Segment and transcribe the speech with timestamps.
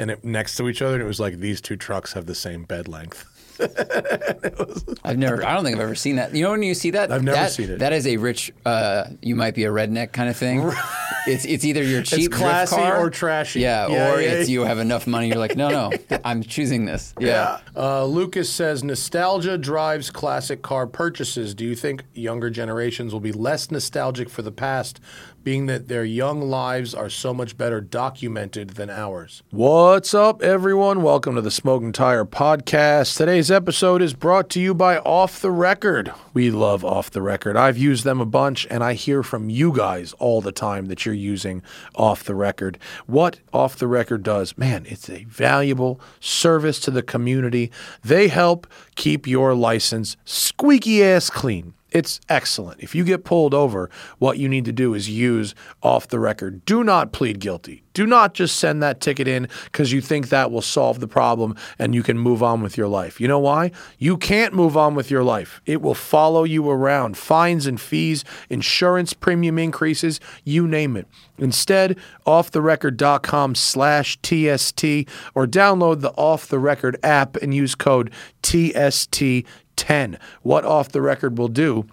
[0.00, 2.34] and it next to each other, and it was like these two trucks have the
[2.34, 3.26] same bed length.
[5.04, 5.44] I've never.
[5.44, 6.34] I don't think I've ever seen that.
[6.34, 7.12] You know when you see that?
[7.12, 7.78] I've never that, seen it.
[7.80, 8.52] That is a rich.
[8.64, 10.72] Uh, you might be a redneck kind of thing.
[11.26, 13.60] it's it's either your cheap drift classy car or trashy.
[13.60, 14.54] Yeah, Yeah, or yeah, it's yeah.
[14.54, 15.28] you have enough money.
[15.28, 15.92] You're like, no, no,
[16.24, 17.12] I'm choosing this.
[17.18, 17.60] Yeah.
[17.76, 21.54] Uh, Lucas says nostalgia drives classic car purchases.
[21.54, 25.00] Do you think younger generations will be less nostalgic for the past,
[25.42, 29.42] being that their young lives are so much better documented than ours?
[29.50, 31.02] What's up, everyone?
[31.02, 33.16] Welcome to the Smoking Tire Podcast.
[33.16, 36.12] Today's episode is brought to you by Off the Record.
[36.34, 37.56] We love Off the Record.
[37.56, 41.06] I've used them a bunch, and I hear from you guys all the time that
[41.06, 41.62] you're using
[41.94, 42.78] Off the Record.
[43.06, 47.70] What Off the Record does, man, it's a valuable service to the community.
[48.02, 51.74] They help keep your license squeaky ass clean.
[51.92, 52.80] It's excellent.
[52.80, 56.64] If you get pulled over, what you need to do is use off the record.
[56.64, 57.82] Do not plead guilty.
[57.92, 61.56] Do not just send that ticket in because you think that will solve the problem
[61.78, 63.20] and you can move on with your life.
[63.20, 63.72] You know why?
[63.98, 65.60] You can't move on with your life.
[65.66, 67.16] It will follow you around.
[67.16, 71.08] Fines and fees, insurance premium increases, you name it.
[71.38, 74.84] Instead, offtherecord.com slash TST
[75.34, 78.12] or download the Off the Record app and use code
[79.80, 80.18] TST10.
[80.42, 81.86] What Off the Record will do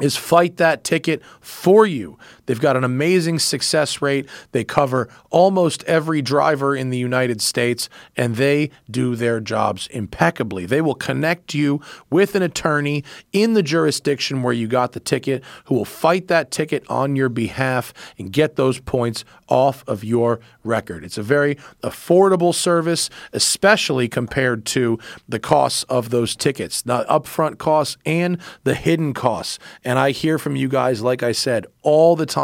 [0.00, 2.18] is fight that ticket for you.
[2.50, 4.28] They've got an amazing success rate.
[4.50, 10.66] They cover almost every driver in the United States and they do their jobs impeccably.
[10.66, 15.44] They will connect you with an attorney in the jurisdiction where you got the ticket
[15.66, 20.40] who will fight that ticket on your behalf and get those points off of your
[20.64, 21.04] record.
[21.04, 21.54] It's a very
[21.84, 24.98] affordable service, especially compared to
[25.28, 29.60] the costs of those tickets, the upfront costs and the hidden costs.
[29.84, 32.39] And I hear from you guys, like I said, all the time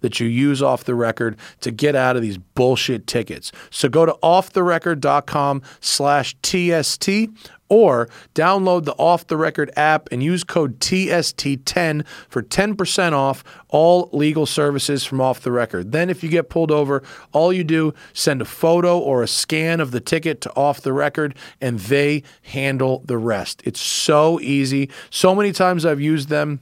[0.00, 3.52] that you use off the record to get out of these bullshit tickets.
[3.70, 7.28] So go to offtherecord.com slash TST
[7.70, 14.10] or download the Off the Record app and use code TST10 for 10% off all
[14.12, 15.92] legal services from Off the Record.
[15.92, 19.80] Then, if you get pulled over, all you do send a photo or a scan
[19.80, 23.62] of the ticket to Off the Record, and they handle the rest.
[23.64, 24.90] It's so easy.
[25.08, 26.60] So many times I've used them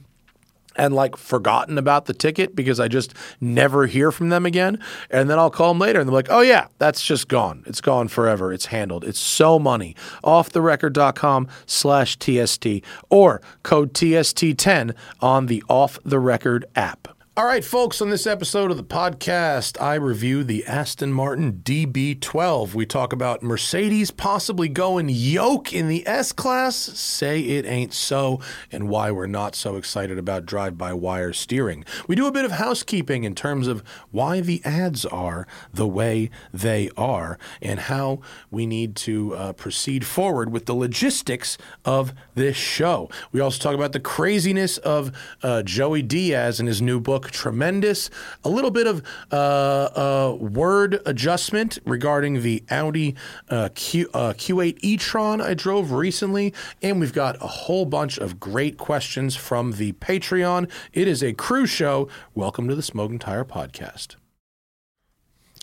[0.79, 4.79] and like forgotten about the ticket because I just never hear from them again.
[5.11, 7.63] And then I'll call them later and they're like, oh, yeah, that's just gone.
[7.67, 8.53] It's gone forever.
[8.53, 9.03] It's handled.
[9.03, 9.95] It's so money.
[10.23, 12.67] Offtherecord.com slash TST
[13.09, 17.18] or code TST10 on the Off the Record app.
[17.39, 22.73] All right, folks, on this episode of the podcast, I review the Aston Martin DB12.
[22.73, 28.41] We talk about Mercedes possibly going yoke in the S Class, say it ain't so,
[28.73, 31.85] and why we're not so excited about drive by wire steering.
[32.09, 36.29] We do a bit of housekeeping in terms of why the ads are the way
[36.53, 38.19] they are and how
[38.51, 43.09] we need to uh, proceed forward with the logistics of this show.
[43.31, 48.09] We also talk about the craziness of uh, Joey Diaz and his new book, Tremendous.
[48.43, 53.15] A little bit of uh, uh, word adjustment regarding the Audi
[53.49, 56.53] uh, Q, uh, Q8 e-tron I drove recently.
[56.81, 60.69] And we've got a whole bunch of great questions from the Patreon.
[60.93, 62.07] It is a crew show.
[62.35, 64.15] Welcome to the Smoking Tire Podcast.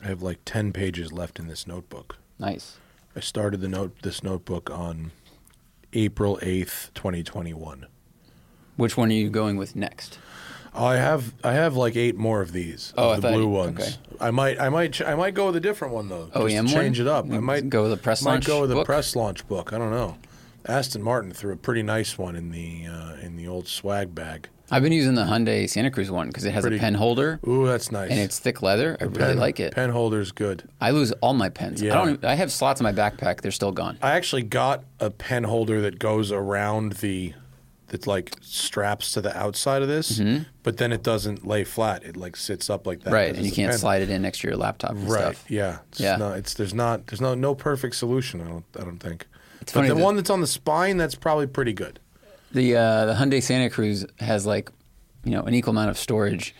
[0.02, 2.18] I have like 10 pages left in this notebook.
[2.38, 2.76] Nice.
[3.14, 5.10] I started the note this notebook on
[5.92, 7.86] April 8th, 2021.
[8.76, 10.18] Which one are you going with next?
[10.76, 12.92] I have I have like eight more of these.
[12.96, 13.78] Oh, of the thought blue ones.
[13.80, 13.92] okay.
[14.20, 16.24] I might I might ch- I might go with a different one though.
[16.26, 16.66] just to OEM one?
[16.68, 17.24] change it up.
[17.30, 18.86] I might go with a press might launch go with a book?
[18.86, 19.72] press launch book.
[19.72, 20.16] I don't know.
[20.66, 24.48] Aston Martin threw a pretty nice one in the uh, in the old swag bag.
[24.68, 27.38] I've been using the Hyundai Santa Cruz one because it has Pretty- a pen holder
[27.46, 28.10] Ooh, that's nice.
[28.10, 28.96] and it's thick leather.
[29.00, 29.72] I really like it.
[29.76, 30.64] Pen holder's good.
[30.80, 31.80] I lose all my pens.
[31.80, 32.00] Yeah.
[32.00, 32.24] I don't.
[32.24, 33.42] I have slots in my backpack.
[33.42, 33.96] They're still gone.
[34.02, 37.34] I actually got a pen holder that goes around the
[37.88, 40.20] that like straps to the outside of this,
[40.62, 42.02] but then it doesn't lay flat.
[42.04, 43.06] It like sits up like that.
[43.06, 43.14] Mm-hmm.
[43.14, 43.78] right, and you can't pen.
[43.78, 45.20] slide it in next to your laptop and Right.
[45.36, 45.44] stuff.
[45.50, 45.78] Yeah.
[45.90, 46.16] It's Yeah.
[46.16, 48.40] Not, it's there's not there's no no perfect solution.
[48.40, 49.26] I don't I don't think.
[49.60, 52.00] but funny the that- one that's on the spine that's probably pretty good.
[52.52, 54.70] The uh, the Hyundai Santa Cruz has like,
[55.24, 56.54] you know, an equal amount of storage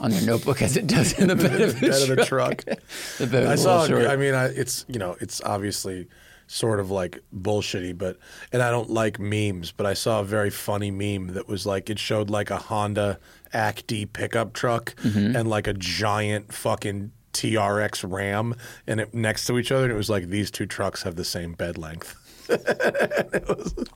[0.00, 2.64] on their notebook as it does in the bed of the, Bed of the truck.
[3.18, 3.84] The bed I saw.
[3.84, 6.08] I mean, I, it's you know it's obviously
[6.46, 8.18] sort of like bullshitty, but
[8.52, 11.88] and I don't like memes, but I saw a very funny meme that was like
[11.90, 13.18] it showed like a Honda
[13.52, 15.36] Acti pickup truck Mm-hmm.
[15.36, 18.54] and like a giant fucking TRX Ram
[18.86, 21.24] and it next to each other, and it was like these two trucks have the
[21.24, 22.14] same bed length.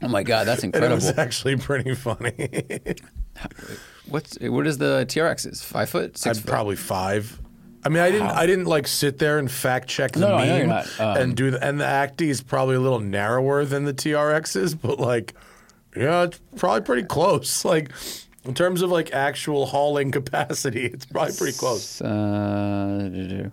[0.02, 0.94] oh my god, that's And it incredible.
[1.06, 2.50] was actually pretty funny.
[4.08, 5.46] What's what is the TRX?
[5.52, 6.50] Is five foot, 6 I'd foot?
[6.50, 7.38] probably five.
[7.88, 8.26] I mean, I didn't.
[8.26, 10.66] I didn't like sit there and fact check the No, no, I meme know you're
[10.66, 11.00] not.
[11.00, 11.66] Um, and do the.
[11.66, 15.32] And the Acti is probably a little narrower than the TRXs, but like,
[15.96, 17.64] yeah, it's probably pretty close.
[17.64, 17.90] Like,
[18.44, 22.02] in terms of like actual hauling capacity, it's probably pretty close.
[22.02, 23.48] Uh,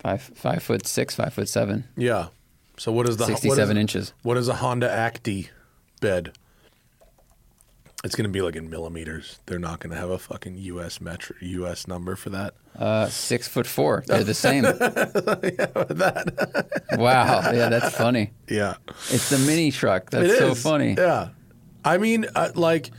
[0.00, 2.28] five five foot six, five foot seven, Yeah.
[2.78, 4.12] So what is the what is- sixty-seven inches.
[4.22, 5.50] What is a Honda Acti
[6.00, 6.32] bed?
[8.06, 9.40] It's going to be like in millimeters.
[9.46, 11.00] They're not going to have a fucking U.S.
[11.00, 11.88] metro U.S.
[11.88, 12.54] number for that.
[12.78, 14.04] Uh, six foot four.
[14.06, 14.62] They're the same.
[16.92, 17.50] wow.
[17.52, 18.30] Yeah, that's funny.
[18.48, 18.74] Yeah.
[19.10, 20.10] It's the mini truck.
[20.10, 20.62] That's It so is.
[20.62, 20.94] funny.
[20.96, 21.30] Yeah.
[21.84, 22.90] I mean, uh, like,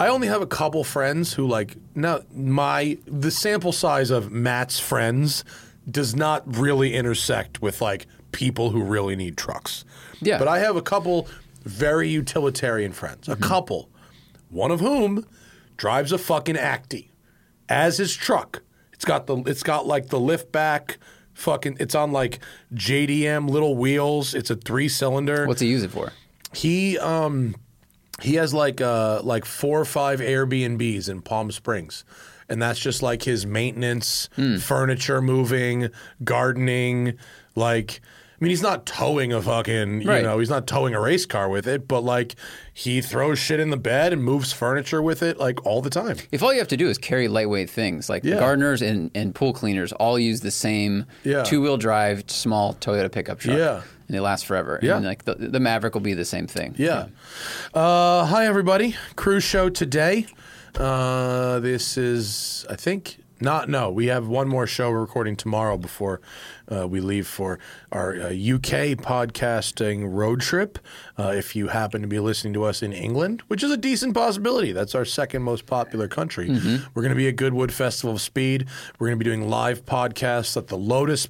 [0.00, 4.80] I only have a couple friends who like now my the sample size of Matt's
[4.80, 5.44] friends
[5.88, 9.84] does not really intersect with like people who really need trucks.
[10.20, 10.38] Yeah.
[10.38, 11.28] But I have a couple
[11.62, 13.28] very utilitarian friends.
[13.28, 13.42] Mm-hmm.
[13.42, 13.88] A couple,
[14.56, 15.24] one of whom
[15.76, 17.10] drives a fucking Acti
[17.68, 18.62] as his truck.
[18.92, 20.98] It's got the it's got like the lift back
[21.34, 22.38] fucking it's on like
[22.74, 24.34] JDM little wheels.
[24.34, 26.12] It's a 3 cylinder What's he use it for?
[26.54, 27.54] he um
[28.22, 32.04] he has like uh like four or five Airbnbs in Palm Springs.
[32.48, 34.56] And that's just like his maintenance, Hmm.
[34.58, 35.88] furniture moving,
[36.22, 37.18] gardening,
[37.56, 38.00] like
[38.38, 40.22] I mean he's not towing a fucking you Right.
[40.22, 42.34] know, he's not towing a race car with it, but like
[42.74, 46.18] he throws shit in the bed and moves furniture with it like all the time.
[46.30, 48.38] If all you have to do is carry lightweight things, like Yeah.
[48.38, 51.44] gardeners and, and pool cleaners all use the same Yeah.
[51.44, 53.56] two wheel drive small Toyota pickup truck.
[53.56, 53.76] Yeah.
[54.08, 54.78] And they last forever.
[54.82, 54.96] Yeah.
[54.96, 56.74] And like the, the Maverick will be the same thing.
[56.76, 57.06] Yeah.
[57.74, 58.94] Uh, hi, everybody.
[59.16, 60.26] Cruise show today.
[60.78, 65.76] Uh, this is, I think, not, no, we have one more show we're recording tomorrow
[65.76, 66.20] before
[66.74, 67.58] uh, we leave for
[67.92, 70.78] our uh, UK podcasting road trip.
[71.18, 74.14] Uh, if you happen to be listening to us in England, which is a decent
[74.14, 76.48] possibility, that's our second most popular country.
[76.94, 78.66] We're going to be at Goodwood Festival of Speed.
[78.98, 81.28] We're going to be doing live podcasts at the Lotus.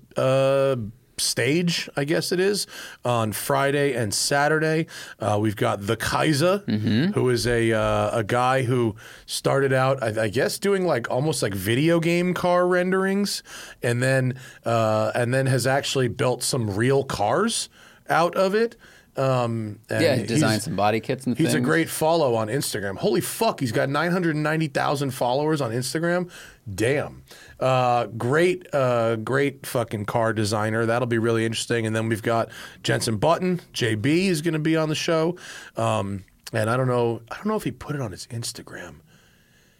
[1.18, 2.66] Stage, I guess it is,
[3.04, 4.86] on Friday and Saturday.
[5.18, 8.96] Uh, we've got the Kaiser, who is a uh, a guy who
[9.26, 13.42] started out, I, I guess, doing like almost like video game car renderings,
[13.82, 17.68] and then uh, and then has actually built some real cars
[18.08, 18.76] out of it.
[19.16, 21.48] Um, and Yeah, he designed some body kits and things.
[21.48, 21.64] He's things.
[21.64, 22.98] a great follow on Instagram.
[22.98, 26.30] Holy fuck, he's got 990,000 followers on Instagram.
[26.72, 27.22] Damn.
[27.58, 30.84] Uh, great, uh, great fucking car designer.
[30.86, 31.86] That'll be really interesting.
[31.86, 32.50] And then we've got
[32.82, 33.60] Jensen Button.
[33.72, 35.36] JB is going to be on the show.
[35.76, 38.96] Um, and I don't know, I don't know if he put it on his Instagram.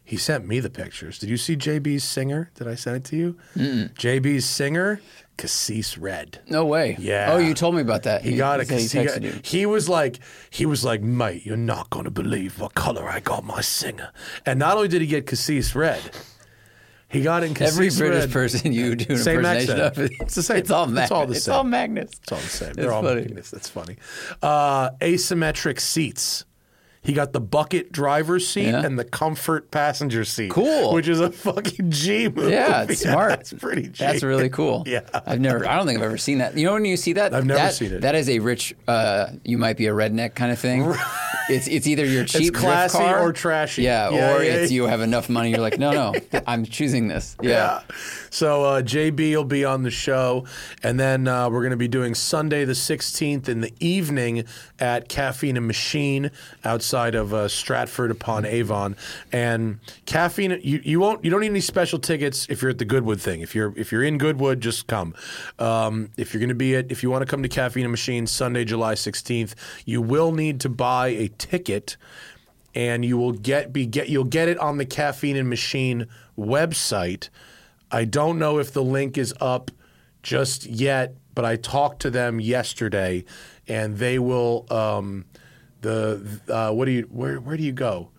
[0.05, 1.19] He sent me the pictures.
[1.19, 2.51] Did you see JB's singer?
[2.55, 3.37] Did I send it to you?
[3.57, 5.01] JB's singer,
[5.37, 6.41] Cassis Red.
[6.49, 6.97] No way.
[7.01, 7.33] Yeah.
[7.33, 8.23] Oh, you told me about that.
[8.23, 8.69] He got it.
[8.71, 10.21] He, He, got- he was like,
[10.51, 14.13] he was like, mate, you're not going to believe what color I got my singer.
[14.47, 16.01] And not only did he get Cassis red,
[17.09, 18.33] he got in Cassis Every British red.
[18.33, 20.11] person you do an Same impersonation accent.
[20.13, 20.57] of, It's the same.
[20.57, 21.37] It's all It's all the same.
[21.37, 22.11] It's all Magnus.
[22.23, 22.69] It's all the same.
[22.71, 23.21] It's They're all funny.
[23.23, 23.51] magnets.
[23.51, 23.97] That's funny.
[24.43, 26.45] Uh, asymmetric seats.
[27.07, 28.85] He got the bucket driver's seat Yeah.
[28.85, 30.51] and the comfort passenger seat.
[30.51, 30.93] Cool.
[30.93, 32.51] Which is a fucking G move.
[32.51, 33.41] Yeah, it's smart.
[33.41, 34.05] It's pretty G.
[34.05, 34.85] That's really cool.
[34.97, 35.01] Yeah.
[35.27, 35.67] I've never.
[35.67, 36.57] I don't think I've ever seen that.
[36.57, 37.33] You know when you see that?
[37.35, 38.01] I've never that, seen it.
[38.03, 38.75] That is a rich.
[38.87, 40.83] Uh, you might be a redneck kind of thing.
[41.49, 43.83] it's it's either your cheap drift classy car or trashy.
[43.83, 44.77] Yeah, Yeah, or yeah, it's yeah.
[44.77, 45.51] you have enough money.
[45.51, 46.15] You're like, no, no,
[46.47, 47.37] I'm choosing this.
[47.41, 47.51] Yeah.
[47.51, 47.81] Yeah.
[48.31, 50.45] So uh, JB will be on the show,
[50.83, 54.45] and then uh, we're going to be doing Sunday the 16th in the evening
[54.79, 56.31] at Caffeine and Machine
[56.65, 58.97] outside of uh, Stratford upon Avon.
[59.33, 62.85] And caffeine, you, you won't, you don't need any special tickets if you're at the
[62.85, 63.41] Goodwood thing.
[63.41, 65.15] If you're if you're in Goodwood, just come.
[65.59, 67.93] Um, if you're going to be at, if you want to come to Caffeine and
[67.93, 69.55] Machine Sunday, July 16th,
[69.85, 71.97] you will need to buy a ticket
[72.77, 76.07] and you will get be get you'll get it on the caffeine and machine
[76.39, 77.31] website.
[77.91, 79.71] I don't know if the link is up
[80.23, 83.25] just yet, but I talked to them yesterday,
[83.69, 84.67] and they will.
[84.71, 85.25] Um,
[85.83, 88.11] the uh, what do you where where do you go?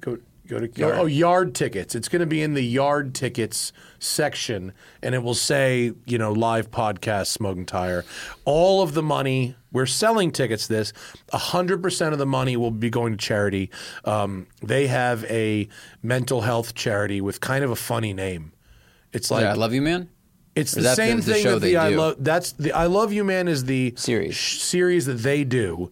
[0.00, 0.94] Go go to Yard.
[0.96, 1.94] oh yard tickets.
[1.94, 4.72] It's going to be in the yard tickets section,
[5.02, 8.04] and it will say you know live podcast smoking tire.
[8.44, 10.66] All of the money we're selling tickets.
[10.66, 10.92] This
[11.32, 13.70] hundred percent of the money will be going to charity.
[14.04, 15.68] Um, they have a
[16.02, 18.52] mental health charity with kind of a funny name.
[19.12, 20.08] It's like yeah, I love you, man.
[20.56, 22.16] It's the same the- the thing that the I love.
[22.18, 23.48] That's the I love you, man.
[23.48, 24.34] Is the Series.
[24.34, 25.90] sh- series that they do,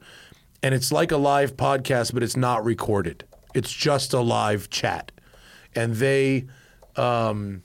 [0.62, 3.25] and it's like a live podcast, but it's not recorded.
[3.54, 5.12] It's just a live chat,
[5.75, 6.47] and they
[6.97, 7.62] um,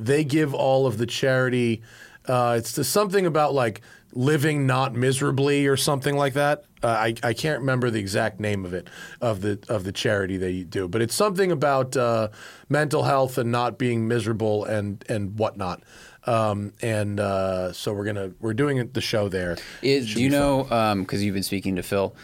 [0.00, 1.82] they give all of the charity
[2.26, 3.80] Uh, it's just something about like
[4.12, 6.64] living not miserably or something like that.
[6.82, 8.88] Uh, I, I can't remember the exact name of it
[9.20, 12.28] of the of the charity they do, but it's something about uh,
[12.68, 15.82] mental health and not being miserable and and whatnot.
[16.24, 19.56] Um, and uh, so we're gonna we're doing the show there.
[19.82, 20.64] Is do you know
[21.00, 22.14] because you've been speaking to Phil?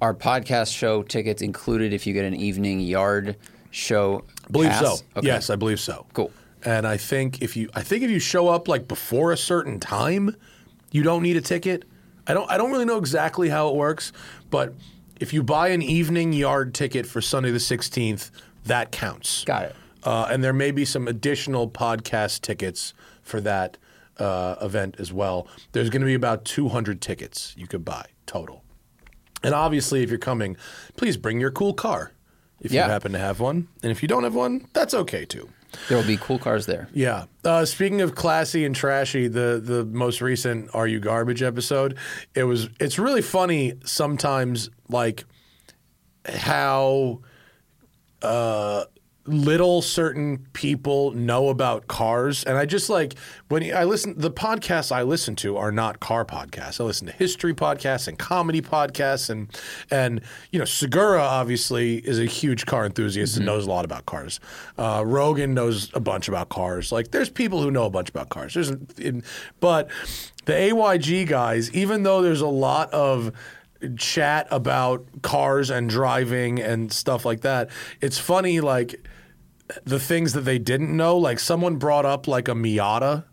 [0.00, 3.36] Our podcast show tickets included if you get an evening yard
[3.70, 4.24] show?
[4.46, 4.98] I believe pass?
[4.98, 5.04] so.
[5.16, 5.26] Okay.
[5.26, 6.06] Yes, I believe so.
[6.12, 6.30] Cool.
[6.64, 9.78] And I think if you I think if you show up like before a certain
[9.78, 10.36] time,
[10.90, 11.84] you don't need a ticket.
[12.26, 14.12] I don't I don't really know exactly how it works,
[14.50, 14.74] but
[15.20, 18.30] if you buy an evening yard ticket for Sunday the 16th,
[18.64, 19.44] that counts.
[19.44, 19.76] Got it.
[20.04, 22.92] Uh, and there may be some additional podcast tickets
[23.22, 23.76] for that
[24.18, 25.48] uh, event as well.
[25.72, 28.62] There's going to be about 200 tickets you could buy total.
[29.42, 30.56] And obviously, if you're coming,
[30.96, 32.12] please bring your cool car
[32.60, 32.84] if Yeah.
[32.86, 33.68] you happen to have one.
[33.82, 35.48] And if you don't have one, that's okay too.
[35.88, 36.88] There will be cool cars there.
[36.92, 37.26] Yeah.
[37.44, 41.96] Uh, speaking of classy and trashy, the the most recent "Are You Garbage" episode,
[42.34, 42.68] it was.
[42.80, 45.24] It's really funny sometimes, like
[46.26, 47.20] how
[48.22, 48.84] uh,
[49.26, 53.14] little certain people know about cars, and I just like
[53.48, 54.14] when I listen.
[54.16, 56.80] The podcasts I listen to are not car podcasts.
[56.80, 59.48] I listen to history podcasts and comedy podcasts, and
[59.90, 64.06] and you know Segura obviously is a huge car enthusiast and knows a lot about
[64.06, 64.40] cars.
[64.78, 66.92] Uh, Rogan knows a bunch about cars.
[66.92, 68.54] Like there's people who know a bunch about cars.
[68.54, 69.22] There's, in,
[69.60, 69.90] but
[70.44, 73.32] the AYG guys, even though there's a lot of
[73.96, 77.70] chat about cars and driving and stuff like that.
[78.00, 79.06] It's funny, like
[79.84, 81.16] the things that they didn't know.
[81.16, 83.24] Like someone brought up like a Miata.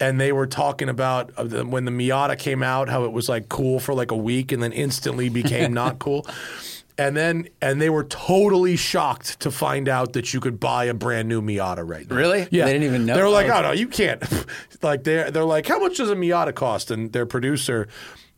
[0.00, 3.48] And they were talking about uh, when the Miata came out, how it was like
[3.48, 6.24] cool for like a week and then instantly became not cool.
[6.96, 10.94] And then, and they were totally shocked to find out that you could buy a
[10.94, 12.14] brand new Miata right now.
[12.14, 12.46] Really?
[12.52, 12.66] Yeah.
[12.66, 13.16] They didn't even know?
[13.16, 13.54] They were like, Oh.
[13.58, 14.22] oh no, you can't.
[14.82, 16.92] like they're they're like, how much does a Miata cost?
[16.92, 17.88] And their producer,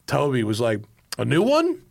[0.06, 0.80] Toby, was like,
[1.18, 1.82] a new one.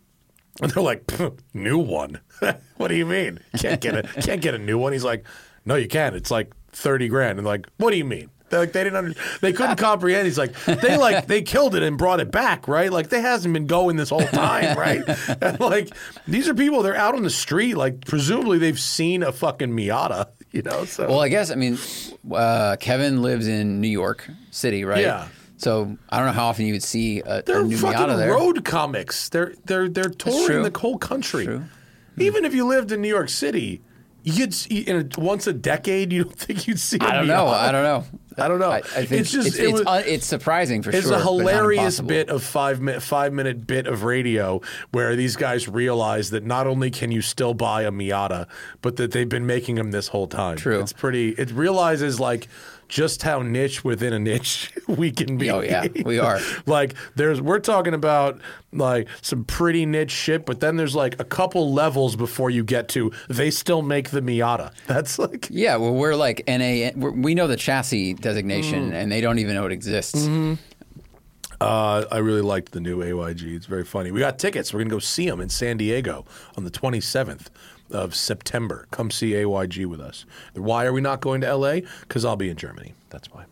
[0.62, 1.10] And they're like,
[1.54, 2.20] new one?
[2.76, 3.40] what do you mean?
[3.58, 4.92] Can't get a can't get a new one.
[4.92, 5.24] He's like,
[5.64, 6.14] no, you can.
[6.14, 7.38] It's like thirty grand.
[7.38, 8.30] And like, what do you mean?
[8.50, 10.26] They're like they didn't under, they couldn't comprehend.
[10.26, 12.90] He's like they like they killed it and brought it back, right?
[12.90, 15.02] Like they hasn't been going this whole time, right?
[15.40, 15.90] And like
[16.26, 20.30] these are people they're out on the street, like presumably they've seen a fucking Miata,
[20.50, 20.84] you know.
[20.84, 21.78] So Well, I guess I mean,
[22.32, 25.02] uh, Kevin lives in New York City, right?
[25.02, 25.28] Yeah.
[25.60, 28.16] So I don't know how often you would see a, a They're new fucking Miata
[28.16, 28.32] there.
[28.32, 29.28] road comics.
[29.28, 31.44] They're they're they're touring the whole country.
[31.44, 31.58] True.
[31.58, 32.20] Hmm.
[32.22, 33.80] Even if you lived in New York City,
[34.22, 36.12] you'd see, in a, once a decade.
[36.12, 36.98] You don't think you'd see?
[37.00, 37.46] I I don't know.
[37.46, 38.04] I don't know.
[38.38, 38.70] I don't know.
[38.70, 41.12] I, I think It's just- it's, it it's, was- un- it's surprising for It's sure.
[41.14, 44.62] It's a hilarious bit of five minute five minute bit of radio
[44.92, 48.46] where these guys realize that not only can you still buy a Miata,
[48.80, 50.56] but that they've been making them this whole time.
[50.56, 50.80] True.
[50.80, 51.30] It's pretty.
[51.30, 52.48] It realizes like
[52.90, 55.50] just how niche within a niche we can be.
[55.50, 56.40] Oh, yeah, we are.
[56.66, 58.38] like there's we're talking about
[58.72, 62.88] like some pretty niche shit, but then there's like a couple levels before you get
[62.90, 64.72] to they still make the Miata.
[64.86, 66.90] That's like Yeah, well, we're like NA.
[66.94, 68.20] We're, we know the chassis Mm.
[68.20, 70.22] designation, and they don't even know it exists.
[70.26, 70.54] Mm-hmm.
[71.60, 73.54] Uh, I really liked the new AYG.
[73.54, 74.10] It's very funny.
[74.10, 74.72] We got tickets.
[74.72, 76.24] We're going to go see them in San Diego
[76.56, 77.48] on the 27th
[77.92, 78.86] of September.
[78.90, 80.24] Come see AYG with us.
[80.54, 81.80] Why are we not going to LA?
[82.02, 82.94] Because I'll be in Germany.
[83.10, 83.44] That's why.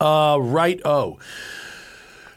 [0.00, 0.80] Uh, right.
[0.84, 1.18] Oh.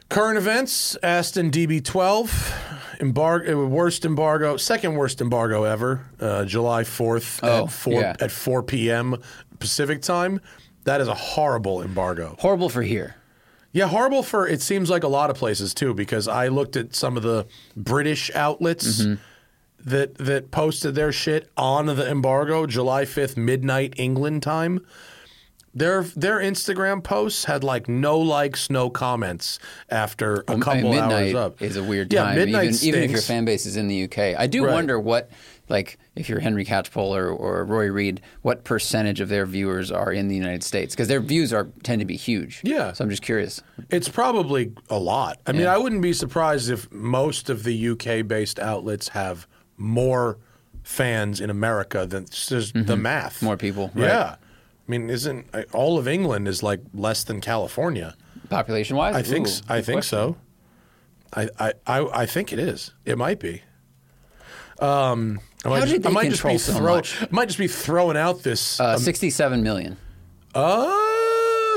[0.10, 3.00] Current events Aston DB12.
[3.00, 6.06] Embargo, worst embargo, second worst embargo ever.
[6.20, 8.16] Uh, July 4th Oh, at 4 yeah.
[8.20, 9.16] at 4 p.m.
[9.60, 10.42] Pacific time.
[10.86, 12.36] That is a horrible embargo.
[12.40, 13.16] Horrible for here.
[13.72, 16.96] Yeah, horrible for it seems like a lot of places too, because I looked at
[16.96, 17.46] some of the
[17.78, 19.06] British outlets
[19.86, 24.86] that that posted their shit on the embargo, July fifth, midnight England time.
[25.74, 29.60] Their their Instagram posts had like no likes, no comments
[29.90, 31.62] after a mean, couple midnight hours up.
[31.62, 32.36] is a weird time.
[32.38, 34.36] Yeah, midnight even, even if your fan base is in the UK.
[34.38, 34.74] I do Right.
[34.74, 35.30] wonder what,
[35.70, 40.12] like, if you're Henry Catchpole or, or Rory Reid, what percentage of their viewers are
[40.12, 40.96] in the United States?
[40.96, 42.62] Because their views are tend to be huge.
[42.64, 42.92] Yeah.
[42.94, 43.62] So I'm just curious.
[43.92, 45.38] It's probably a lot.
[45.46, 49.48] I mean, I wouldn't be surprised if most of the UK based outlets have
[49.80, 50.38] more
[50.84, 53.38] fans in America than just the math.
[53.38, 53.46] Mm-hmm.
[53.46, 54.06] More people, right.
[54.08, 54.36] Yeah.
[54.36, 58.16] I mean, isn't all of England is like less than California?
[58.50, 59.16] Population wise?
[59.16, 60.36] I think s- I think so.
[61.34, 62.92] I, I, I, I think it is.
[63.06, 63.62] It might be.
[64.80, 68.18] Um, I might How just, I might just be so throw- might just be throwing
[68.18, 68.80] out this.
[68.80, 69.98] Uh, 67 million.
[70.56, 70.88] uh,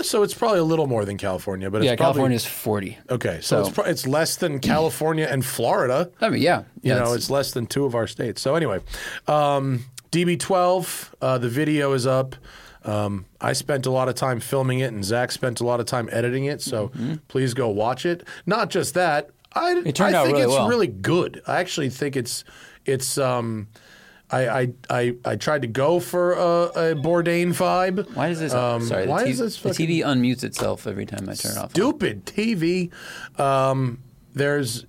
[0.03, 2.99] so it's probably a little more than California, but Yeah, it's probably California's 40.
[3.11, 6.11] Okay, so, it's So- pro- it's less than California and Florida.
[6.21, 6.61] I mean, yeah.
[6.83, 8.43] You yeah, know, it's less than two of our states.
[8.43, 8.81] So anyway,
[9.29, 12.37] um, DB12, uh, the video is up.
[12.85, 15.87] Um, I spent a lot of time filming it, and Zach spent a lot of
[15.87, 16.61] time editing it.
[16.61, 16.91] So
[17.29, 18.27] please go watch it.
[18.47, 20.03] Not just that, I, Mm-hmm.
[20.03, 20.69] I think really it's well.
[20.69, 21.43] really good.
[21.47, 22.43] I actually think it's
[22.87, 23.19] it's.
[23.19, 23.69] Um,
[24.33, 28.15] I, I I I tried to go for a, a Bourdain vibe.
[28.15, 28.55] Why does this?
[28.55, 31.53] Um, sorry, the, why TV, is this the TV unmutes itself every time I turn
[31.53, 31.71] it off.
[31.71, 32.91] stupid TV.
[33.39, 33.99] Um,
[34.35, 34.87] there's,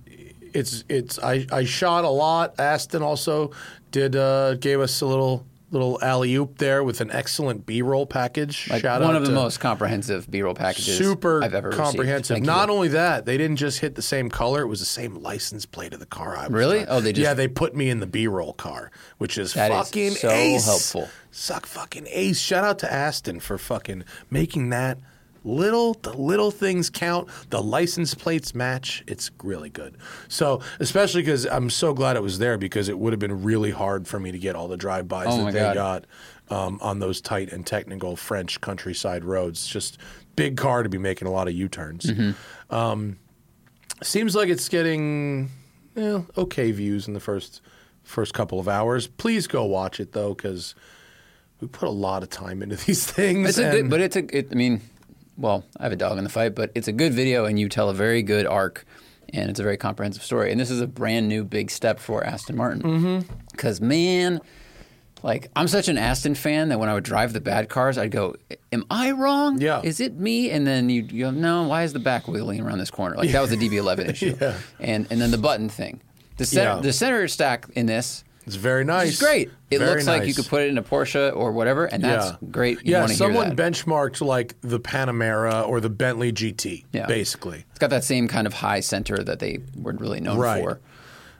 [0.54, 1.18] it's it's.
[1.18, 2.58] I, I shot a lot.
[2.58, 3.50] Aston also
[3.90, 5.44] did uh, gave us a little
[5.74, 8.68] little alley oop there with an excellent B roll package.
[8.70, 12.40] Like Shout one of the most comprehensive B-roll packages super I've ever comprehensive.
[12.42, 12.74] Not you.
[12.74, 15.92] only that, they didn't just hit the same color; it was the same license plate
[15.92, 16.36] of the car.
[16.36, 16.78] I was Really?
[16.78, 16.94] driving.
[16.94, 19.70] Oh, they just- yeah, they put me in the B roll car, which is That
[19.72, 20.64] is fucking so ace.
[20.64, 21.08] helpful.
[21.30, 22.38] Suck fucking ace.
[22.38, 24.98] Shout out to Aston for fucking making that
[25.44, 27.28] little the little things count.
[27.50, 29.04] The license plates match.
[29.06, 29.96] It's really good.
[30.28, 33.70] So especially because I'm so glad it was there because it would have been really
[33.70, 35.74] hard for me to get all the drive bys Oh that they God.
[35.74, 36.06] got
[36.48, 39.66] um, on those tight and technical French countryside roads.
[39.66, 39.98] Just
[40.36, 42.04] big car to be making a lot of U turns.
[42.04, 42.74] Mm-hmm.
[42.74, 43.18] Um,
[44.02, 45.50] seems like it's getting
[45.96, 47.60] okay views in the first
[48.02, 49.06] first couple of hours.
[49.06, 50.74] Please go watch it though, because
[51.60, 53.48] we put a lot of time into these things.
[53.50, 54.36] It's a good, but it's a.
[54.36, 54.80] It, I mean,
[55.36, 57.68] well, I have a dog in the fight, but it's a good video, and you
[57.68, 58.84] tell a very good arc,
[59.32, 60.50] and it's a very comprehensive story.
[60.52, 62.82] And this is a brand new big step for Aston Martin.
[62.82, 63.34] Mm-hmm.
[63.50, 64.40] Because man,
[65.22, 68.10] like I'm such an Aston fan that when I would drive the bad cars, I'd
[68.10, 68.36] go,
[68.72, 69.60] "Am I wrong?
[69.60, 69.80] Yeah.
[69.82, 72.78] is it me?" And then you you go, "No, why is the back wheeling around
[72.78, 74.36] this corner?" Like that was a DB11 issue.
[74.40, 74.56] Yeah.
[74.80, 76.00] And and then the button thing,
[76.36, 76.80] the center Yeah.
[76.80, 78.22] the center stack in this.
[78.46, 79.10] It's very nice.
[79.10, 79.50] It's great.
[79.70, 82.30] It Very looks like you could put it in a Porsche or whatever, and that's
[82.30, 82.36] yeah.
[82.50, 82.78] great.
[82.84, 87.06] You yeah, someone benchmarked like the Panamera or the Bentley GT, Yeah.
[87.06, 87.64] basically.
[87.70, 90.62] It's got that same kind of high center that they were really known Right.
[90.62, 90.80] for.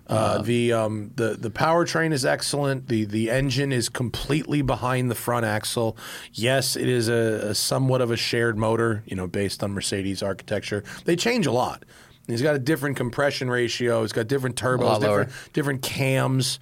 [0.06, 2.88] Uh, the um, the the powertrain is excellent.
[2.88, 5.96] The the engine is completely behind the front axle.
[6.32, 10.23] Yes, it is a, a somewhat of a shared motor, you know, based on Mercedes
[10.23, 10.84] architecture.
[11.06, 11.84] They change a lot.
[12.26, 14.02] He's got a different compression ratio.
[14.02, 16.59] He's got different turbos, different different cams.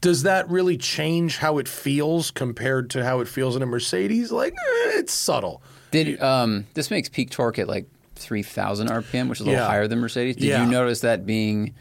[0.00, 4.32] Does that really change how it feels compared to how it feels in a Mercedes?
[4.32, 5.62] Like eh, it's subtle.
[5.90, 9.60] Did um, this makes peak torque at like three thousand RPM, which is a little
[9.60, 9.66] Yeah.
[9.66, 10.36] higher than Mercedes?
[10.36, 10.64] Did Yeah.
[10.64, 11.74] you notice that being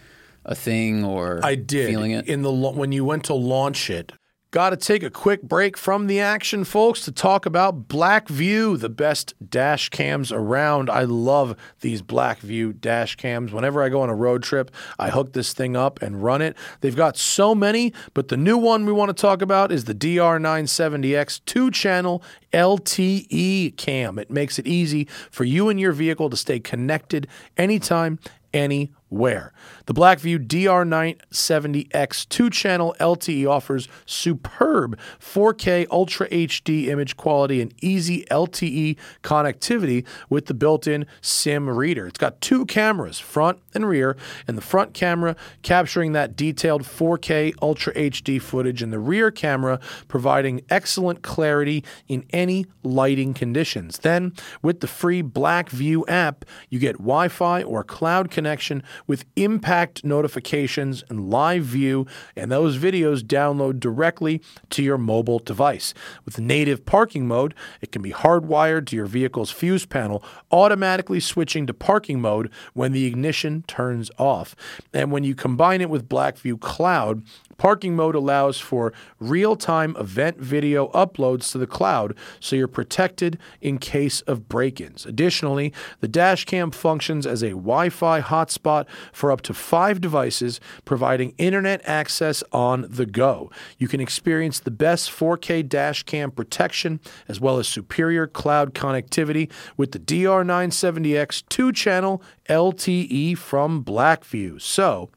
[0.46, 2.28] a thing or I did feeling it?
[2.28, 4.12] in the when you went to launch it.
[4.52, 8.90] Got to take a quick break from the action, folks, to talk about BlackVue, the
[8.90, 10.90] best dash cams around.
[10.90, 13.54] I love these BlackVue dash cams.
[13.54, 16.58] Whenever I go on a road trip, I hook this thing up and run it.
[16.82, 19.94] They've got so many, but the new one we want to talk about is the
[19.94, 24.18] DR970X two-channel LTE cam.
[24.18, 28.18] It makes it easy for you and your vehicle to stay connected anytime,
[28.52, 29.54] anywhere.
[29.90, 38.24] The BlackVue DR970X two channel LTE offers superb 4K Ultra HD image quality and easy
[38.30, 42.06] LTE connectivity with the built in SIM reader.
[42.06, 44.16] It's got two cameras, front and rear,
[44.48, 49.80] and the front camera capturing that detailed 4K Ultra HD footage, and the rear camera
[50.08, 53.98] providing excellent clarity in any lighting conditions.
[53.98, 59.79] Then, with the free BlackVue app, you get Wi Fi or cloud connection with impact
[60.04, 65.94] notifications and live view, and those videos download directly to your mobile device.
[66.26, 71.66] With native parking mode, it can be hardwired to your vehicle's fuse panel, automatically switching
[71.68, 74.56] to parking mode when the ignition turns off.
[74.94, 77.24] And when you combine it with BlackVue Cloud,
[77.60, 83.38] Parking mode allows for real time event video uploads to the cloud so you're protected
[83.62, 85.06] in case of break ins.
[85.06, 90.62] Additionally, the dash cam functions as a Wi Fi hotspot for up to five devices,
[90.86, 93.52] providing internet access on the go.
[93.78, 99.52] You can experience the best 4K dash cam protection as well as superior cloud connectivity
[99.76, 104.62] with the DR970X two channel LTE from BlackVue.
[104.62, 105.10] So,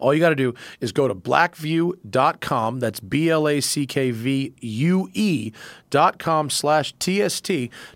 [0.00, 2.80] all you got to do is go to blackvue.com.
[2.80, 5.52] That's B L A C K V U E
[5.90, 7.50] dot com slash TST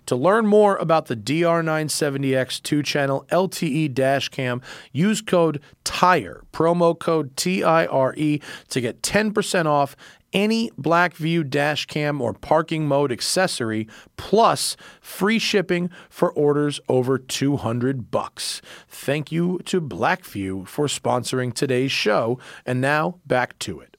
[0.05, 4.61] to learn more about the DR970X two channel LTE dash cam.
[4.91, 9.95] Use code TIRE, promo code T I R E, to get 10% off
[10.35, 18.11] any BlackVue dash cam or parking mode accessory plus free shipping for orders over 200
[18.11, 18.61] bucks.
[18.89, 23.95] Thank you to BlackVue for sponsoring today's show and now back to it.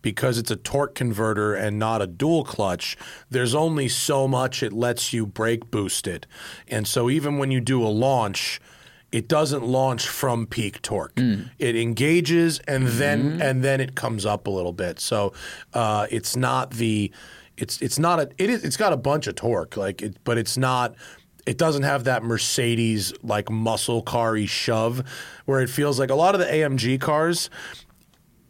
[0.00, 2.96] Because it's a torque converter and not a dual clutch,
[3.30, 6.26] there's only so much it lets you brake boost it.
[6.66, 8.60] And so even when you do a launch,
[9.14, 11.16] it doesn't launch from peak torque.
[11.60, 14.98] It engages and then and then it comes up a little bit.
[14.98, 15.32] So
[15.72, 17.12] uh, it's not the
[17.56, 20.36] it's it's not a it is it's got a bunch of torque like it, but
[20.36, 20.96] it's not.
[21.46, 25.04] It doesn't have that Mercedes like muscle car shove,
[25.44, 27.50] where it feels like a lot of the AMG cars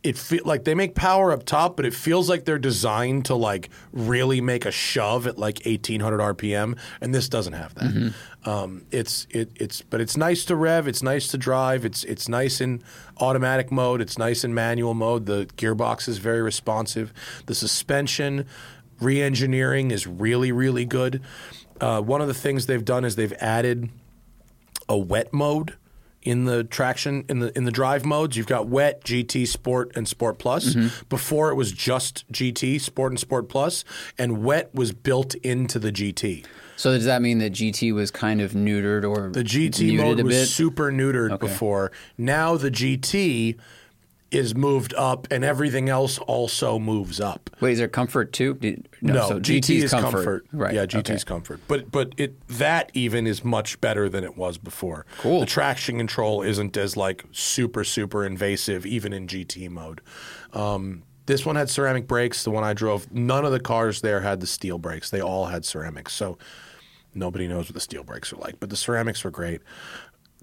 [0.05, 3.35] it feel like they make power up top, but it feels like they're designed to
[3.35, 7.85] like really make a shove at like 1800 RPM, and this doesn't have that.
[7.85, 8.49] Mm-hmm.
[8.49, 12.29] Um, it's it, it's but it's nice to rev, it's nice to drive, it's it's
[12.29, 12.83] nice in
[13.19, 15.25] automatic mode, it's nice in manual mode.
[15.25, 17.11] The gearbox is very responsive.
[17.47, 18.47] The suspension
[19.01, 21.23] re-engineering is really really good.
[21.81, 23.89] Uh, one of the things they've done is they've added
[24.87, 25.75] a wet mode
[26.25, 28.37] in the traction in the in the drive modes.
[28.37, 30.75] You've got wet, GT, Sport, and Sport Plus.
[30.75, 31.05] Mm-hmm.
[31.09, 33.85] Before it was just GT, Sport, and Sport Plus,
[34.19, 36.45] and wet was built into the GT.
[36.77, 40.35] So does that mean that GT was kind of neutered or The GT mode was
[40.35, 40.47] bit?
[40.47, 41.93] super neutered before.
[42.19, 43.57] Now the GT
[44.35, 47.51] is moved up, and everything else also moves up.
[47.61, 48.55] Wait, is there comfort too?
[48.55, 50.47] Did, No, so GT GT's is comfort.
[50.53, 50.75] Right.
[50.75, 51.29] Yeah, GT is okay.
[51.29, 51.61] comfort.
[51.69, 55.07] But but it that even is much better than it was before.
[55.19, 55.41] Cool.
[55.41, 60.01] The traction control isn't as like super super invasive even in GT mode.
[60.53, 62.45] Um, this one had ceramic brakes.
[62.45, 65.11] The one I drove, none of the cars there had the steel brakes.
[65.11, 66.13] They all had ceramics.
[66.13, 66.39] So
[67.15, 68.61] nobody knows what the steel brakes are like.
[68.61, 69.63] But the ceramics were great.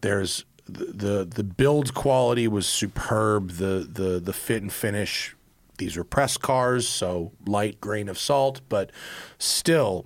[0.02, 3.52] There's the the, build quality was superb.
[3.52, 5.36] The the the fit and finish.
[5.78, 8.92] These were press cars, so light grain of salt, but
[9.40, 10.06] still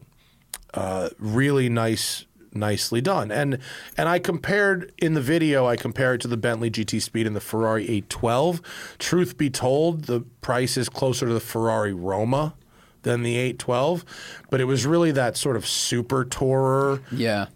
[0.74, 3.32] uh, really nice, nicely done.
[3.32, 3.60] And
[3.98, 7.36] and I compared in the video, I compared it to the Bentley GT Speed and
[7.36, 8.62] the Ferrari 812.
[9.00, 12.56] Truth be told, the price is closer to the Ferrari Roma
[13.04, 14.04] than the 812,
[14.50, 17.48] but it was really that sort of super tourer Yeah.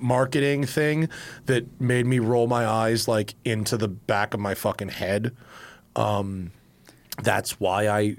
[0.00, 1.08] Marketing thing
[1.46, 5.34] that made me roll my eyes like into the back of my fucking head.
[5.96, 6.52] Um,
[7.22, 8.16] that's why I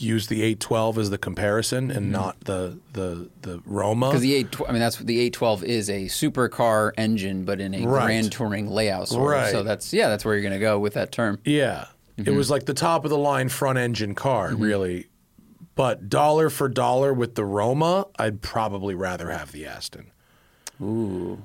[0.00, 2.12] use the 812 as the comparison and mm-hmm.
[2.12, 4.08] not the the the Roma.
[4.08, 7.74] Because the eight, I mean, that's the eight twelve is a supercar engine, but in
[7.74, 8.06] a Right.
[8.06, 9.08] grand touring layout.
[9.08, 9.42] Sort of.
[9.42, 9.52] Right.
[9.52, 11.38] So that's yeah, that's where you're going to go with that term.
[11.44, 11.86] Yeah.
[12.16, 12.36] It mm-hmm.
[12.36, 14.62] was like the top of the line front engine car, mm-hmm.
[14.62, 15.06] really.
[15.76, 20.10] But dollar for dollar with the Roma, I'd probably rather have the Aston.
[20.80, 21.42] Ooh.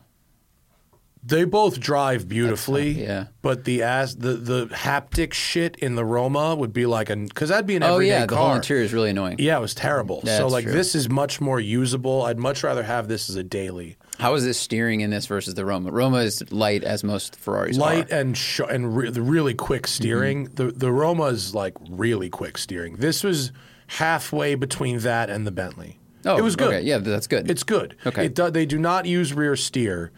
[1.25, 3.27] They both drive beautifully, yeah.
[3.41, 7.47] But the as the the haptic shit in the Roma would be like a because
[7.47, 9.37] that'd be an Oh everyday yeah, the whole interior is really annoying.
[9.39, 10.21] Yeah, it was terrible.
[10.25, 10.73] so like true.
[10.73, 12.23] this is much more usable.
[12.23, 13.95] I'd much rather have this as a daily.
[14.19, 15.91] How is this steering in this versus the Roma?
[15.91, 18.15] Roma is light as most Ferraris light are.
[18.15, 20.47] and sh- and re- the really quick steering.
[20.47, 20.55] Mm-hmm.
[20.55, 22.97] The the Roma is like really quick steering.
[22.97, 23.53] This was
[23.87, 25.99] halfway between that and the Bentley.
[26.25, 26.73] Oh, it was good.
[26.73, 26.81] Okay.
[26.81, 27.49] Yeah, that's good.
[27.49, 27.95] It's good.
[28.05, 28.25] Okay.
[28.25, 30.11] It do, they do not use rear steer.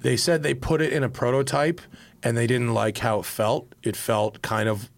[0.00, 1.80] They said they put it in a prototype
[2.22, 3.74] and they didn't like how it felt.
[3.82, 4.90] It felt kind of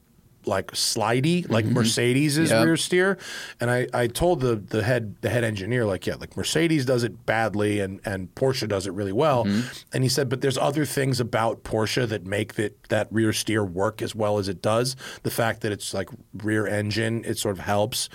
[0.44, 2.51] like slidey, like Mercedes' Mm-hmm.
[2.51, 2.62] Yeah.
[2.62, 3.18] rear steer.
[3.61, 7.05] And I, I told the, the head the head engineer, like, yeah, like Mercedes does
[7.05, 9.44] it badly and, and Porsche does it really well.
[9.44, 9.68] Mm-hmm.
[9.92, 13.62] And he said, but there's other things about Porsche that make that, that rear steer
[13.62, 14.97] work as well as it does.
[15.23, 16.09] The fact that it's like
[16.42, 18.09] rear engine, it sort of helps.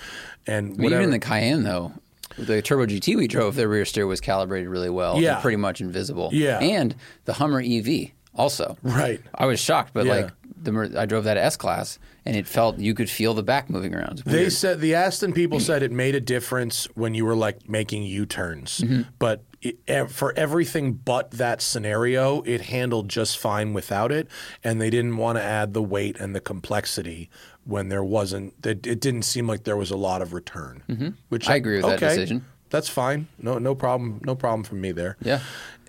[0.47, 1.93] And I mean, even the Cayenne though,
[2.37, 5.19] the Turbo GT we drove, their rear steer was calibrated really well.
[5.21, 5.39] Yeah.
[5.41, 6.29] pretty much invisible.
[6.33, 6.59] Yeah.
[6.59, 8.77] and the Hummer EV also.
[8.83, 9.21] right.
[9.35, 10.13] I was shocked, but Yeah.
[10.13, 10.31] like
[10.63, 13.93] the I drove that S class, and it felt you could feel the back moving
[13.93, 14.19] around.
[14.25, 18.03] They said the Aston people said it made a difference when you were like making
[18.03, 19.01] U turns, mm-hmm.
[19.19, 24.27] but it, for everything but that scenario, it handled just fine without it,
[24.63, 27.29] and they didn't want to add the weight and the complexity
[27.65, 28.54] when there wasn't.
[28.65, 30.84] It, it didn't seem like there was a lot of return.
[30.89, 31.10] Mm-hmm.
[31.30, 32.45] Which I agree with that decision.
[32.69, 33.28] That's fine.
[33.38, 34.19] No, no problem.
[34.26, 35.17] No problem from me there.
[35.21, 35.41] Yeah.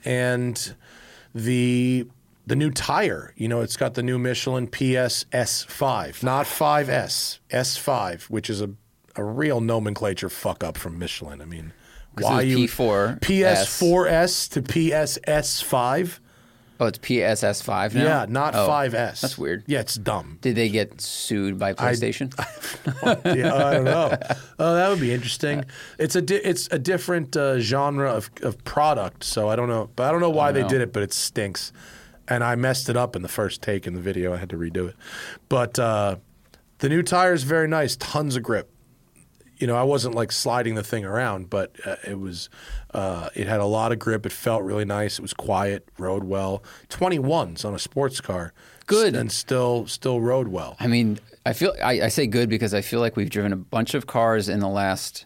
[0.04, 0.74] and
[1.34, 2.06] the
[2.46, 3.32] the new tire.
[3.36, 8.70] You know, it's got the new Michelin PS S5, not 5S, S5, which is a
[9.16, 11.40] a real nomenclature fuck up from Michelin.
[11.40, 11.72] I mean,
[12.18, 16.18] why you P4, PS4S to PSS5?
[16.80, 18.02] Oh, it's PSS5 now.
[18.02, 19.20] Yeah, not Oh, 5S.
[19.20, 19.62] That's weird.
[19.66, 20.38] Yeah, it's dumb.
[20.40, 22.32] Did they get sued by PlayStation?
[23.36, 24.18] yeah, I don't know.
[24.58, 25.64] Oh, that would be interesting.
[25.98, 29.88] It's a di- it's a different uh, genre of, of product, so I don't know.
[29.94, 30.68] But I don't know why they know.
[30.68, 31.72] did it, but it stinks.
[32.26, 34.34] And I messed it up in the first take in the video.
[34.34, 34.96] I had to redo it.
[35.48, 36.16] But uh,
[36.78, 37.94] the new tire is very nice.
[37.96, 38.70] Tons of grip.
[39.58, 42.48] You know, I wasn't like sliding the thing around, but uh, it was.
[42.92, 44.24] Uh, it had a lot of grip.
[44.26, 45.18] It felt really nice.
[45.18, 45.88] It was quiet.
[45.98, 46.62] Rode well.
[46.88, 48.52] Twenty ones on a sports car.
[48.86, 49.14] Good.
[49.16, 50.76] and still still rode well.
[50.78, 53.56] I mean, I feel I, I say good because I feel like we've driven a
[53.56, 55.24] bunch of cars in the last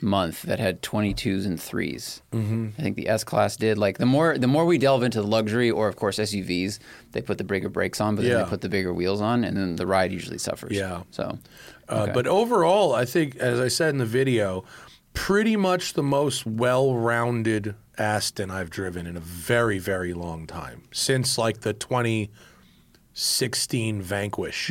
[0.00, 2.20] month that had 22s and 3s.
[2.32, 2.68] Mm-hmm.
[2.78, 3.78] I think the S class did.
[3.78, 6.78] Like the more the more we delve into the luxury or of course SUVs,
[7.12, 8.44] they put the bigger brakes on, but then Yeah.
[8.44, 10.76] they put the bigger wheels on, and then the ride usually suffers.
[10.76, 11.02] Yeah.
[11.10, 11.38] So.
[11.88, 12.12] Uh, okay.
[12.12, 14.64] But overall, I think, as I said in the video,
[15.14, 21.38] pretty much the most well-rounded Aston I've driven in a very, very long time since
[21.38, 24.70] like the 2016 Vanquish,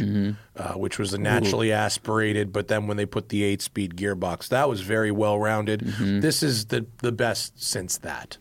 [0.55, 2.51] uh, which was a naturally aspirated.
[2.53, 5.81] But then when they put the eight-speed gearbox, that was very well-rounded.
[6.21, 8.37] This is the the best since that.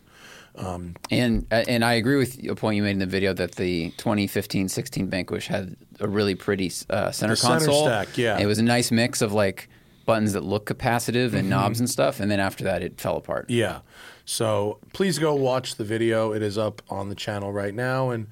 [0.57, 5.07] And and I agree with a point you made in the video that the 2015-16
[5.07, 7.85] Vanquish had a really pretty uh, center The center console.
[7.85, 8.37] stack, yeah.
[8.39, 9.69] It was a nice mix of like
[10.05, 13.49] buttons that look capacitive and knobs and stuff, and then after that it fell apart.
[13.49, 13.79] Yeah.
[14.23, 16.31] So please go watch the video.
[16.31, 18.09] It is up on the channel right now.
[18.11, 18.27] And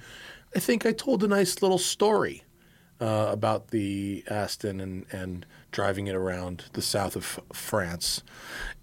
[0.56, 2.44] I think I told a nice little story
[3.02, 8.24] uh, about the Aston and, and driving it around the south of France.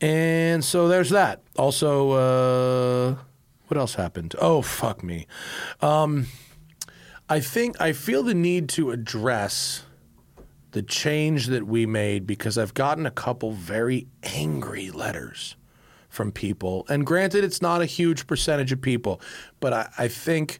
[0.00, 1.42] And so there's that.
[1.56, 3.16] Also, uh,
[3.70, 4.34] what else happened?
[4.40, 5.26] Oh, fuck me.
[5.80, 6.26] Um,
[7.28, 9.84] I think I feel the need to address
[10.72, 15.56] the change that we made because I've gotten a couple very angry letters
[16.08, 16.84] from people.
[16.88, 19.20] And granted, it's not a huge percentage of people,
[19.60, 20.58] but I, I think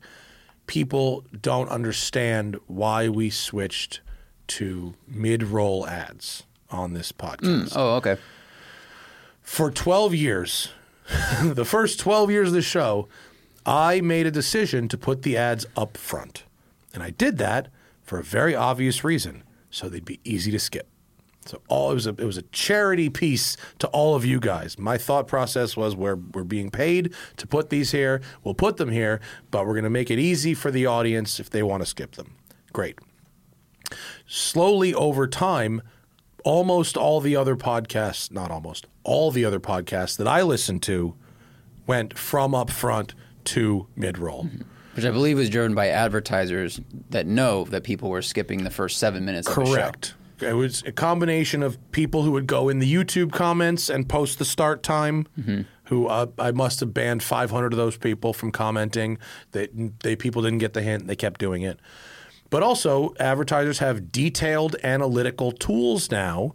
[0.68, 4.01] people don't understand why we switched
[4.46, 7.73] to mid roll ads on this podcast.
[7.75, 8.16] Oh, okay.
[9.42, 10.68] For 12 years,
[11.42, 13.09] the first 12 years of the show,
[13.66, 16.44] I made a decision to put the ads up front.
[16.94, 17.68] And I did that
[18.03, 20.88] for a very obvious reason so they'd be easy to skip.
[21.46, 24.79] So all it was a it was a charity piece to all of you guys.
[24.79, 28.20] My thought process was we're we're being paid to put these here.
[28.44, 29.20] We'll put them here,
[29.51, 32.16] but we're going to make it easy for the audience if they want to skip
[32.16, 32.35] them.
[32.73, 32.99] Great.
[34.27, 35.81] Slowly over time,
[36.44, 41.14] almost all the other podcasts, not almost, all the other podcasts that I listened to
[41.87, 44.48] went from up front to mid roll.
[44.94, 48.98] Which I believe was driven by advertisers that know that people were skipping the first
[48.98, 49.72] seven minutes of the show.
[49.74, 50.14] Correct.
[50.40, 54.38] It was a combination of people who would go in the YouTube comments and post
[54.38, 55.26] the start time.
[55.85, 59.18] Who uh, I must have banned 500 of those people from commenting.
[59.53, 61.09] That they people didn't get the hint.
[61.09, 61.81] They kept doing it.
[62.51, 66.55] But also, advertisers have detailed analytical tools now,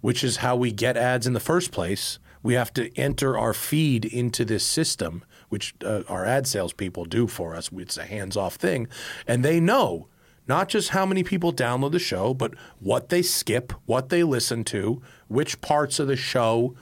[0.00, 2.18] which is how we get ads in the first place.
[2.42, 7.26] We have to enter our feed into this system, which uh, our ad salespeople do
[7.26, 7.70] for us.
[7.72, 8.88] It's a hands off thing.
[9.26, 10.08] And they know
[10.48, 14.64] not just how many people download the show, but what they skip, what they listen
[14.64, 16.76] to, which parts of the show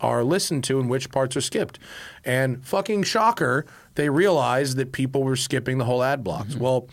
[0.00, 1.78] are listened to and which parts are skipped.
[2.24, 6.56] And fucking shocker, they realized that people were skipping the whole ad blocks.
[6.56, 6.88] Well,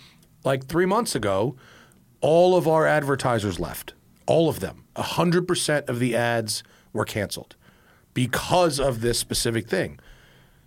[0.48, 1.58] like three months ago,
[2.22, 3.94] all of our advertisers left.
[4.26, 4.86] All of them.
[4.96, 7.56] 100% of the ads were canceled
[8.14, 10.00] because of this specific thing.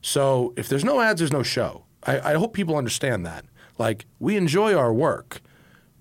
[0.02, 1.84] So if there's no ads, there's no show.
[2.04, 3.46] I, I hope people understand that.
[3.78, 5.40] Like, we enjoy our work,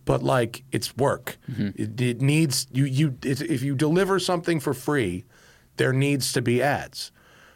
[0.04, 1.38] but like, it's work.
[1.50, 1.82] Mm-hmm.
[1.82, 5.24] It, it needs, you, you, it, if you deliver something for free,
[5.78, 7.12] there needs to be ads.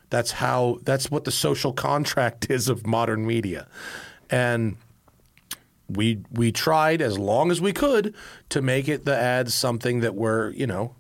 [0.10, 3.68] That's how, that's what the social contract is of modern media.
[4.30, 4.78] And
[5.96, 8.14] we we tried as long as we could
[8.50, 10.96] to make it the ads something that were you know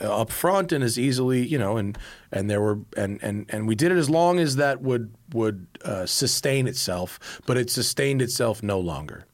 [0.00, 1.98] up front and as easily you know and
[2.32, 5.66] and there were and and and we did it as long as that would would
[5.84, 9.26] uh, sustain itself but it sustained itself no longer.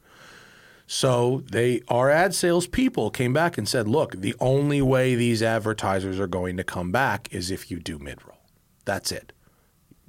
[0.87, 5.43] So they our ad sales people came back and said look the only way these
[5.43, 8.39] advertisers are going to come back is if you do mid-roll.
[8.85, 9.33] That's it.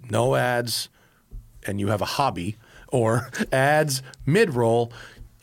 [0.09, 0.89] No ads
[1.65, 2.57] and you have a hobby
[2.93, 4.93] or ads mid-roll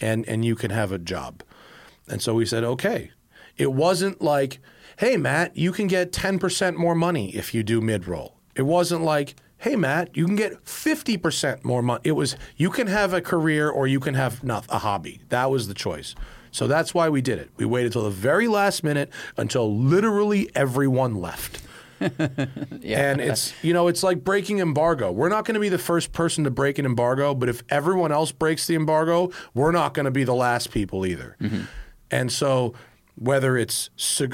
[0.00, 1.42] and and you can have a job.
[2.08, 3.10] And so we said, "Okay."
[3.58, 4.60] It wasn't like,
[4.98, 9.34] "Hey Matt, you can get 10% more money if you do mid-roll." It wasn't like,
[9.58, 13.68] "Hey Matt, you can get 50% more money." It was, "You can have a career
[13.68, 16.14] or you can have not a hobby." That was the choice.
[16.52, 17.50] So that's why we did it.
[17.56, 21.62] We waited till the very last minute until literally everyone left.
[22.82, 25.12] And it's you know it's like breaking embargo.
[25.12, 28.10] We're not going to be the first person to break an embargo, but if everyone
[28.12, 31.36] else breaks the embargo, we're not going to be the last people either.
[32.10, 32.74] And so
[33.16, 33.90] whether it's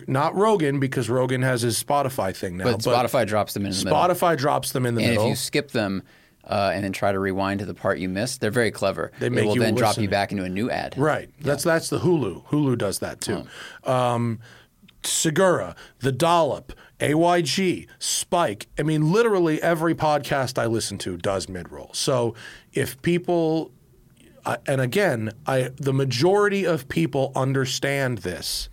[0.06, 3.84] not Rogan because Rogan has his Spotify thing now, But Spotify drops them in the
[3.84, 3.98] middle.
[3.98, 5.24] Spotify drops them in the And middle.
[5.24, 6.04] if you skip them
[6.44, 9.10] uh, and then try to rewind to the part you missed, they're very clever.
[9.18, 10.94] They make will you then drop you back into a new ad.
[10.96, 11.28] Right.
[11.40, 12.44] That's that's the Hulu.
[12.46, 13.44] Hulu does that too.
[13.82, 14.38] Um,
[15.02, 18.68] Segura, The Dollop, AYG, Spike.
[18.78, 21.90] I mean, literally every podcast I listen to does mid roll.
[21.92, 22.34] So
[22.72, 23.70] if people,
[24.66, 28.68] and again, I the majority of people understand this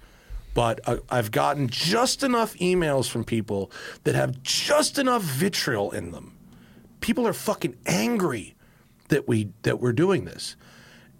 [0.53, 3.71] but uh, I've gotten just enough emails from people
[4.03, 6.37] that have just enough vitriol in them.
[7.01, 8.55] People are fucking angry
[9.09, 10.55] that we that we're doing this.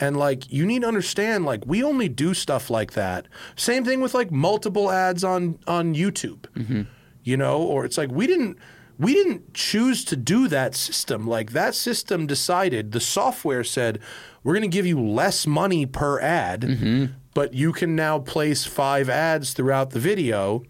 [0.04, 3.26] And like you need to understand like we only do stuff like that.
[3.56, 6.42] Same thing with like multiple ads on on YouTube.
[6.58, 6.82] Mm-hmm.
[7.24, 8.58] You know, or it's like we didn't
[9.00, 11.26] we didn't choose to do that system.
[11.26, 14.00] Like that system decided the software said
[14.44, 17.06] we're going to give you less money per ad, mm-hmm.
[17.34, 20.63] but you can now place 5 ads throughout the video.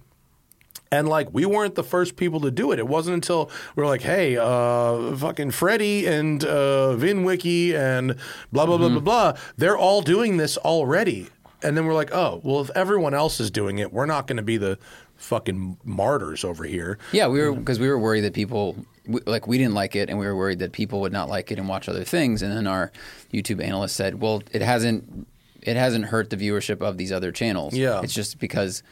[0.94, 2.78] And like we weren't the first people to do it.
[2.78, 8.16] It wasn't until we are like, hey, uh, fucking Freddie and uh, VinWiki and
[8.52, 9.34] blah blah blah blah blah.
[9.58, 11.30] They're all doing this already.
[11.64, 14.38] And then we're like, oh, well, if everyone else is doing it, we're not going
[14.38, 14.78] to be the
[15.16, 17.00] fucking martyrs over here.
[17.12, 18.76] Yeah, we were because we were worried that people
[19.08, 21.52] we, like we didn't like it, and we were worried that people would not like
[21.52, 22.44] it and watch other things.
[22.44, 22.92] And then our
[23.34, 25.28] YouTube analyst said, "Well, it hasn't
[25.60, 27.74] it hasn't hurt the viewership of these other channels.
[27.74, 28.02] Yeah.
[28.04, 28.84] it's just because."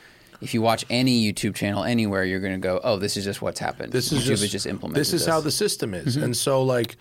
[0.42, 3.42] If you watch any YouTube channel anywhere, you're going to go, "Oh, this is just
[3.42, 3.94] what's happened.
[3.94, 6.16] This is YouTube just, has just implemented This is how the system is.
[6.16, 6.26] Mm-hmm.
[6.26, 6.98] And so, like,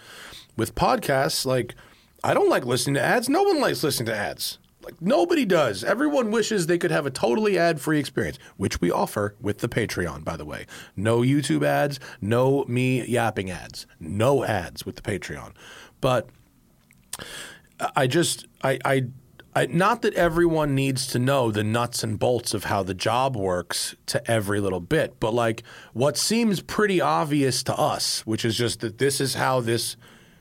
[0.57, 1.75] with podcasts, like,
[2.23, 3.29] I don't like listening to ads.
[3.29, 4.59] No one likes listening to ads.
[4.83, 5.85] Like, nobody does.
[5.85, 9.69] Everyone wishes they could have a totally ad free experience, which we offer with the
[9.69, 10.67] Patreon, by the way.
[10.97, 15.53] No YouTube ads, no me yapping ads, no ads with the Patreon.
[16.01, 16.29] But
[17.95, 19.07] I just I, I
[19.55, 23.37] I not that everyone needs to know the nuts and bolts of how the job
[23.37, 28.57] works to every little bit, but like what seems pretty obvious to us, which is
[28.57, 29.97] just that this is how this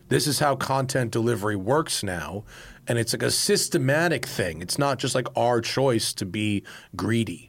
[0.09, 2.43] this is how content delivery works now,
[2.87, 4.61] and it's like a systematic thing.
[4.61, 6.63] It's not just like our choice to be
[6.95, 7.48] greedy.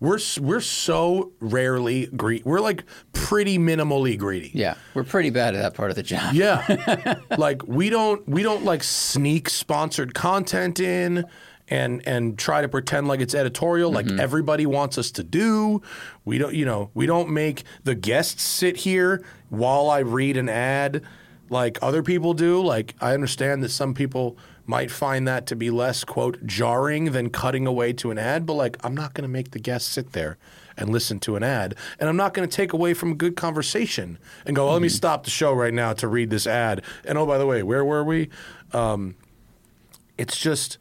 [0.00, 2.42] We're we're so rarely greedy.
[2.44, 4.50] We're like pretty minimally greedy.
[4.54, 6.34] Yeah, we're pretty bad at that part of the job.
[6.34, 7.16] Yeah.
[7.38, 11.26] like we don't we don't like sneak sponsored content in
[11.68, 14.20] and and try to pretend like it's editorial like mm-hmm.
[14.20, 15.82] everybody wants us to do.
[16.24, 20.48] We don't you know, we don't make the guests sit here while I read an
[20.48, 21.02] ad
[21.50, 22.62] like other people do.
[22.62, 24.38] Like I understand that some people
[24.70, 28.52] might find that to be less quote jarring than cutting away to an ad, but
[28.54, 30.38] like I'm not going to make the guests sit there
[30.76, 33.34] and listen to an ad, and I'm not going to take away from a good
[33.34, 37.18] conversation and go, "Let me stop the show right now to read this ad." And
[37.18, 38.30] oh, by the way, where were we?
[38.72, 39.16] Um,
[40.16, 40.78] it's just,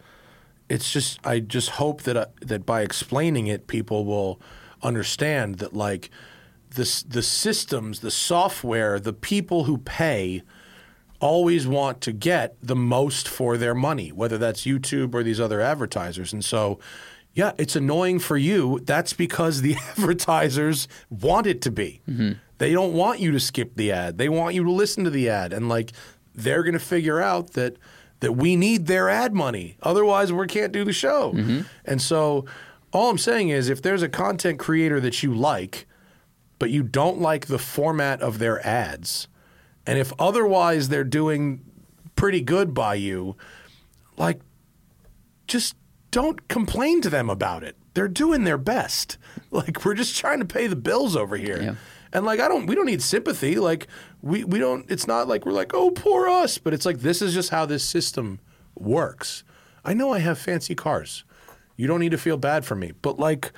[0.70, 1.20] it's just.
[1.26, 4.40] I just hope that uh, that by explaining it, people will
[4.84, 6.12] understand that like
[6.76, 10.44] this, the systems, the software, the people who pay
[11.20, 15.62] always want to get the most for their money, whether that's YouTube or these other
[15.62, 16.34] advertisers.
[16.34, 16.80] And so,
[17.34, 18.80] yeah, it's annoying for you.
[18.84, 22.02] That's because the advertisers want it to be.
[22.10, 22.34] Mm-hmm.
[22.58, 24.18] They don't want you to skip the ad.
[24.18, 25.54] They want you to listen to the ad.
[25.54, 25.92] And like
[26.36, 27.78] they're going to figure out that
[28.22, 29.78] that we need their ad money.
[29.82, 31.32] Otherwise, we can't do the show.
[31.32, 31.62] Mm-hmm.
[31.86, 32.46] And so
[32.92, 35.88] all I'm saying is if there's a content creator that you like,
[36.58, 39.29] but you don't like the format of their ads,
[39.90, 41.62] and if otherwise they're doing
[42.16, 43.36] pretty good by you,
[44.18, 44.40] like
[45.48, 45.76] just
[46.12, 47.76] don't complain to them about it.
[47.96, 49.18] They're doing their best.
[49.52, 51.60] Like we're just trying to pay the bills over here.
[51.60, 51.76] Yeah.
[52.14, 53.56] And like I don't we don't need sympathy.
[53.56, 53.88] Like
[54.22, 57.20] we we don't it's not like we're like, "Oh, poor us," but it's like this
[57.20, 58.42] is just how this system
[58.76, 59.44] works.
[59.84, 61.24] I know I have fancy cars.
[61.78, 62.92] You don't need to feel bad for me.
[63.02, 63.52] But like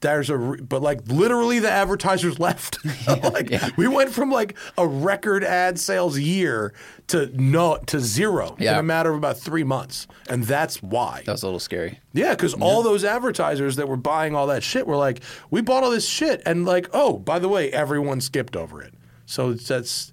[0.00, 2.78] there's a re- but like literally the advertisers left.
[3.06, 6.72] like we went from like a record ad sales year
[7.08, 10.06] to no to zero in a matter of about 3 months.
[10.28, 11.22] And that's why.
[11.26, 12.00] That was a little scary.
[12.12, 15.84] Yeah, because all those advertisers that were buying all that shit were like, we bought
[15.84, 18.94] all this shit, and like, oh, by the way, everyone skipped over it.
[19.26, 20.12] So that's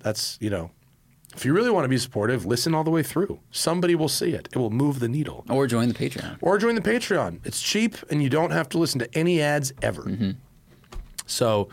[0.00, 0.70] that's you know,
[1.34, 3.40] if you really want to be supportive, listen all the way through.
[3.50, 4.48] Somebody will see it.
[4.52, 5.44] It will move the needle.
[5.48, 6.38] Or join the Patreon.
[6.40, 7.40] Or join the Patreon.
[7.44, 10.02] It's cheap, and you don't have to listen to any ads ever.
[10.02, 10.30] Mm-hmm.
[11.26, 11.68] So,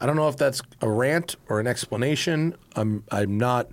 [0.00, 2.54] I don't know if that's a rant or an explanation.
[2.74, 3.68] I'm I'm not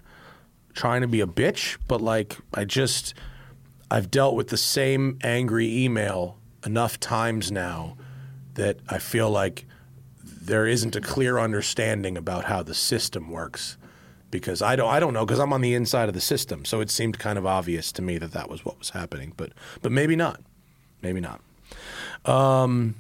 [0.73, 3.13] trying to be a bitch, but like I just
[3.91, 7.97] I've dealt with the same angry email enough times now
[8.53, 9.65] that I feel like
[10.23, 13.77] there isn't a clear understanding about how the system works
[14.39, 16.81] because I don't I don't know because I'm on the inside of the system, so
[16.81, 19.91] it seemed kind of obvious to me that that was what was happening, but but
[19.91, 20.41] maybe not,
[21.01, 21.39] maybe not.
[22.25, 22.95] Um,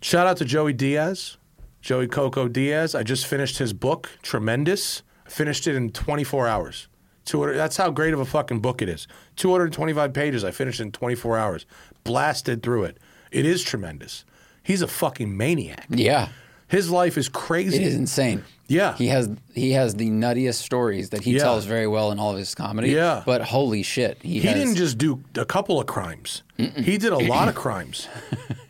[0.00, 1.36] shout out to Joey Diaz,
[1.80, 2.94] Joey Coco Diaz.
[2.94, 5.02] I just finished his book, Tremendous.
[5.26, 6.88] Finished it in 24 hours.
[7.24, 9.06] 200, that's how great of a fucking book it is.
[9.36, 10.44] 225 pages.
[10.44, 11.64] I finished in 24 hours.
[12.04, 12.98] Blasted through it.
[13.30, 14.24] It is tremendous.
[14.62, 15.86] He's a fucking maniac.
[15.88, 16.28] Yeah.
[16.72, 17.76] His life is crazy.
[17.76, 18.42] It is insane.
[18.66, 18.96] Yeah.
[18.96, 21.42] He has he has the nuttiest stories that he Yeah.
[21.44, 22.88] tells very well in all of his comedy.
[22.90, 23.22] Yeah.
[23.24, 26.42] But holy shit, he, He has, didn't just do a couple of crimes.
[26.56, 28.08] He did a lot of crimes.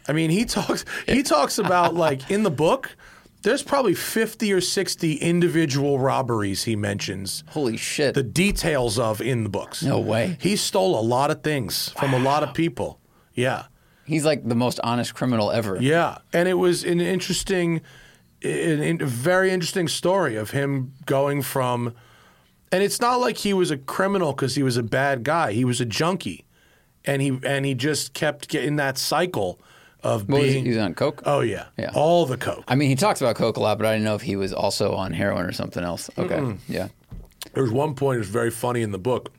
[0.08, 2.96] I mean, he talks he talks about like in the book,
[3.42, 8.14] there's probably 50 or 60 individual robberies he mentions holy shit.
[8.14, 9.82] the details of in the books.
[9.82, 10.36] No way.
[10.40, 12.98] He stole a lot of things from a lot of people.
[13.34, 13.64] Yeah.
[14.04, 15.78] He's like the most honest criminal ever.
[15.80, 17.80] Yeah, and it was an interesting,
[18.42, 21.94] an, a very interesting story of him going from,
[22.72, 25.52] and it's not like he was a criminal because he was a bad guy.
[25.52, 26.44] He was a junkie,
[27.04, 29.60] and he and he just kept getting that cycle
[30.02, 30.64] of he, being.
[30.64, 31.22] he was on coke.
[31.26, 31.92] oh yeah, Yeah.
[31.94, 32.64] all the coke.
[32.66, 34.52] I mean, he talks about coke a lot, but I didn't know if he was
[34.52, 36.10] also on heroin or something else.
[36.18, 36.88] Okay, yeah.
[37.54, 39.32] There was one point, it was very funny in the book,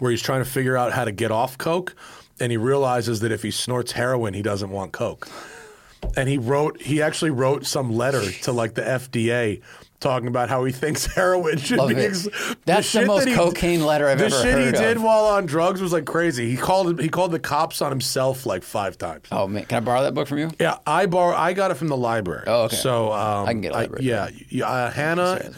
[0.00, 1.94] where he's trying to figure out how to get off coke,
[2.40, 5.28] and he realizes that if he snorts heroin, he doesn't want coke.
[6.16, 9.60] And he wrote, he actually wrote some letter to like the FDA
[10.00, 11.96] talking about how he thinks heroin should Love be.
[11.96, 12.26] ex-
[12.64, 14.38] That's the shit most that he- cocaine letter I've ever heard.
[14.38, 16.48] the shit he heard did while on drugs was like crazy.
[16.50, 19.26] He called he called the cops on himself like five times.
[19.30, 20.50] Oh man, can I borrow that book from you?
[20.58, 21.36] Yeah, I borrow.
[21.36, 22.44] I got it from the library.
[22.46, 22.76] Oh, okay.
[22.76, 25.52] So um, I can get a library yeah, yeah, uh, Hannah.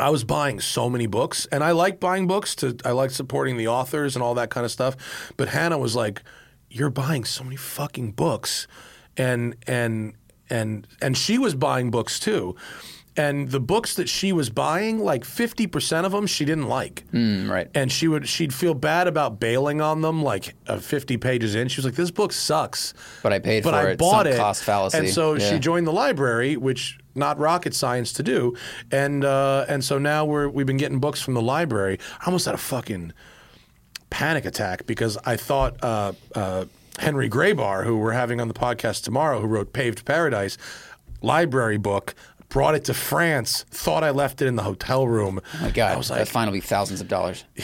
[0.00, 2.54] I was buying so many books, and I like buying books.
[2.56, 4.96] To I like supporting the authors and all that kind of stuff.
[5.36, 6.22] But Hannah was like,
[6.70, 8.66] "You're buying so many fucking books,"
[9.16, 10.14] and and
[10.48, 12.56] and and she was buying books too.
[13.14, 17.04] And the books that she was buying, like fifty percent of them, she didn't like
[17.12, 17.68] Mm, right.
[17.74, 21.68] and she would she'd feel bad about bailing on them like uh, 50 pages in
[21.68, 23.98] she was like this book sucks But I paid but for I it.
[23.98, 24.96] bought Sunk it cost fallacy.
[24.96, 25.50] and so Yeah.
[25.50, 28.56] she joined the library which not rocket science to do.
[28.90, 31.98] And uh, and so now we're we've been getting books from the library.
[32.20, 33.12] I almost had a fucking
[34.10, 36.66] panic attack because I thought uh, uh,
[36.98, 40.58] Henry Grabar who we're having on the podcast tomorrow who wrote Paved Paradise
[41.22, 42.14] library book
[42.52, 45.92] brought it to France thought I left it in the hotel room Oh my God,
[45.92, 47.44] I was that like fine will be thousands of dollars.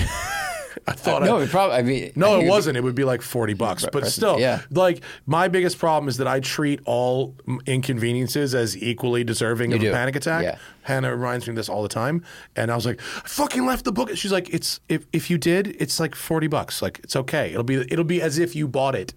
[0.86, 1.76] I thought uh, I, no, it probably.
[1.76, 2.76] I mean, no, I it wasn't.
[2.76, 4.62] It would be like forty bucks, but still, yeah.
[4.70, 7.34] like my biggest problem is that I treat all
[7.66, 9.90] inconveniences as equally deserving of do.
[9.90, 10.44] a panic attack.
[10.44, 10.58] Yeah.
[10.82, 12.24] Hannah reminds me of this all the time,
[12.56, 14.16] and I was like, I fucking left the book.
[14.16, 16.80] She's like, it's if if you did, it's like forty bucks.
[16.80, 17.50] Like it's okay.
[17.50, 19.14] It'll be it'll be as if you bought it,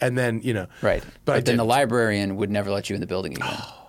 [0.00, 1.02] and then you know, Right.
[1.02, 1.68] But, But, then the didn't.
[1.68, 3.48] librarian would never let you in the building again.
[3.66, 3.83] Oh,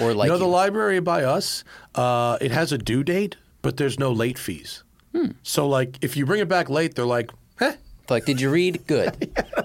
[0.00, 1.64] or like You know, the library by us,
[1.94, 4.82] uh, it has a due date, but there's no late fees.
[5.12, 5.32] Hmm.
[5.42, 7.30] So like, if you bring it back late, they're like,
[7.60, 7.74] eh.
[8.10, 8.86] like, did you read?
[8.86, 9.32] Good.
[9.56, 9.62] All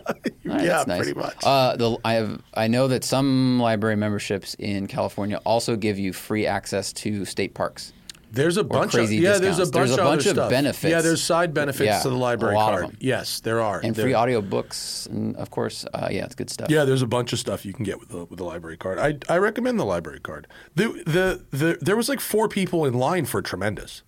[0.56, 0.98] right, Yeah, that's nice.
[1.04, 1.36] pretty much.
[1.44, 2.42] Uh, the, I have.
[2.54, 7.54] I know that some library memberships in California also give you free access to state
[7.54, 7.94] parks.
[8.32, 9.38] There's a bunch of yeah.
[9.40, 10.92] There's a bunch, There's a bunch of benefits.
[10.92, 12.98] Yeah, there's side benefits Yeah, to the library a lot of card.
[13.00, 13.80] Yes, there are.
[13.80, 16.70] And There- free audio books, and of course, uh, yeah, it's good stuff.
[16.70, 19.00] Yeah, there's a bunch of stuff you can get with the with the library card.
[19.00, 20.48] I I recommend the library card.
[20.76, 24.04] The the the there was like four people in line for tremendous.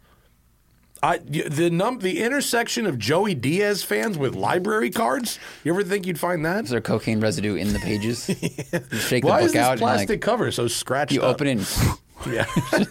[1.04, 5.40] I the num the intersection of Joey Diaz fans with library cards.
[5.64, 6.66] You ever think you'd find that?
[6.66, 8.30] Is there cocaine residue in the pages?
[8.92, 11.36] You shake Why the is this plastic and cover so scratched you up?
[11.36, 11.52] open it.
[11.58, 11.98] And,
[12.32, 12.46] Yeah.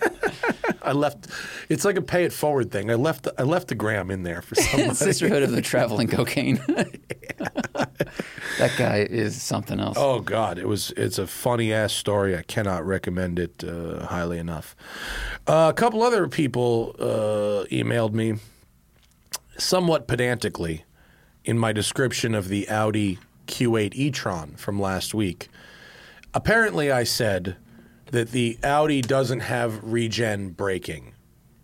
[0.83, 1.27] I left.
[1.69, 2.91] It's like a pay it forward thing.
[2.91, 3.29] I left.
[3.39, 4.95] I left the gram in there for somebody.
[4.95, 6.57] Sisterhood of the Traveling Cocaine.
[8.59, 9.97] that guy is something else.
[9.99, 10.93] Oh God, it was.
[10.97, 12.37] It's a funny ass story.
[12.37, 14.75] I cannot recommend it uh, highly enough.
[15.47, 18.35] Uh, a couple other people uh, emailed me,
[19.59, 20.85] somewhat pedantically,
[21.45, 25.49] in my description of the Audi Q8 e-tron from last week.
[26.33, 27.57] Apparently, I said
[28.11, 31.15] that the Audi doesn't have regen braking,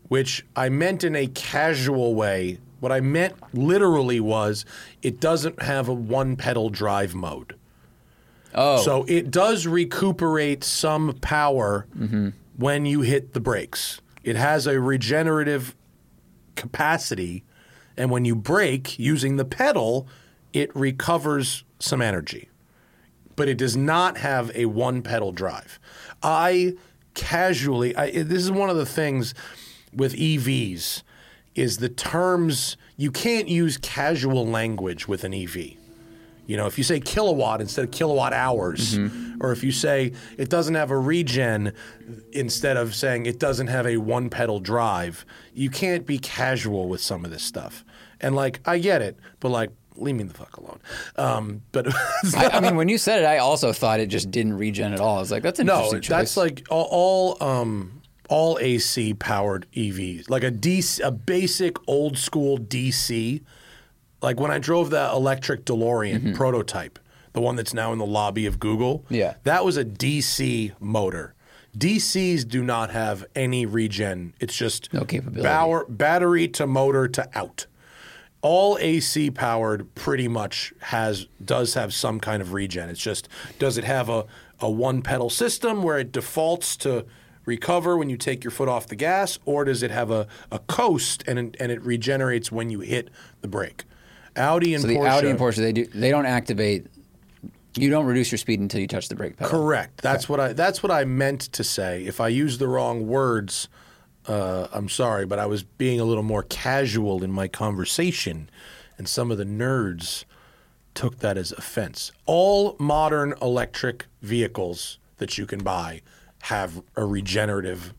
[0.09, 2.59] which I meant in a casual way.
[2.80, 4.64] What I meant literally was
[5.03, 7.57] it doesn't have a one pedal drive mode.
[8.55, 12.30] Oh, So it does recuperate some power mm-hmm.
[12.57, 14.01] when you hit the brakes.
[14.24, 15.76] It has a regenerative
[16.55, 17.44] capacity,
[17.97, 20.09] and when you brake using the pedal,
[20.53, 22.49] it recovers some energy.
[23.37, 25.78] But it does not have a one pedal drive.
[26.22, 26.74] I
[27.14, 29.34] casually, I, this is one of the things
[29.93, 31.03] with EVs,
[31.55, 35.76] is the terms, you can't use casual language with an EV.
[36.47, 39.43] You know, if you say kilowatt instead of kilowatt hours, mm-hmm.
[39.43, 41.72] or if you say it doesn't have a regen
[42.32, 47.01] instead of saying it doesn't have a one pedal drive, you can't be casual with
[47.01, 47.84] some of this stuff.
[48.20, 50.80] And like, I get it, but like, leave me the fuck alone.
[51.16, 51.86] Um, but
[52.36, 55.01] I, I mean, when you said it, I also thought it just didn't regen at
[55.01, 55.16] all.
[55.16, 56.09] I was like, that's an no, interesting choice.
[56.09, 56.88] that's like all,
[57.40, 63.42] all um, all AC powered EVs, like a DC, a basic old school DC.
[64.22, 66.32] Like when I drove that electric DeLorean Mm-hmm.
[66.34, 66.99] prototype,
[67.34, 69.05] the one that's now in the lobby of Google.
[69.11, 69.34] Yeah.
[69.44, 71.34] That was a DC motor.
[71.76, 74.32] DCs do not have any regen.
[74.40, 75.47] It's just No capability.
[75.47, 77.66] Power, battery to motor to out.
[78.47, 82.88] All AC powered pretty much has does have some kind of regen.
[82.88, 83.28] It's just
[83.59, 84.24] does it have a,
[84.61, 87.07] a one pedal system where it defaults to
[87.44, 90.61] recover when you take your foot off the gas, or does it have a, a
[90.61, 93.82] coast and it, and it regenerates when you hit the brake?
[94.36, 95.09] Audi and So the Porsche.
[95.09, 96.86] Audi and Porsche, they do they don't activate.
[97.76, 99.51] You don't reduce your speed until you touch the brake pedal.
[99.51, 100.03] Correct.
[100.03, 100.53] That's what I.
[100.53, 102.05] That's what I meant to say.
[102.05, 103.68] If I used the wrong words,
[104.29, 108.49] uh, I'm sorry, but I was being a little more casual in my conversation,
[108.99, 110.24] and some of the nerds
[110.95, 112.11] took that as offense.
[112.27, 116.01] All modern electric vehicles that you can buy
[116.43, 117.93] have a regenerative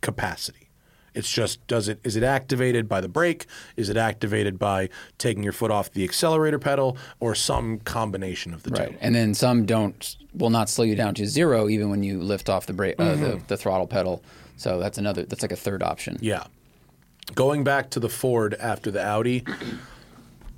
[0.00, 0.68] capacity.
[1.14, 3.44] It's just does it is it activated by the brake?
[3.76, 4.88] Is it activated by
[5.18, 8.96] taking your foot off the accelerator pedal or some combination of the Right, two?
[9.02, 12.48] and then some don't will not slow you down to zero even when you lift
[12.48, 13.22] off the brake, uh, Mm-hmm.
[13.24, 14.22] the, the throttle pedal.
[14.56, 15.24] So that's another.
[15.24, 16.18] That's like a third option.
[16.20, 16.44] Yeah.
[17.34, 19.44] Going back to the Ford after the Audi,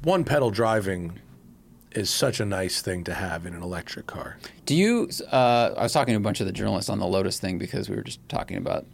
[0.03, 1.21] one pedal driving
[1.93, 4.37] is such a nice thing to have in an electric car.
[4.67, 5.09] Do you?
[5.31, 7.89] Uh, I was talking to a bunch of the journalists on the Lotus thing because
[7.89, 8.87] we were just talking about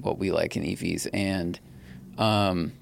[0.00, 1.58] what we like in EVs, and
[2.18, 2.72] um,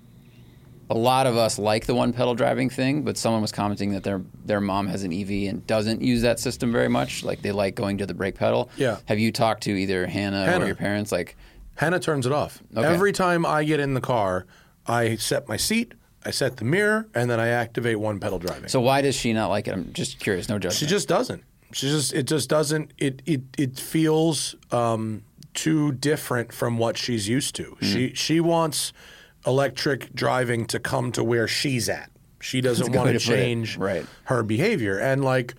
[0.90, 3.02] a lot of us like the one pedal driving thing.
[3.02, 6.40] But someone was commenting that their their mom has an EV and doesn't use that
[6.40, 7.22] system very much.
[7.24, 8.70] Like they like going to the brake pedal.
[8.76, 8.98] Yeah.
[9.06, 10.64] Have you talked to either Hannah, Hannah.
[10.64, 11.12] or your parents?
[11.12, 11.36] Like,
[11.76, 12.62] Hannah turns it off.
[12.76, 12.86] Okay.
[12.86, 14.46] Every time I get in the car,
[14.86, 15.94] I set my seat,
[16.24, 18.68] I set the mirror, and then I activate one pedal driving.
[18.68, 19.72] so why does she not like it?
[19.72, 20.48] I'm just curious.
[20.48, 20.74] No judgment.
[20.78, 21.42] She just doesn't.
[21.72, 22.92] She just it just doesn't.
[22.98, 25.22] It it it feels um,
[25.54, 27.62] too different from what she's used to.
[27.64, 27.86] Mm-hmm.
[27.92, 28.92] She she wants
[29.46, 32.10] electric driving to come to where she's at.
[32.40, 33.36] She doesn't want to to put it.
[33.42, 34.04] change Right.
[34.24, 34.98] her behavior.
[34.98, 35.54] And like,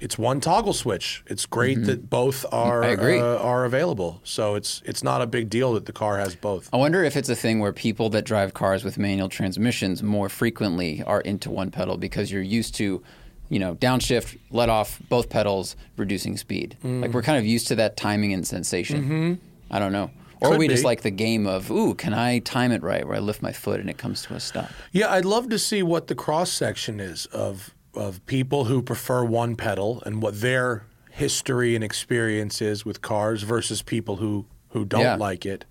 [0.00, 1.22] it's one toggle switch.
[1.26, 3.22] It's great that both are Mm-hmm.
[3.22, 4.20] Uh, are available.
[4.24, 6.68] So it's it's not a big deal that the car has both.
[6.72, 10.28] I wonder if it's a thing where people that drive cars with manual transmissions more
[10.28, 13.02] frequently are into one pedal because you're used to,
[13.48, 16.76] you know, downshift, let off both pedals, reducing speed.
[16.84, 17.02] Mm.
[17.02, 19.40] Like we're kind of used to that timing and sensation.
[19.70, 20.04] I don't know.
[20.40, 20.50] Or Mm-hmm.
[20.54, 23.20] Could we just like the game of, ooh, can I time it right where I
[23.20, 24.70] lift my foot and it comes to a stop?
[24.90, 29.24] Yeah, I'd love to see what the cross section is of of people who prefer
[29.24, 34.84] one pedal and what their history and experience is with cars versus people who who
[34.86, 35.16] don't Yeah.
[35.16, 35.66] like it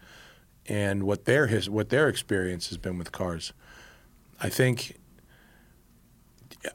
[0.68, 3.52] and what their his what their experience has been with cars.
[4.40, 4.98] I think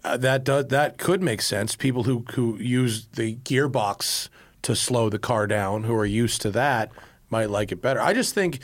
[0.03, 1.77] uh, that does that could make sense.
[1.77, 4.29] People who who use the gearbox
[4.63, 6.91] to slow the car down, who are used to that,
[7.31, 8.01] might like it better.
[8.01, 8.59] I just think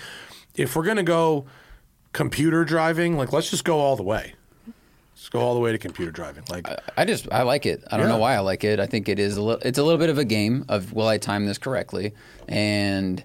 [0.57, 1.47] if we're gonna go
[2.13, 4.35] computer driving, like let's just go all the way.
[5.23, 6.43] Let's go all the way to computer driving.
[6.51, 6.67] Like
[6.97, 7.85] I just I like it.
[7.89, 8.15] I don't Yeah.
[8.15, 8.81] know why I like it.
[8.81, 9.63] I think it is a little.
[9.65, 12.13] It's a little bit of a game of will I time this correctly,
[12.49, 13.23] and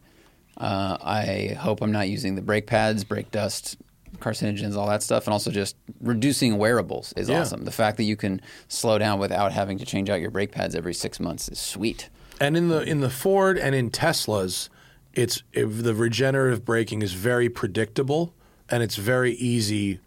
[0.57, 3.77] uh, I hope I'm not using the brake pads, brake dust,
[4.19, 7.41] carcinogens, all that stuff, and also just reducing wearables is Yeah.
[7.41, 7.65] awesome.
[7.65, 10.75] The fact that you can slow down without having to change out your brake pads
[10.75, 12.09] every six months is sweet.
[12.39, 14.69] And in the in the Ford and in Teslas,
[15.15, 18.35] it's if the regenerative braking is very predictable
[18.69, 19.99] and it's very easy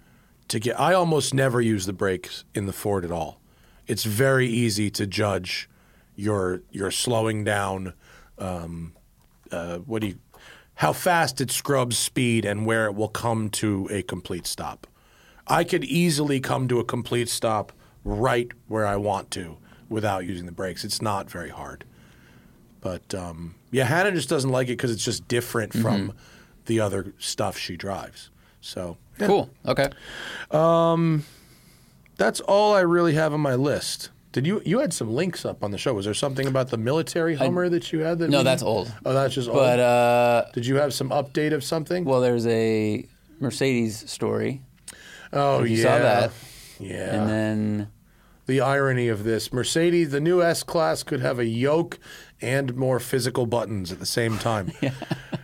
[0.51, 0.79] to get.
[0.79, 3.41] I almost never use the brakes in the Ford at all.
[3.87, 5.69] It's very easy to judge
[6.15, 7.95] your your slowing down.
[8.39, 8.93] Um,
[9.51, 10.19] uh, what do you?
[10.75, 14.87] How fast it scrubs speed and where it will come to a complete stop.
[15.47, 17.73] I could easily come to a complete stop
[18.05, 20.85] right where I want to without using the brakes.
[20.85, 21.85] It's not very hard.
[22.81, 26.15] But um, yeah, Hannah just doesn't like it because it's just different from
[26.67, 28.31] the other stuff she drives.
[28.61, 29.51] So yeah, Cool.
[29.67, 29.89] Okay.
[32.17, 34.11] that's all I really have on my list.
[34.33, 35.93] Did you you had some links up on the show?
[35.95, 38.19] Was there something about the military Hummer that you had?
[38.21, 38.93] That No, we- that's old.
[39.05, 39.59] Oh, that's just old.
[39.59, 42.05] But uh, Did you have some update of something?
[42.05, 43.07] well, there's a
[43.41, 44.63] Mercedes story,
[45.33, 45.83] oh, you yeah.
[45.83, 46.31] saw that.
[46.79, 47.15] Yeah.
[47.15, 47.89] and then
[48.47, 51.99] the irony of this Mercedes, the new S Class could have a yoke
[52.43, 54.73] and more physical buttons at the same time.
[54.81, 54.93] yeah.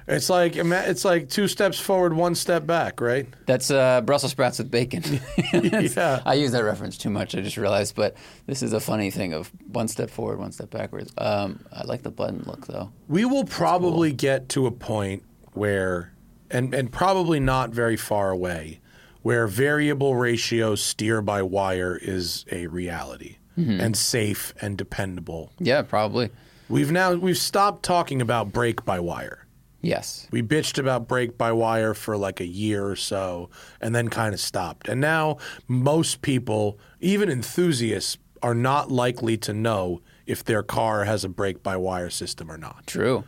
[0.09, 3.27] It's like it's like two steps forward, one step back, right?
[3.47, 5.03] That's uh, Brussels sprouts with bacon.
[5.53, 6.21] Yeah.
[6.25, 7.35] I use that reference too much.
[7.35, 8.17] I just realized, but
[8.47, 11.13] this is a funny thing of one step forward, one step backwards.
[11.19, 12.93] Um, I like the button look though.
[13.09, 15.23] We will probably get to a point
[15.53, 16.13] where,
[16.51, 18.81] and, and probably not very far away,
[19.23, 25.51] where variable ratio steer by wire is a reality and safe and dependable.
[25.59, 26.31] Yeah, probably.
[26.69, 29.47] We've now we've stopped talking about brake by wire.
[29.83, 30.27] Yes.
[30.33, 33.51] We bitched about brake by wire for like a year or so
[33.81, 34.89] and then kind of stopped.
[34.89, 35.39] And now
[35.69, 41.63] most people, even enthusiasts, are not likely to know if their car has a brake
[41.63, 42.87] by wire system or not.
[42.87, 43.25] True.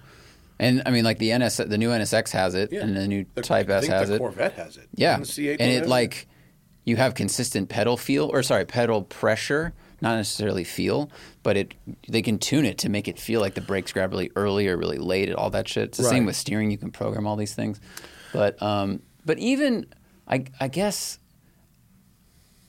[0.58, 3.42] And I mean, like the NS, the new NSX has it, and the new The-
[3.42, 4.18] Type I S think has the it.
[4.18, 4.88] Corvette has it.
[4.96, 6.26] Yeah, And the C8 and it like
[6.84, 11.10] you have consistent pedal feel, or sorry, pedal pressure, not necessarily feel,
[11.42, 11.74] but it
[12.08, 14.76] they can tune it to make it feel like the brakes grab really early or
[14.76, 15.84] really late, and all that shit.
[15.84, 17.80] It's the same with steering; you can program all these things.
[18.32, 19.86] But um, but even
[20.26, 21.18] I I guess.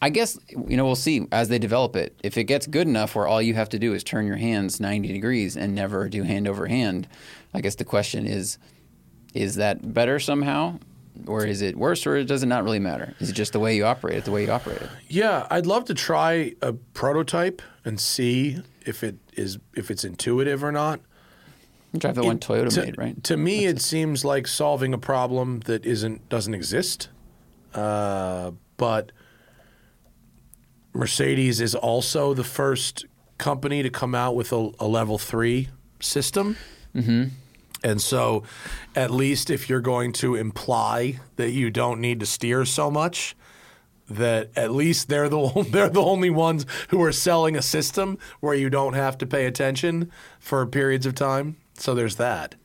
[0.02, 2.18] I guess you know we'll see as they develop it.
[2.24, 4.80] If it gets good enough where all you have to do is turn your hands
[4.80, 7.06] 90 degrees and never do hand over hand,
[7.54, 8.58] I guess the question is
[9.34, 10.80] is that better somehow
[11.28, 13.16] or is it worse or does it not really matter?
[13.20, 14.90] Is it just the way you operate it, the way you operate it?
[15.08, 20.64] Yeah, I'd love to try a prototype and see if it is if it's intuitive
[20.64, 21.00] or not.
[21.98, 23.24] Drive the one Toyota to, made, right?
[23.24, 27.10] To me, it seems like solving a problem that isn't doesn't exist.
[27.74, 29.12] Uh, but
[30.94, 33.06] Mercedes is also the first
[33.38, 36.58] company to come out with a, a level three system.
[36.96, 37.30] Mm-hmm.
[37.84, 38.44] And so,
[38.96, 43.36] at least if you're going to imply that you don't need to steer so much,
[44.10, 48.56] that at least they're the they're the only ones who are selling a system where
[48.56, 51.58] you don't have to pay attention for periods of time.
[51.76, 52.56] So there's that.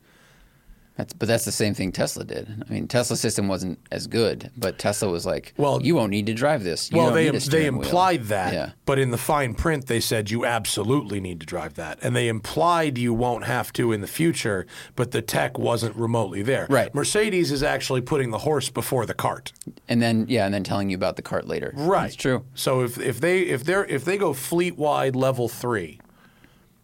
[0.97, 2.63] That's, but that's the same thing Tesla did.
[2.69, 6.25] I mean, Tesla's system wasn't as good, but Tesla was like, Well- you won't need
[6.27, 6.89] to drive this.
[6.89, 8.69] You well, they they steering wheel." implied that, Yeah.
[8.85, 12.29] but in the fine print they said you absolutely need to drive that, and they
[12.29, 14.65] implied you won't have to in the future,
[14.95, 16.65] but the tech wasn't remotely there.
[16.69, 16.95] Right.
[16.95, 19.51] Mercedes is actually putting the horse before the cart.
[19.89, 21.73] And then yeah, and then telling you about the cart later.
[21.75, 22.03] Right.
[22.03, 22.45] That's true.
[22.55, 25.99] So if if they if they're if they go fleet wide level three,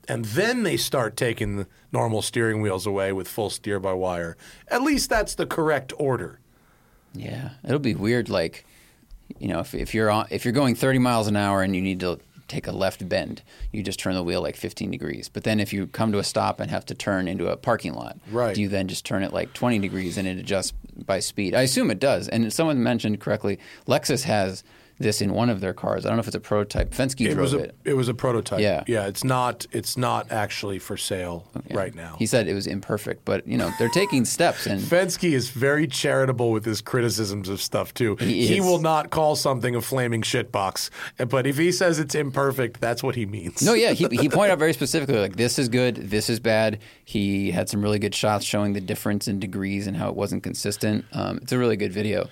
[0.07, 4.37] and then they start taking the normal steering wheels away with full steer by wire,
[4.67, 6.39] at least that's the correct order.
[7.13, 8.29] Yeah, it'll be weird.
[8.29, 8.65] Like,
[9.39, 11.81] you know, if, if you're on, if you're going 30 miles an hour and you
[11.81, 15.29] need to take a left bend, you just turn the wheel like 15 degrees.
[15.29, 17.93] But then if you come to a stop and have to turn into a parking
[17.93, 18.53] lot, Right.
[18.55, 20.73] do you then just turn it like 20 degrees and it adjusts
[21.05, 21.55] by speed?
[21.55, 22.27] I assume it does.
[22.27, 24.63] And someone mentioned correctly, Lexus has
[25.01, 26.05] this in one of their cars.
[26.05, 26.91] I don't know if it's a prototype.
[26.91, 27.75] Fenske It drove was a it.
[27.85, 28.59] it was a prototype.
[28.59, 28.83] Yeah.
[28.87, 29.07] yeah.
[29.07, 31.77] It's not it's not actually for sale Yeah.
[31.77, 32.15] right now.
[32.19, 35.87] He said it was imperfect, but you know they're taking steps and Fenske is very
[35.87, 38.15] charitable with his criticisms of stuff too.
[38.17, 38.65] He is.
[38.65, 40.89] will not call something a flaming shitbox,
[41.29, 43.61] but if he says it's imperfect, that's what he means.
[43.61, 46.79] No, yeah, he, he pointed out very specifically like this is good, this is bad.
[47.03, 50.43] He had some really good shots showing the difference in degrees and how it wasn't
[50.43, 51.05] consistent.
[51.13, 52.29] Um, it's a really good video.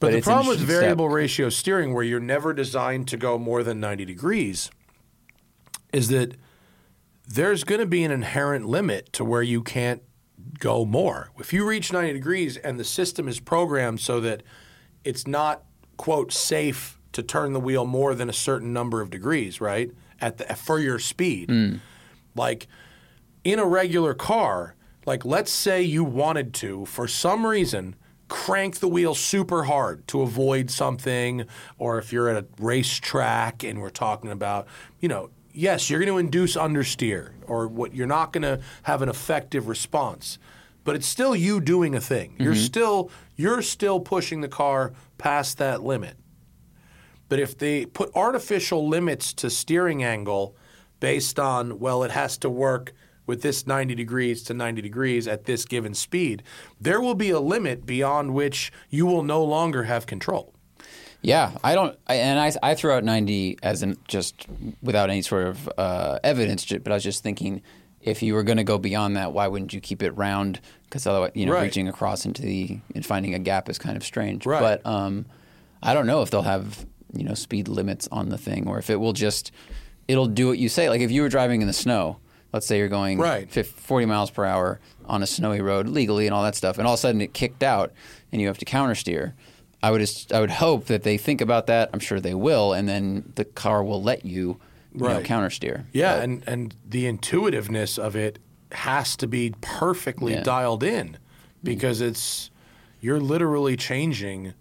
[0.00, 0.80] But, the problem with interesting step.
[0.82, 4.70] variable ratio steering, where you're never designed to go more than 90 degrees,
[5.92, 6.36] is that
[7.26, 10.02] there's going to be an inherent limit to where you can't
[10.58, 11.30] go more.
[11.38, 14.42] If you reach 90 degrees and the system is programmed so that
[15.04, 15.64] it's not,
[15.96, 19.90] quote, safe to turn the wheel more than a certain number of degrees, right?
[20.20, 21.50] At the, for your speed.
[21.50, 21.76] Hmm.
[22.34, 22.66] Like
[23.44, 24.74] in a regular car,
[25.06, 27.96] like let's say you wanted to, for some reason,
[28.28, 31.44] crank the wheel super hard to avoid something,
[31.78, 34.66] or if you're at a racetrack and we're talking about,
[35.00, 39.02] you know, yes, you're going to induce understeer, or what you're not going to have
[39.02, 40.38] an effective response.
[40.84, 42.34] But it's still you doing a thing.
[42.38, 42.62] You're mm-hmm.
[42.62, 46.16] still you're still pushing the car past that limit.
[47.28, 50.56] But if they put artificial limits to steering angle
[50.98, 52.94] based on, well, it has to work
[53.28, 56.42] with this 90 degrees to 90 degrees at this given speed,
[56.80, 60.52] there will be a limit beyond which you will no longer have control.
[61.20, 64.46] Yeah, I don't, I, and I, I threw out 90 as in just
[64.82, 67.60] without any sort of uh, evidence, but I was just thinking
[68.00, 70.60] if you were going to go beyond that, why wouldn't you keep it round?
[70.84, 71.64] Because otherwise, you know, Right.
[71.64, 74.46] reaching across into the and finding a gap is kind of strange.
[74.46, 74.60] Right.
[74.60, 75.26] But um,
[75.82, 78.88] I don't know if they'll have you know speed limits on the thing, or if
[78.88, 79.50] it will just
[80.06, 80.88] it'll do what you say.
[80.88, 82.18] Like if you were driving in the snow,
[82.52, 83.50] let's say you're going Right.
[83.50, 86.86] 50, 40 miles per hour on a snowy road legally and all that stuff, and
[86.86, 87.92] all of a sudden it kicked out
[88.32, 89.32] and you have to countersteer.
[89.82, 91.90] I would just, I would hope that they think about that.
[91.92, 94.58] I'm sure they will, and then the car will let you,
[94.92, 95.84] you know, countersteer.
[95.92, 98.38] Yeah, But- and, and the intuitiveness of it
[98.72, 100.42] has to be perfectly Yeah.
[100.42, 101.16] dialed in mm-hmm.
[101.62, 102.50] because it's
[103.00, 104.52] you're literally changing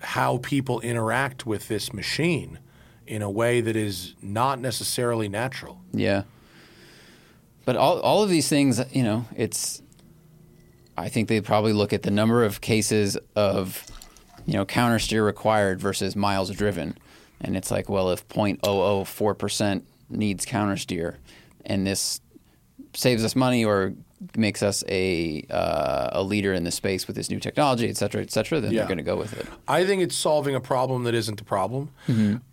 [0.00, 2.58] how people interact with this machine
[3.06, 5.80] in a way that is not necessarily natural.
[5.92, 6.22] Yeah.
[7.64, 9.82] But all all of these things, you know, it's
[10.96, 13.86] I think they probably look at the number of cases of
[14.46, 16.96] you know, countersteer required versus miles driven.
[17.40, 21.16] And it's like, well, if 0.004% needs countersteer
[21.64, 22.20] and this
[22.94, 23.94] saves us money or
[24.36, 28.20] makes us a uh, a leader in the space with this new technology, et cetera,
[28.20, 28.80] et cetera, then Yeah.
[28.80, 29.46] they're going to go with it.
[29.66, 31.90] I think it's solving a problem that isn't a problem.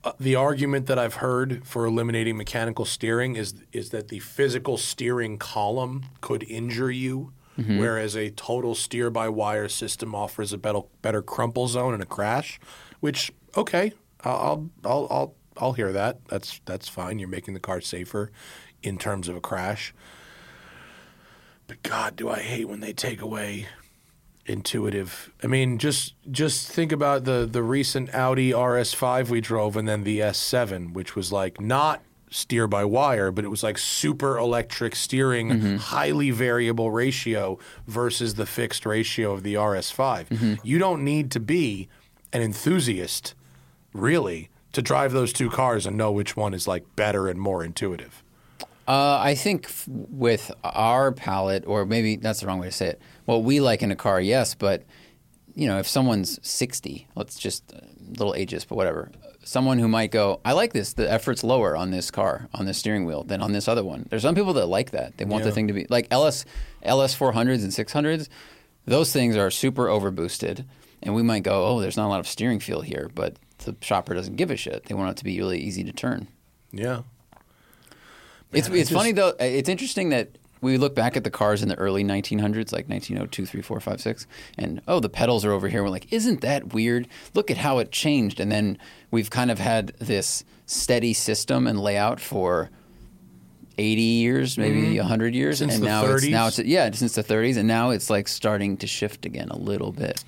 [0.03, 4.77] Uh, the argument that I've heard for eliminating mechanical steering is is that the physical
[4.77, 10.81] steering column could injure you, whereas a total steer by wire system offers a better
[11.01, 12.59] better crumple zone in a crash.
[13.01, 13.91] Which okay,
[14.23, 16.19] I'll I'll I'll I'll hear that.
[16.29, 17.19] That's that's fine.
[17.19, 18.31] You're making the car safer
[18.81, 19.93] in terms of a crash.
[21.67, 23.67] But God, do I hate when they take away
[24.47, 25.31] intuitive.
[25.43, 30.03] I mean, just just think about the the recent Audi RS5 we drove, and then
[30.03, 34.95] the S7, which was like not steer by wire, but it was like super electric
[34.95, 35.75] steering, mm-hmm.
[35.77, 37.57] highly variable ratio
[37.87, 40.27] versus the fixed ratio of the RS5.
[40.27, 40.53] Mm-hmm.
[40.63, 41.87] You don't need to be
[42.33, 43.33] an enthusiast,
[43.93, 47.63] really, to drive those two cars and know which one is like better and more
[47.63, 48.23] intuitive.
[48.87, 52.87] Uh, I think f- with our palate, or maybe that's the wrong way to say
[52.87, 53.01] it.
[53.25, 54.83] What we like in a car, yes, but
[55.55, 57.81] you know, if someone's sixty, let's just a
[58.11, 59.11] little ageist, but whatever.
[59.43, 60.93] Someone who might go, I like this.
[60.93, 64.05] The effort's lower on this car, on this steering wheel, than on this other one.
[64.09, 65.17] There's some people that like that.
[65.17, 66.43] They want the thing to be like LS,
[66.83, 68.27] LS 400s and 600s.
[68.85, 70.65] Those things are super overboosted,
[71.01, 73.75] and we might go, oh, there's not a lot of steering feel here, but the
[73.81, 74.83] shopper doesn't give a shit.
[74.85, 76.27] They want it to be really easy to turn.
[76.71, 77.01] Yeah.
[78.51, 79.33] It's it's funny though.
[79.39, 80.29] It's interesting that
[80.61, 84.01] we look back at the cars in the early 1900s, like 1902, 3, 4, 5,
[84.01, 84.27] 6,
[84.57, 85.83] and oh, the pedals are over here.
[85.83, 87.07] We're like, isn't that weird?
[87.33, 88.39] Look at how it changed.
[88.39, 88.77] And then
[89.11, 92.69] we've kind of had this steady system and layout for
[93.77, 95.69] 80 years, maybe 100 years, Mm-hmm.
[95.69, 98.27] Since and the now it's now it's yeah, since the 30s, and now it's like
[98.27, 100.23] starting to shift again a little bit.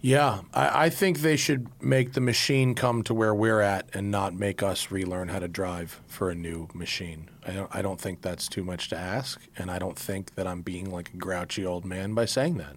[0.00, 4.10] Yeah, I, I think they should make the machine come to where we're at and
[4.10, 7.28] not make us relearn how to drive for a new machine.
[7.46, 10.46] I don't, I don't think that's too much to ask, and I don't think that
[10.46, 12.76] I'm being like a grouchy old man by saying that.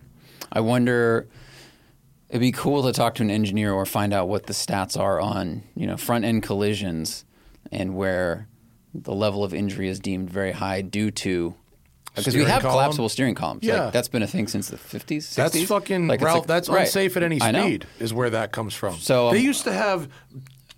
[0.52, 1.28] I wonder.
[2.30, 5.22] It'd be cool to talk to an engineer or find out what the stats are
[5.22, 7.24] on you know front end collisions
[7.72, 8.48] and where
[8.94, 11.54] the level of injury is deemed very high due to
[12.16, 12.74] because we have column?
[12.74, 13.64] collapsible steering columns.
[13.64, 13.86] Yeah.
[13.86, 15.36] Like, that's been a thing since the fifties.
[15.36, 16.40] That's fucking like, Ralph.
[16.40, 16.82] like- that's right.
[16.82, 17.86] unsafe at any speed.
[18.00, 18.96] Is where that comes from.
[18.96, 20.10] So, they um, used to have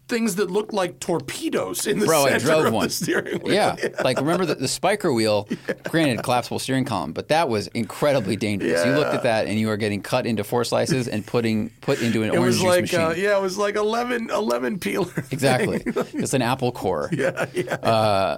[0.08, 2.88] things that looked like torpedoes in the Bro, I center drove of one.
[2.88, 3.54] the steering wheel.
[3.54, 5.48] Yeah, like remember the, the spiker wheel?
[5.90, 8.86] Granted, collapsible steering column, but that was incredibly dangerous.
[8.86, 12.02] You looked at that and you were getting cut into four slices and putting put
[12.02, 13.00] into an It orange was juice like machine.
[13.02, 15.12] uh, yeah, it was like 11, 11 peeler.
[15.32, 17.10] Exactly, it's an apple core.
[17.18, 18.38] Yeah, yeah.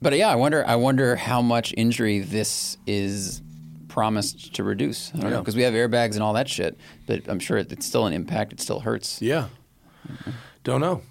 [0.00, 0.64] but yeah, I wonder.
[0.66, 3.42] I wonder how much injury this is
[3.88, 5.12] promised to reduce.
[5.14, 7.86] I don't know because we have airbags and all that shit, but I'm sure it's
[7.86, 8.52] still an impact.
[8.52, 9.20] It still hurts.
[9.20, 9.48] Yeah.
[10.64, 11.02] Don't know.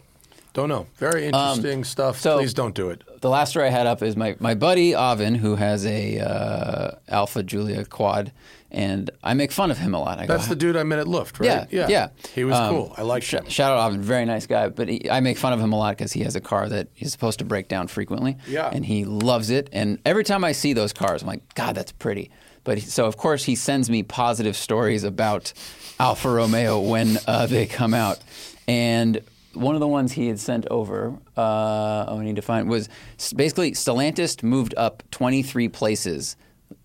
[0.54, 0.88] Don't know.
[0.98, 2.16] Very interesting stuff.
[2.18, 3.04] Um, so- Please don't do it.
[3.22, 6.92] The last story I had up is my, my buddy Avin, who has a uh,
[7.10, 8.32] Alfa Giulia quad,
[8.72, 10.20] and I make fun of him a lot.
[10.20, 11.68] I go, That's the dude I met at Luft, right?
[11.70, 12.10] Yeah, yeah.
[12.34, 12.94] He was Um, cool.
[12.98, 13.50] I like sh- him.
[13.50, 14.70] Shout out Avin, very nice guy.
[14.70, 16.88] But he, I make fun of him a lot because he has a car that
[16.98, 18.38] is supposed to break down frequently.
[18.48, 18.70] Yeah.
[18.72, 19.70] And he loves it.
[19.74, 22.32] And every time I see those cars, I'm like, God, that's pretty.
[22.64, 25.52] But he, so of course he sends me positive stories about
[26.00, 28.20] Alfa Romeo when uh, they come out,
[28.68, 29.20] and.
[29.54, 32.88] One of the ones he had sent over, uh, oh, I need to find, was
[33.36, 36.36] basically Stellantis moved up 23 places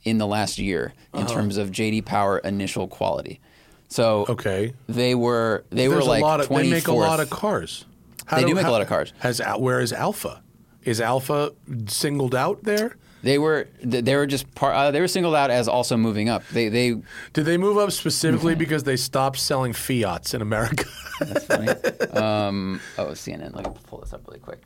[0.04, 1.34] in the last year in Uh-huh.
[1.34, 3.40] terms of JD Power initial quality.
[3.88, 4.72] So Okay.
[4.88, 7.84] they were they There's were like a lot of, they make a lot of cars.
[8.26, 9.12] How They do make a lot of cars.
[9.18, 10.42] Has where is Alfa?
[10.84, 11.52] Is Alfa
[11.86, 12.96] singled out there?
[13.24, 16.28] They were th- they were just par- uh, they were singled out as also moving
[16.28, 16.46] up.
[16.52, 16.90] They they
[17.32, 20.84] Did they move up specifically because they stopped selling Fiats in America?
[21.20, 21.68] that's funny.
[22.12, 23.54] um, oh CNN.
[23.54, 24.60] Let me pull this up really quick.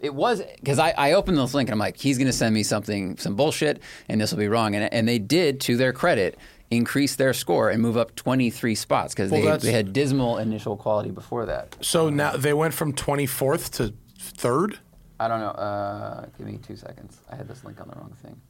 [0.00, 2.54] It was because I, I opened this link and I'm like he's going to send
[2.54, 5.92] me something some bullshit and this will be wrong and and they did to their
[5.92, 6.36] credit
[6.70, 10.76] increase their score and move up 23 spots because Well, they, they had dismal initial
[10.76, 11.76] quality before that.
[11.80, 14.78] so now they went from 24th to third.
[15.20, 15.48] I don't know.
[15.48, 17.18] Uh, give me two seconds.
[17.30, 18.40] I had this link on the wrong thing.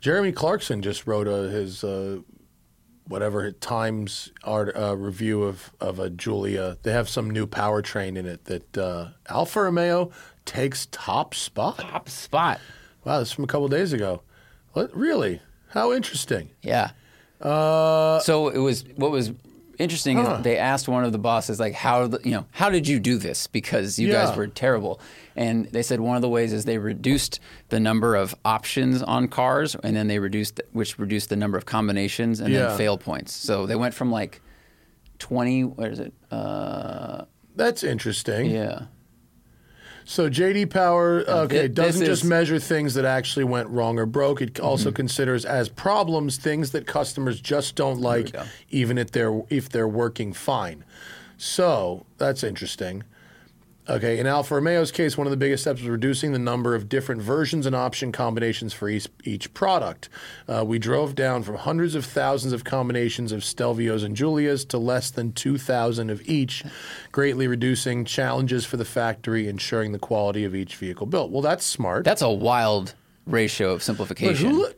[0.00, 2.18] Jeremy Clarkson just wrote uh, his uh,
[3.08, 6.76] whatever Times art uh, review of of a Giulia.
[6.82, 10.10] They have some new powertrain in it that uh, Alfa Romeo
[10.44, 11.78] takes top spot.
[11.78, 12.60] Top spot.
[13.04, 14.22] Wow, this is from a couple days ago.
[14.72, 15.40] What really?
[15.68, 16.50] How interesting.
[16.62, 16.90] Yeah.
[17.42, 19.32] so it was what was
[19.78, 20.36] interesting Huh.
[20.38, 23.18] is they asked one of the bosses like how you know how did you do
[23.18, 24.24] this because you Yeah.
[24.24, 25.00] guys were terrible
[25.36, 29.28] and they said one of the ways is they reduced the number of options on
[29.28, 32.68] cars and then they reduced which reduced the number of combinations and Yeah.
[32.68, 34.40] then fail points so they went from like
[35.18, 37.24] 20 what is it uh,
[37.54, 38.46] That's interesting.
[38.50, 38.86] yeah
[40.04, 42.28] So JD Power, okay, this doesn't just is- Mm-hmm.
[42.28, 44.40] measure things that actually went wrong or broke.
[44.40, 48.30] It also considers as problems things that customers just don't like,
[48.70, 50.84] even if they're if they're working fine.
[51.38, 53.02] So that's interesting.
[53.88, 56.88] Okay, in Alfa Romeo's case, one of the biggest steps was reducing the number of
[56.88, 60.08] different versions and option combinations for each, each product.
[60.48, 64.78] Uh, we drove down from hundreds of thousands of combinations of Stelvios and Giulias to
[64.78, 66.64] less than 2,000 of each,
[67.12, 71.30] greatly reducing challenges for the factory, ensuring the quality of each vehicle built.
[71.30, 72.04] Well, that's smart.
[72.04, 74.50] That's a wild ratio of simplification.
[74.50, 74.68] who,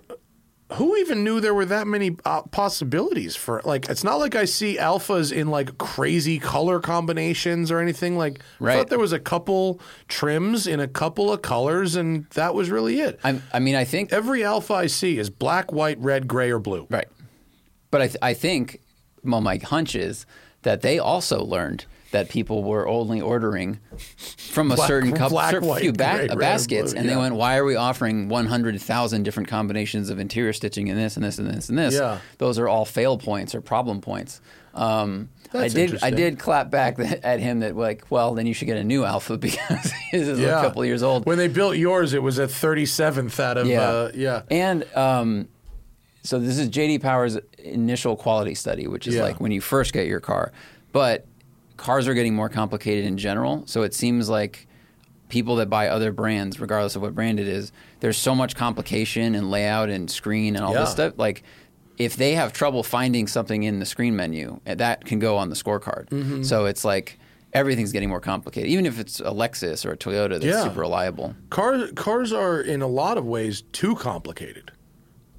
[0.75, 3.89] who even knew there were that many uh, possibilities for like?
[3.89, 8.19] It's not like I see Alfas in like crazy color combinations or anything.
[8.19, 8.75] Like right.
[8.75, 12.71] I thought there was a couple trims in a couple of colors, and that was
[12.71, 13.19] really it.
[13.25, 16.59] I'm, I mean, I think Every Alfa I see is black, white, red, gray, or
[16.59, 16.87] blue.
[16.91, 17.09] Right.
[17.91, 18.81] But I, th- I think,
[19.25, 20.27] well, my hunch is
[20.63, 25.51] that they also learned that people were only ordering from a Black- certain couple, black,
[25.51, 28.29] certain white, few ba- gray, red, baskets, blue, and they went, "Why are we offering
[28.29, 31.95] 100,000 different combinations of interior stitching and this and this and this and this?
[31.95, 32.19] Yeah.
[32.39, 34.41] Those are all fail points or problem points."
[34.75, 35.99] Um, I did.
[36.03, 38.85] I did clap back th- at him that like, well, then you should get a
[38.85, 41.27] new Alfa because his is a couple years old.
[41.27, 43.81] When they built yours, it was at 37th out of Yeah.
[43.83, 44.43] uh, yeah.
[44.51, 45.49] And um,
[46.23, 49.23] so this is JD Power's initial quality study, which is Yeah.
[49.23, 50.53] like when you first get your car.
[50.93, 51.27] But
[51.79, 53.63] cars are getting more complicated in general.
[53.67, 54.67] So it seems like
[55.31, 59.35] people that buy other brands, regardless of what brand it is, there's so much complication
[59.35, 60.81] and layout and screen and all Yeah.
[60.81, 61.15] this stuff.
[61.17, 61.43] Like
[61.99, 65.49] if they have trouble finding something in the screen menu, eh, that can go on
[65.51, 66.09] the scorecard.
[66.11, 66.43] Mm-hmm.
[66.45, 67.19] So it's like
[67.53, 68.71] everything's getting more complicated.
[68.71, 70.63] Even if it's a Lexus or a Toyota that's Yeah.
[70.65, 71.35] super reliable.
[71.51, 74.71] Cars cars are in a lot of ways too complicated.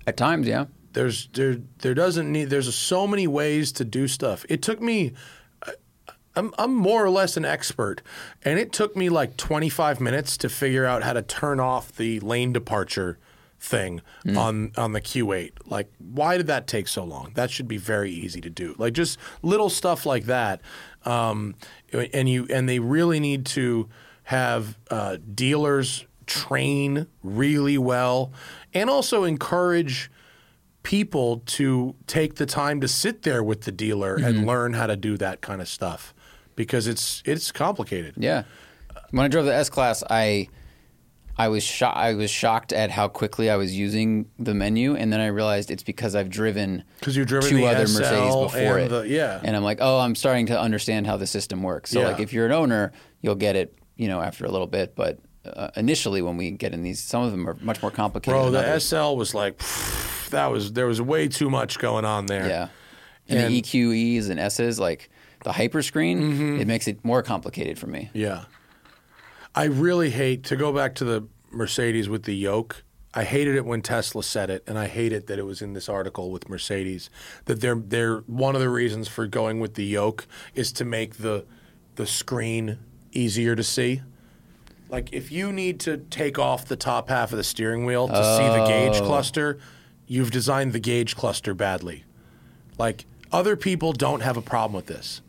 [0.08, 0.66] At times, yeah.
[0.94, 4.46] There's there there doesn't need there's so many ways to do stuff.
[4.50, 5.14] It took me
[6.40, 8.02] I'm I'm more or less an expert
[8.44, 12.20] and it took me like 25 minutes to figure out how to turn off the
[12.22, 13.20] lane departure
[13.60, 14.02] thing
[14.38, 15.52] on on the Q8.
[15.66, 17.32] Like why did that take so long?
[17.36, 18.74] That should be very easy to do.
[18.78, 20.62] Like just little stuff like that.
[21.04, 21.56] Um,
[21.92, 23.90] and you and they really need to
[24.24, 28.32] have uh, dealers train really well
[28.74, 30.10] and also encourage
[30.84, 34.96] people to take the time to sit there with the dealer and learn how to
[34.96, 36.14] do that kind of stuff
[36.60, 38.16] because it's it's complicated.
[38.18, 38.44] Yeah.
[39.12, 40.50] When I drove the S class, I
[41.38, 45.12] I was sho- I was shocked at how quickly I was using the menu, and
[45.12, 48.36] then I realized it's because I've driven 'Cause you've driven two the other SL Mercedes
[48.36, 48.90] before it.
[48.90, 49.40] the- yeah.
[49.42, 51.92] and I'm like, oh, I'm starting to understand how the system works.
[51.92, 52.08] So Yeah.
[52.10, 52.92] like, if you're an owner,
[53.22, 55.18] you'll get it, you know, after a little bit, but.
[55.46, 58.34] Uh, initially, when we get in these, some of them are much more complicated.
[58.36, 58.84] Bro, than the others.
[58.90, 59.58] SL was like
[60.32, 62.46] that was there was way too much going on there.
[62.48, 62.68] Yeah.
[63.30, 65.10] And, And- the EQEs and S's, like
[65.44, 66.60] the hyperscreen, Mm-hmm.
[66.62, 68.10] it makes it more complicated for me.
[68.14, 68.46] Yeah.
[69.56, 72.84] I really hate to go back to the Mercedes with the yoke.
[73.14, 75.74] I hated it when Tesla said it, and I hate it that it was in
[75.74, 77.10] this article with Mercedes.
[77.46, 81.16] That they're they're one of the reasons for going with the yoke is to make
[81.16, 81.46] the
[81.96, 82.78] the screen
[83.12, 84.02] easier to see.
[84.90, 88.14] Like if you need to take off the top half of the steering wheel to
[88.38, 89.58] see the gauge cluster,
[90.06, 92.04] you've designed the gauge cluster badly.
[92.78, 95.22] Like other people don't have a problem with this.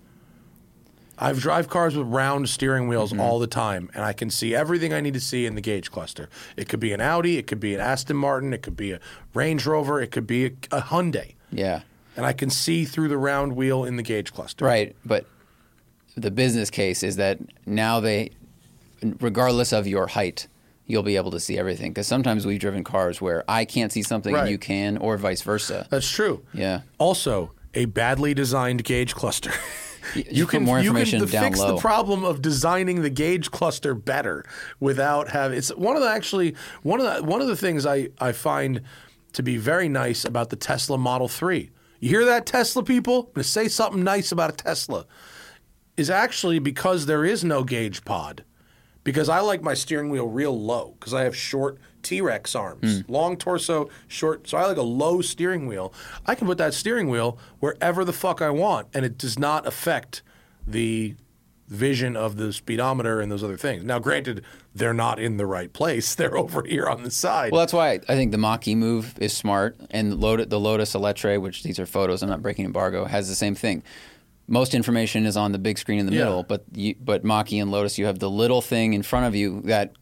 [1.20, 3.20] I drive cars with round steering wheels mm-hmm.
[3.20, 5.90] all the time, and I can see everything I need to see in the gauge
[5.90, 6.30] cluster.
[6.56, 9.00] It could be an Audi, it could be an Aston Martin, it could be a
[9.34, 11.82] Range Rover, it could be a, a Hyundai, Yeah.
[12.16, 14.64] and I can see through the round wheel in the gauge cluster.
[14.64, 15.26] Right, but
[16.16, 18.30] the business case is that now they,
[19.20, 20.48] regardless of your height,
[20.86, 21.92] you'll be able to see everything.
[21.92, 24.42] Because sometimes we've driven cars where I can't see something Right.
[24.42, 25.86] and you can, or vice versa.
[25.88, 26.42] That's true.
[26.52, 26.80] Yeah.
[26.98, 29.52] Also, a badly designed gauge cluster.
[30.14, 31.74] You put more information you can down fix low.
[31.74, 34.44] the problem of designing the gauge cluster better
[34.78, 35.58] without having.
[35.58, 38.82] It's one of the actually one of the one of the things I I find
[39.32, 41.70] to be very nice about the Tesla Model Three.
[42.00, 43.30] You hear that, Tesla people?
[43.34, 45.06] I'm to say something nice about a Tesla.
[45.96, 48.44] Is actually because there is no gauge pod.
[49.04, 53.00] Because I like my steering wheel real low because I have short T Rex arms,
[53.00, 53.12] hmm.
[53.12, 54.48] long torso, short.
[54.48, 55.92] So I like a low steering wheel.
[56.26, 59.66] I can put that steering wheel wherever the fuck I want, and it does not
[59.66, 60.22] affect
[60.66, 61.14] the
[61.68, 63.84] vision of the speedometer and those other things.
[63.84, 64.44] Now, granted,
[64.74, 67.52] they're not in the right place; they're over here on the side.
[67.52, 71.40] Well, that's why I think the Mach-E move is smart, and Lotus, the Lotus Eletre,
[71.40, 73.82] which these are photos, I'm not breaking embargo, has the same thing.
[74.48, 76.24] Most information is on the big screen in the Yeah.
[76.24, 79.36] middle, but you, but Mach-E and Lotus, you have the little thing in front of
[79.36, 79.92] you that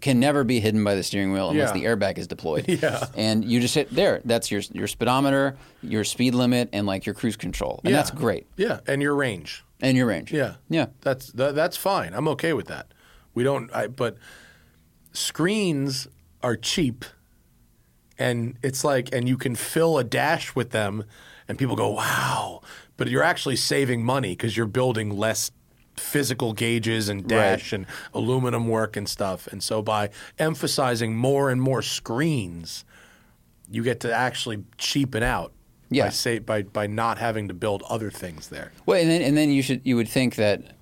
[0.00, 1.80] can never be hidden by the steering wheel unless Yeah.
[1.80, 2.66] the airbag is deployed.
[2.82, 3.06] Yeah.
[3.16, 4.20] and you just hit there.
[4.24, 7.96] That's your your speedometer, your speed limit, and like your cruise control, and Yeah.
[7.98, 8.46] that's great.
[8.56, 9.62] yeah, and your range.
[9.80, 10.32] And your range.
[10.32, 10.86] Yeah, yeah.
[11.02, 12.14] That's that, that's fine.
[12.14, 12.86] I'm okay with that.
[13.34, 13.70] We don't.
[13.74, 14.16] I, but
[15.12, 16.08] screens
[16.42, 17.04] are cheap,
[18.18, 21.04] and it's like, and you can fill a dash with them,
[21.48, 22.62] and people go, "Wow!"
[22.96, 25.50] But you're actually saving money because you're building less
[25.96, 29.46] physical gauges and dash and aluminum work and stuff.
[29.46, 32.84] And so by emphasizing more and more screens,
[33.70, 35.52] you get to actually cheapen out.
[35.88, 36.06] Yeah.
[36.06, 38.72] By, say, by by not having to build other things there.
[38.86, 40.74] Well, and then and then you should you would think that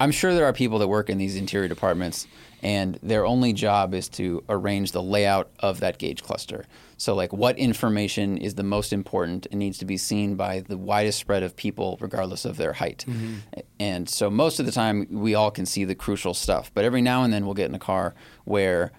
[0.00, 2.26] I'm sure there are people that work in these interior departments
[2.62, 6.64] and their only job is to arrange the layout of that gauge cluster.
[6.96, 10.76] So like what information is the most important and needs to be seen by the
[10.76, 13.04] widest spread of people regardless of their height.
[13.08, 13.34] Mm-hmm.
[13.80, 17.02] And so most of the time we all can see the crucial stuff, but every
[17.02, 18.14] now and then we'll get in a car
[18.44, 18.92] where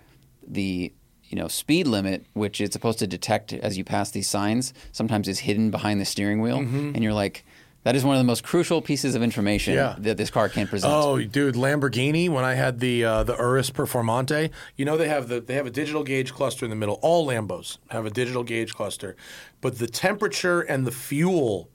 [0.48, 0.93] the
[1.24, 5.28] you know speed limit which it's supposed to detect as you pass these signs sometimes
[5.28, 6.91] is hidden behind the steering wheel mm-hmm.
[6.93, 7.43] and you're like
[7.86, 9.96] that is one of the most crucial pieces of information Yeah.
[10.00, 12.30] that this car can present Oh, dude, Lamborghini.
[12.30, 15.66] When I had the uh, the Urus Performante, you know they have the they have
[15.68, 17.00] a digital gauge cluster in the middle.
[17.02, 19.16] All Lambos have a digital gauge cluster,
[19.62, 21.70] but the temperature and the fuel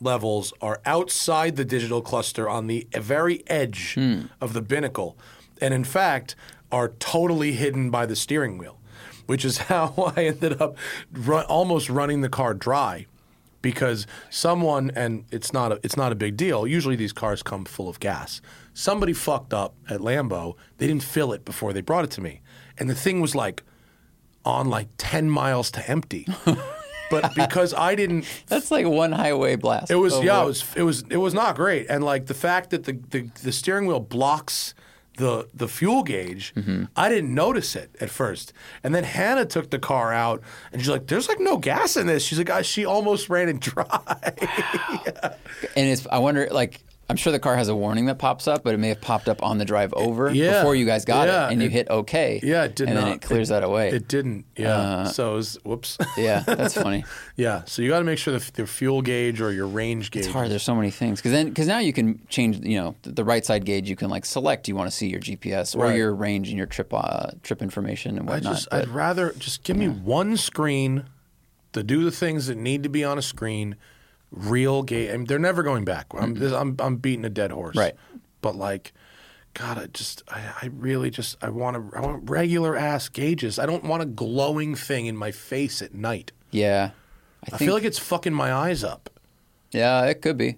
[0.00, 4.22] levels are outside the digital cluster on the very edge Hmm.
[4.40, 5.16] of the binnacle,
[5.60, 6.36] and in fact
[6.72, 8.78] are totally hidden by the steering wheel,
[9.26, 10.76] which is how I ended up
[11.12, 13.06] run, almost running the car dry
[13.62, 16.66] because someone and it's not a, it's not a big deal.
[16.66, 18.40] Usually these cars come full of gas.
[18.74, 20.56] Somebody fucked up at Lambo.
[20.78, 22.40] They didn't fill it before they brought it to me,
[22.78, 23.62] and the thing was like
[24.44, 26.26] on like ten miles to empty.
[27.10, 30.64] but because I didn't that's like one highway blast it was over- yeah, it was
[30.76, 33.86] it was it was not great, and like the fact that the the, the steering
[33.86, 34.74] wheel blocks
[35.16, 36.52] the the fuel gauge,
[36.96, 38.52] I didn't notice it at first,
[38.82, 40.42] and then Hannah took the car out,
[40.72, 43.48] and she's like, "There's like no gas in this." She's like, "Ah, "She almost ran
[43.52, 43.86] it dry."
[45.76, 48.64] and it's i wonder like i'm sure the car has a warning that pops up
[48.64, 50.58] but it may have popped up on the drive over Yeah.
[50.60, 52.90] before you guys got Yeah, it and you it- hit okay yeah, it did not.
[52.90, 53.04] and not.
[53.06, 54.44] then it clears that away It didn't.
[54.56, 55.04] Yeah.
[55.04, 55.98] so it was whoops.
[56.16, 57.04] yeah that's funny
[57.36, 57.62] yeah.
[57.66, 60.24] So you got to make sure the, the fuel gauge or your range gauge.
[60.24, 60.50] It's hard.
[60.50, 62.64] There's so many things because then because now you can change.
[62.64, 63.90] You know, the, the right side gauge.
[63.90, 64.68] You can like select.
[64.68, 65.96] You want to see your GPS or Right.
[65.96, 68.54] your range and your trip uh, trip information and I whatnot.
[68.54, 71.04] just but- I'd rather just give me one screen
[71.74, 73.76] to do the things that need to be on a screen.
[74.36, 75.10] Real gauge.
[75.12, 76.06] I mean, they're never going back.
[76.12, 76.40] I'm mm-hmm.
[76.42, 77.76] this, I'm I'm beating a dead horse.
[77.76, 77.94] Right.
[78.42, 78.92] But like,
[79.54, 83.58] God, I just I, I really just I want to I want regular ass gauges.
[83.58, 86.32] I don't want a glowing thing in my face at night.
[86.50, 86.90] yeah,
[87.42, 89.10] I, I think feel like it's fucking my eyes up
[89.72, 90.56] yeah, it could be.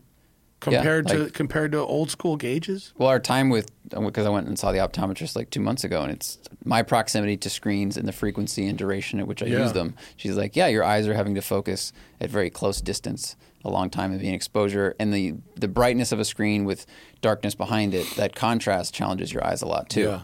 [0.61, 2.93] compared to like- compared to old school gauges.
[2.97, 5.85] Well, our time with uh, because I went and saw the optometrist like two months
[5.85, 9.47] ago, and it's my proximity to screens and the frequency and duration at which I
[9.47, 9.63] Yeah.
[9.63, 9.95] use them.
[10.17, 13.91] She's like, "Yeah, your eyes are having to focus at very close distance, a long
[13.91, 16.87] time and being exposure, and the the brightness of a screen with
[17.21, 18.07] darkness behind it.
[18.17, 20.03] That contrast challenges your eyes a lot too.
[20.03, 20.21] Yeah.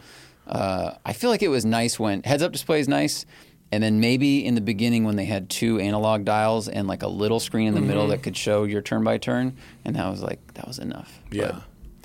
[0.46, 3.26] Uh, I feel like it was nice when heads up display is nice."
[3.72, 7.08] And then maybe in the beginning when they had two analog dials and like a
[7.08, 7.88] little screen in the Mm-hmm.
[7.88, 11.18] middle that could show your turn by turn, and that was like that was enough.
[11.32, 11.60] Yeah.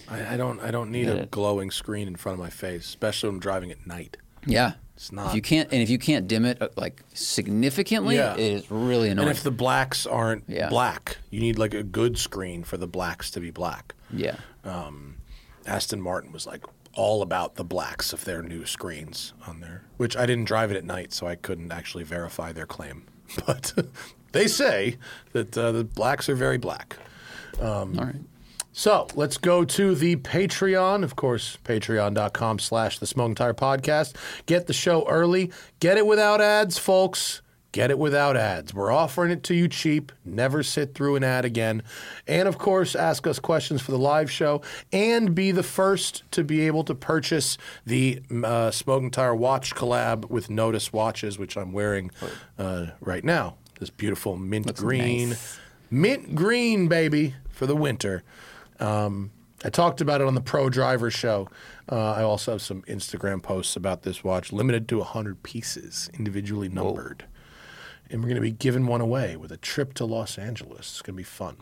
[0.09, 1.31] I, I don't I don't need a it.
[1.31, 4.17] glowing screen in front of my face, especially when I'm driving at night.
[4.47, 8.17] Yeah, It's not- If you can't, and if you can't dim it uh, like significantly,
[8.17, 8.33] Yeah.
[8.33, 9.29] it is really annoying.
[9.29, 10.67] And if the blacks aren't Yeah.
[10.67, 13.95] black, you need like a good screen for the blacks to be black.
[14.11, 14.35] yeah,
[15.65, 20.17] Aston Martin was like all about the blacks of their new screens on there, which
[20.17, 23.03] I didn't drive it at night, so I couldn't actually verify their claim.
[23.45, 23.73] But
[24.33, 24.97] they say
[25.33, 26.97] that uh, the blacks are very black.
[27.61, 28.15] all right.
[28.71, 31.03] So let's go to the Patreon.
[31.03, 34.15] Of course, patreon.com slash the Smoking Tire Podcast.
[34.45, 35.51] Get the show early.
[35.79, 37.41] Get it without ads, folks.
[37.71, 38.73] Get it without ads.
[38.73, 40.11] We're offering it to you cheap.
[40.25, 41.83] Never sit through an ad again.
[42.27, 44.61] And of course, ask us questions for the live show
[44.91, 50.29] and be the first to be able to purchase the uh, Smoking Tire watch collab
[50.31, 52.09] with Notice watches, which I'm wearing
[52.57, 53.57] uh, right now.
[53.79, 55.29] This beautiful mint green.
[55.29, 55.59] nice.
[55.91, 58.23] Mint green, baby, for the winter.
[58.79, 59.31] Um,
[59.63, 61.49] I talked about it on the Pro Driver Show.
[61.91, 66.69] Uh, I also have some Instagram posts about this watch, limited to 100 pieces, individually
[66.69, 67.25] numbered.
[68.09, 70.79] And we're going to be giving one away with a trip to Los Angeles.
[70.79, 71.57] It's going to be fun.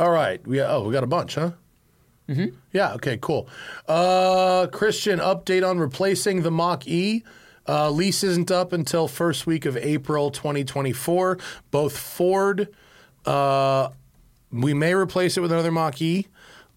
[0.00, 0.44] All right.
[0.46, 1.52] We, oh, we got a bunch, huh?
[2.28, 2.56] Mm-hmm.
[2.72, 3.48] Yeah, okay, cool.
[3.86, 7.22] Uh, Christian, update on replacing the Mach E.
[7.66, 11.38] Uh, lease isn't up until first week of April 2024.
[11.70, 12.68] Both Ford,
[13.24, 13.90] uh,
[14.52, 16.26] we may replace it with another Mach E.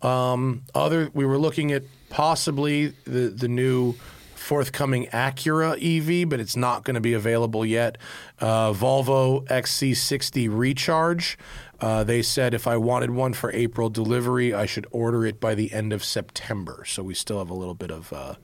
[0.01, 3.95] Um, other, we were looking at possibly the the new
[4.41, 7.97] forthcoming Acura EV, but it's not going to be available yet.
[8.39, 11.37] Uh, Volvo XC60 Recharge.
[11.79, 15.55] Uh, they said if I wanted one for April delivery, I should order it by
[15.55, 16.83] the end of September.
[16.85, 18.35] So we still have a little bit of uh,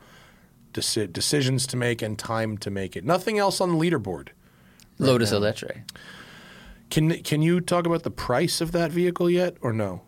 [0.73, 3.03] deci- decisions to make and time to make it.
[3.03, 4.29] Nothing else on the leaderboard.
[4.99, 5.83] Lotus Eletre.
[6.89, 10.01] Can can you talk about the price of that vehicle yet, or no?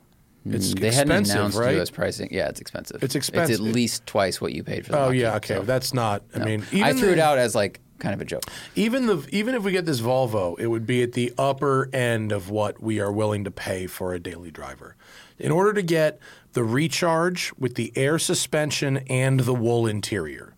[0.47, 1.75] Mm, it's they hadn't announced right?
[1.75, 1.89] U.S.
[1.89, 2.29] pricing.
[2.31, 3.03] Yeah, it's expensive.
[3.03, 3.55] It's expensive.
[3.55, 5.55] It's at least twice what you paid for the Oh Mach-E, yeah, okay.
[5.55, 6.23] so, That's not.
[6.33, 6.45] I no.
[6.45, 8.43] mean, I threw the- it out as like kind of a joke.
[8.75, 12.31] Even the even if we get this Volvo, it would be at the upper end
[12.31, 14.95] of what we are willing to pay for a daily driver.
[15.37, 16.19] In order to get
[16.53, 20.55] the recharge with the air suspension and the wool interior,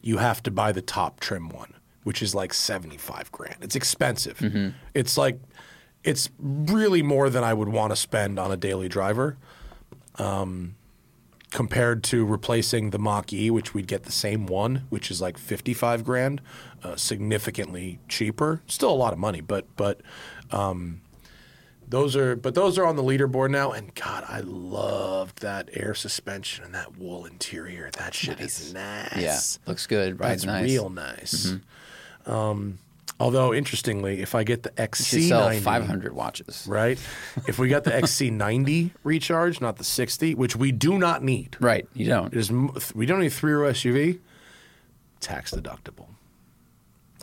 [0.00, 3.56] you have to buy the top trim one, which is like 75 grand.
[3.62, 4.38] It's expensive.
[4.38, 4.70] Mm-hmm.
[4.94, 5.40] It's like
[6.04, 9.36] it's really more than I would want to spend on a daily driver.
[10.16, 10.74] Um,
[11.52, 15.36] compared to replacing the Mach E, which we'd get the same one, which is like
[15.38, 16.40] 55 grand,
[16.82, 18.62] uh, significantly cheaper.
[18.66, 20.00] Still a lot of money, but but
[20.50, 21.02] um,
[21.86, 23.70] those are but those are on the leaderboard now.
[23.70, 27.90] And God, I loved that air suspension and that wool interior.
[27.98, 29.16] That shit is nice.
[29.16, 29.38] Yeah,
[29.70, 30.18] looks good.
[30.18, 30.70] Rides That's nice.
[30.70, 31.54] real nice.
[32.24, 32.78] Um,
[33.22, 36.66] although interestingly, if I get the XC90, 500 watches.
[36.68, 36.98] right?
[37.46, 41.56] if we got the XC90 recharge, not the 60, which we do not need.
[41.60, 42.34] Right, you don't.
[42.34, 42.50] It is,
[42.94, 44.18] we don't need a three row SUV.
[45.20, 46.06] Tax deductible.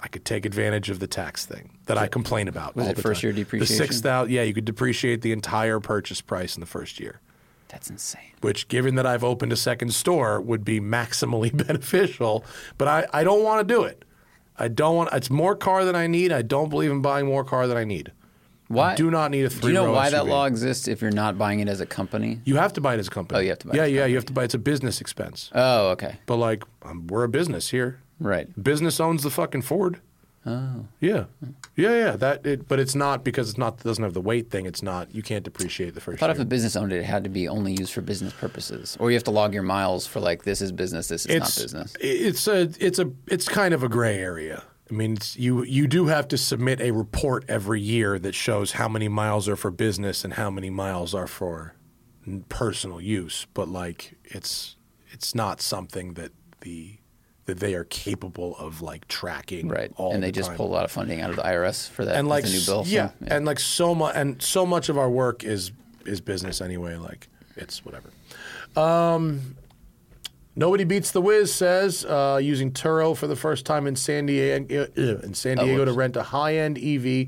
[0.01, 2.77] I could take advantage of the tax thing that I complain about.
[2.77, 3.31] Was all it the first time.
[3.31, 3.77] year depreciation?
[3.77, 4.31] The six thousand.
[4.31, 7.19] Yeah, you could depreciate the entire purchase price in the first year.
[7.67, 8.31] That's insane.
[8.39, 12.45] Which, given that I've opened a second store, would be maximally beneficial.
[12.77, 14.05] But I, I don't want to do it.
[14.59, 15.09] I don't want.
[15.13, 16.31] It's more car than I need.
[16.31, 18.11] I don't believe in buying more car than I need.
[18.67, 18.93] Why?
[18.93, 19.61] Do not need a three.
[19.61, 22.39] Do you know why that law exists if you're not buying it as a company?
[22.45, 23.39] You have to buy it as a company.
[23.39, 24.05] Oh, you have to buy it Yeah, yeah.
[24.05, 24.43] You have to buy.
[24.43, 25.49] It's a business expense.
[25.55, 26.17] Oh, okay.
[26.27, 27.99] But like, um, we're a business here.
[28.19, 28.47] Right.
[28.61, 30.01] Business owns the fucking Ford.
[30.45, 30.85] Oh.
[31.01, 31.25] Yeah,
[31.75, 32.15] yeah, yeah.
[32.15, 34.65] That, it, but it's not because it's not it doesn't have the weight thing.
[34.65, 35.13] It's not.
[35.13, 36.17] You can't depreciate the first.
[36.17, 36.31] I thought year.
[36.31, 39.11] if the business owned it, it had to be only used for business purposes, or
[39.11, 41.63] you have to log your miles for like this is business, this is it's not
[41.63, 41.95] business.
[41.99, 44.63] It's a it's a it's kind of a gray area.
[44.89, 48.73] I mean, it's, you you do have to submit a report every year that shows
[48.73, 51.75] how many miles are for business and how many miles are for
[52.47, 53.45] personal use.
[53.53, 54.77] But like, it's
[55.11, 56.31] it's not something that
[56.61, 56.98] the
[57.49, 59.67] that they are capable of like tracking.
[59.67, 59.91] Right.
[59.97, 60.57] And they the just time.
[60.57, 62.83] pull a lot of funding out of the IRS for that and like new bill.
[62.85, 65.71] so, yeah, and like so much and so much of our work is
[66.05, 67.27] is business anyway like
[67.57, 68.09] it's whatever
[68.79, 69.55] um
[70.55, 74.83] nobody beats the whiz says uh, using turo for the first time in san diego
[74.97, 77.27] uh, in san Oh, to rent a high-end ev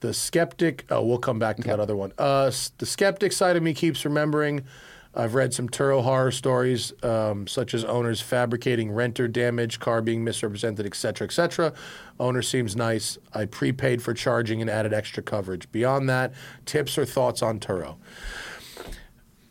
[0.00, 3.62] the skeptic oh we'll come back to that other one uh, the skeptic side of
[3.62, 4.64] me keeps remembering
[5.14, 10.24] I've read some Turo horror stories, um, such as owners fabricating renter damage, car being
[10.24, 11.74] misrepresented, etc., etc.
[12.18, 13.18] Owner seems nice.
[13.34, 15.70] I prepaid for charging and added extra coverage.
[15.70, 16.32] Beyond that,
[16.64, 17.96] tips or thoughts on Turo?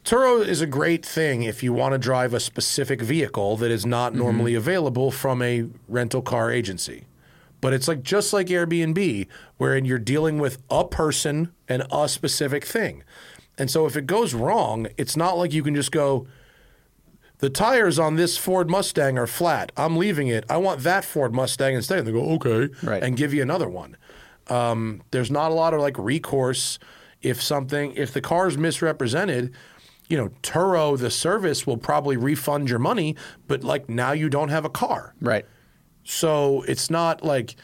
[0.03, 3.85] Turo is a great thing if you want to drive a specific vehicle that is
[3.85, 7.05] not normally available from a rental car agency.
[7.61, 12.65] But it's like just like Airbnb, wherein you're dealing with a person and a specific
[12.65, 13.03] thing.
[13.57, 16.25] And so if it goes wrong, it's not like you can just go,
[17.39, 19.71] the tires on this Ford Mustang are flat.
[19.75, 20.45] I'm leaving it.
[20.49, 21.99] I want that Ford Mustang instead.
[21.99, 23.03] And they go, okay, Right.
[23.03, 23.97] and give you another one.
[24.47, 26.79] Um, there's not a lot of like recourse
[27.21, 29.53] if something if the car is misrepresented.
[30.07, 33.15] You know, Turo, the service will probably refund your money,
[33.47, 35.13] but like now you don't have a car.
[35.21, 35.45] right.
[36.03, 37.55] So it's not like,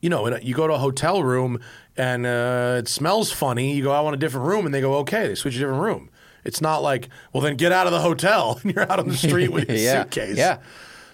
[0.00, 1.60] you know, you go to a hotel room
[1.96, 3.74] and uh, it smells funny.
[3.74, 5.28] You go, I want a different room, and they go, okay.
[5.28, 6.10] They switch a different room.
[6.44, 9.16] It's not like, well, then get out of the hotel and you're out on the
[9.16, 10.02] street with your Yeah.
[10.02, 10.36] suitcase.
[10.36, 10.58] Yeah.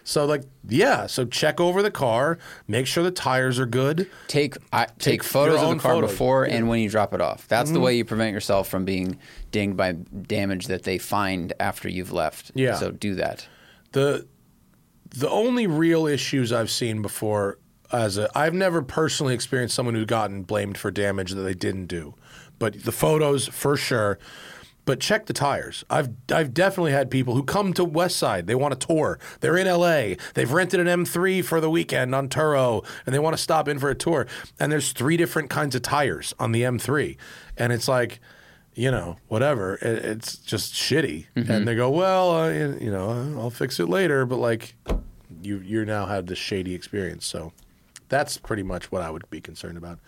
[0.04, 1.06] So like, yeah.
[1.06, 4.08] So check over the car, make sure the tires are good.
[4.26, 6.10] Take I, take, Take photos of the car photos.
[6.12, 7.46] before and when you drop it off.
[7.46, 9.18] That's the way you prevent yourself from being
[9.50, 12.52] dinged by damage that they find after you've left.
[12.54, 12.76] Yeah.
[12.76, 13.46] So do that.
[13.92, 14.26] the
[15.10, 17.58] the only real issues I've seen before
[17.92, 21.86] as a I've never personally experienced someone who'd gotten blamed for damage that they didn't
[21.86, 22.14] do.
[22.58, 24.18] But the photos for sure.
[24.84, 25.84] But check the tires.
[25.90, 28.46] I've I've definitely had people who come to West Side.
[28.46, 29.18] They want a tour.
[29.40, 30.14] They're in LA.
[30.34, 33.78] They've rented an M3 for the weekend on Turo and they want to stop in
[33.78, 34.26] for a tour.
[34.58, 37.16] And there's three different kinds of tires on the M3.
[37.56, 38.20] And it's like
[38.74, 39.74] you know, whatever.
[39.74, 41.26] It, it's just shitty.
[41.34, 44.24] And they go, well, uh, you know, I'll fix it later.
[44.24, 44.76] But like,
[45.42, 47.26] you you now had this shady experience.
[47.26, 47.52] So
[48.08, 49.98] that's pretty much what I would be concerned about.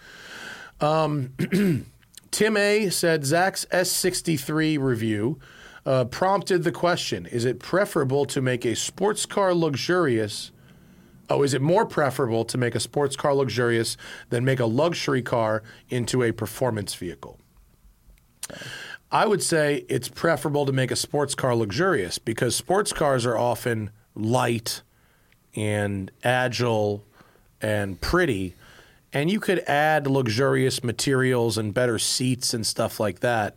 [0.80, 1.34] Um,
[2.30, 5.38] Tim A said Zach's S63 review
[5.84, 10.52] uh, prompted the question: Is it preferable to make a sports car luxurious?
[11.28, 13.96] Oh, is it more preferable to make a sports car luxurious
[14.30, 17.38] than make a luxury car into a performance vehicle?
[19.12, 23.36] I would say it's preferable to make a sports car luxurious because sports cars are
[23.36, 24.82] often light
[25.54, 27.04] and agile
[27.60, 28.54] and pretty.
[29.12, 33.56] And you could add luxurious materials and better seats and stuff like that.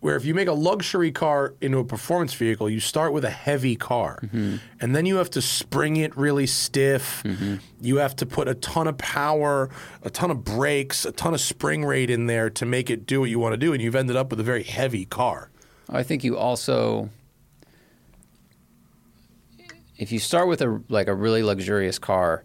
[0.00, 3.30] Where if you make a luxury car into a performance vehicle, you start with a
[3.30, 4.56] heavy car, mm-hmm.
[4.80, 7.22] and then you have to spring it really stiff.
[7.22, 7.56] Mm-hmm.
[7.82, 9.68] You have to put a ton of power,
[10.02, 13.20] a ton of brakes, a ton of spring rate in there to make it do
[13.20, 15.50] what you want to do, and you've ended up with a very heavy car.
[15.90, 17.10] I think you also,
[19.98, 22.42] if you start with a like a really luxurious car,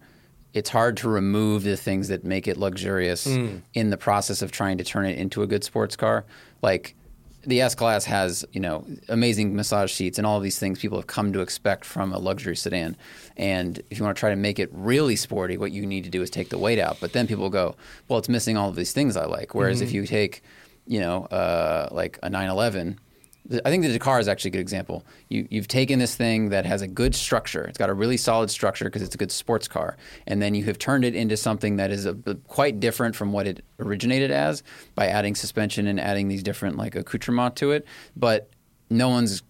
[0.53, 3.25] it's hard to remove the things that make it luxurious
[3.73, 6.25] in the process of trying to turn it into a good sports car.
[6.61, 6.95] Like
[7.45, 11.07] the S Class has, you know, amazing massage seats and all these things people have
[11.07, 12.97] come to expect from a luxury sedan.
[13.37, 16.09] And if you want to try to make it really sporty, what you need to
[16.09, 16.97] do is take the weight out.
[16.99, 17.75] But then people go,
[18.07, 19.55] well, it's missing all of these things I like.
[19.55, 20.41] Whereas if you take,
[20.85, 22.99] you know, uh, like a 911, th-
[23.65, 25.05] I think the Dakar is actually a good example.
[25.29, 27.63] You, you've taken this thing that has a good structure.
[27.63, 29.97] It's got a really solid structure because it's a good sports car,
[30.27, 32.13] and then you have turned it into something that is a,
[32.47, 34.61] quite different from what it originated as
[34.95, 37.85] by adding suspension and adding these different like accoutrements to it.
[38.15, 38.49] But
[38.89, 39.43] no one's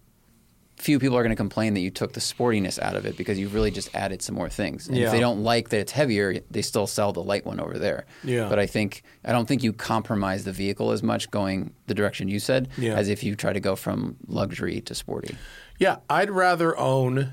[0.80, 3.38] few people are going to complain that you took the sportiness out of it because
[3.38, 4.88] you've really just added some more things.
[4.88, 7.78] And if they don't like that it's heavier, they still sell the light one over
[7.78, 8.06] there.
[8.24, 8.48] Yeah.
[8.48, 12.28] But I think I don't think you compromise the vehicle as much going the direction
[12.28, 12.94] you said Yeah.
[12.94, 15.36] as if you try to go from luxury to sporty.
[15.78, 17.32] Yeah, I'd rather own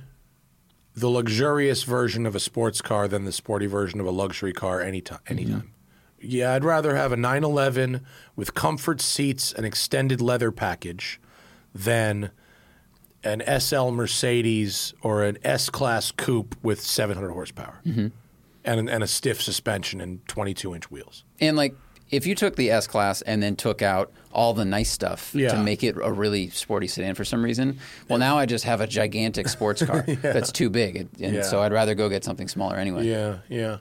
[0.96, 4.82] the luxurious version of a sports car than the sporty version of a luxury car
[4.82, 5.20] anytime.
[5.26, 5.34] Mm-hmm.
[5.34, 5.72] Anytime.
[6.20, 8.02] Yeah, I'd rather have a 911
[8.36, 11.22] with comfort seats and extended leather package
[11.76, 12.32] than
[13.24, 18.08] an SL Mercedes or an S Class coupe with 700 horsepower mm-hmm.
[18.64, 21.24] and, and a stiff suspension and 22 inch wheels.
[21.40, 21.76] And like
[22.10, 25.50] if you took the S class and then took out all the nice stuff Yeah.
[25.50, 28.82] to make it a really sporty sedan for some reason, well now I just have
[28.82, 31.42] a gigantic sports car that's too big, and Yeah.
[31.42, 33.08] so I'd rather go get something smaller anyway.
[33.08, 33.78] Yeah, yeah.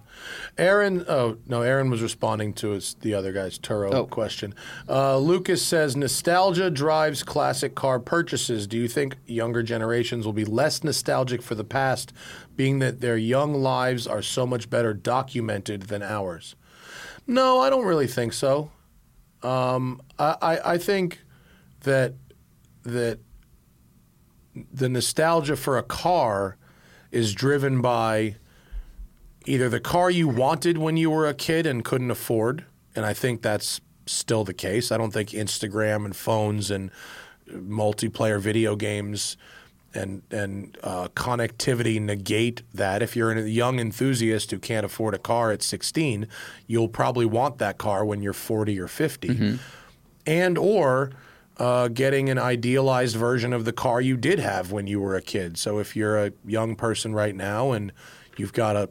[0.56, 4.06] Aaron, oh no, Aaron was responding to his, the other guy's Turo Oh.
[4.06, 4.54] question.
[4.88, 8.66] Uh, Lucas says nostalgia drives classic car purchases.
[8.66, 12.12] Do you think younger generations will be less nostalgic for the past,
[12.56, 16.54] being that their young lives are so much better documented than ours?
[17.26, 18.70] No, I don't really think so.
[19.42, 21.20] Um, I, I, I think
[21.80, 22.14] that
[22.84, 23.18] that
[24.72, 26.56] the nostalgia for a car
[27.10, 28.36] is driven by
[29.44, 33.12] either the car you wanted when you were a kid and couldn't afford, and I
[33.12, 34.92] think that's still the case.
[34.92, 36.90] I don't think Instagram and phones and
[37.48, 39.36] multiplayer video games
[39.96, 43.02] and and uh, connectivity negate that.
[43.02, 46.28] If you're a young enthusiast who can't afford a car at 16,
[46.66, 49.58] you'll probably want that car when you're 40 or 50,
[50.26, 51.10] and or
[51.58, 55.22] uh, getting an idealized version of the car you did have when you were a
[55.22, 55.56] kid.
[55.56, 57.92] So if you're a young person right now and
[58.36, 58.90] you've got a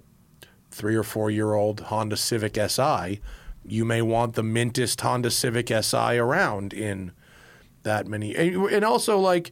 [0.72, 3.19] three or four year old Honda Civic Si,
[3.68, 7.11] you may want the mintest Honda Civic Si around in
[7.84, 8.36] that many.
[8.36, 9.52] And and also, like,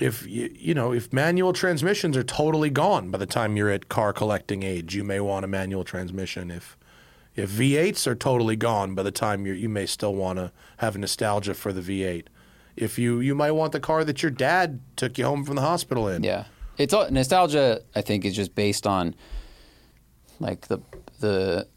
[0.00, 3.88] if you, you know, if manual transmissions are totally gone by the time you're at
[3.88, 6.50] car collecting age, you may want a manual transmission.
[6.50, 6.76] If
[7.36, 10.96] if V8s are totally gone by the time you you may still want to have
[10.96, 12.26] nostalgia for the V8.
[12.76, 15.62] If you you might want the car that your dad took you home from the
[15.62, 16.24] hospital in.
[16.24, 16.44] Yeah,
[16.78, 17.82] it's all, nostalgia.
[17.94, 19.14] I think is just based on
[20.38, 20.80] like the
[21.20, 21.68] the.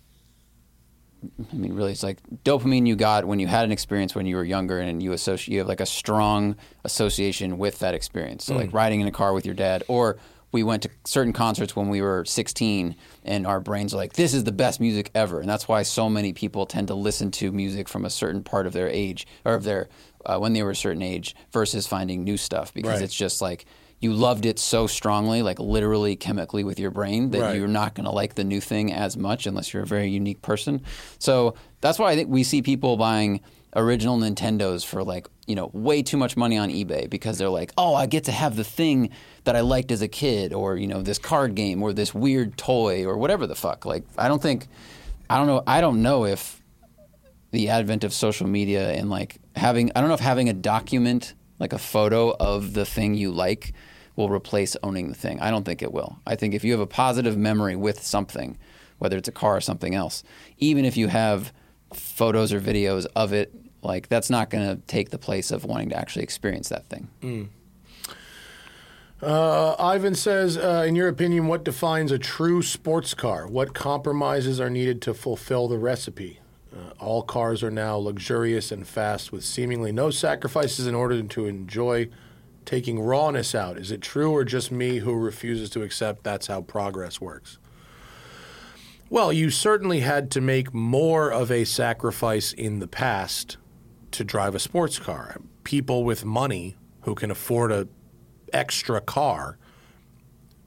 [1.51, 4.35] I mean, really, it's like dopamine you got when you had an experience when you
[4.35, 8.45] were younger, and you associate you have like a strong association with that experience.
[8.45, 10.17] So, like riding in a car with your dad, or
[10.51, 12.95] we went to certain concerts when we were 16,
[13.25, 16.09] and our brains are like, "This is the best music ever," and that's why so
[16.09, 19.55] many people tend to listen to music from a certain part of their age or
[19.55, 19.89] of their
[20.25, 23.01] uh, when they were a certain age versus finding new stuff because Right.
[23.01, 23.65] it's just like
[24.03, 27.55] you loved it so strongly, like literally chemically with your brain, that Right.
[27.55, 30.41] you're not going to like the new thing as much unless you're a very unique
[30.41, 30.81] person.
[31.19, 33.41] So that's why I think we see people buying
[33.75, 37.71] original Nintendos for like, you know, way too much money on eBay because they're like,
[37.77, 39.09] oh, I get to have the thing
[39.45, 42.57] that I liked as a kid, or, you know, this card game, or this weird
[42.57, 43.85] toy, or whatever the fuck.
[43.85, 44.67] Like, I don't think,
[45.29, 46.61] I don't know, I don't know if
[47.51, 51.35] the advent of social media and like having I don't know if having a document
[51.59, 53.73] like a photo of the thing you like
[54.15, 55.39] will replace owning the thing.
[55.39, 56.19] I don't think it will.
[56.27, 58.57] I think if you have a positive memory with something,
[58.99, 60.23] whether it's a car or something else,
[60.57, 61.51] even if you have
[61.93, 65.89] photos or videos of it, like that's not going to take the place of wanting
[65.89, 67.49] to actually experience that thing.
[69.21, 73.47] Uh, Ivan says, uh, in your opinion, what defines a true sports car?
[73.47, 76.39] What compromises are needed to fulfill the recipe?
[76.75, 81.45] Uh, all cars are now luxurious and fast with seemingly no sacrifices in order to
[81.45, 82.09] enjoy
[82.65, 83.77] taking rawness out.
[83.77, 87.57] Is it true or just me who refuses to accept that's how progress works?
[89.09, 93.57] Well, you certainly had to make more of a sacrifice in the past
[94.11, 95.37] to drive a sports car.
[95.63, 97.87] People with money who can afford a
[98.51, 99.57] extra car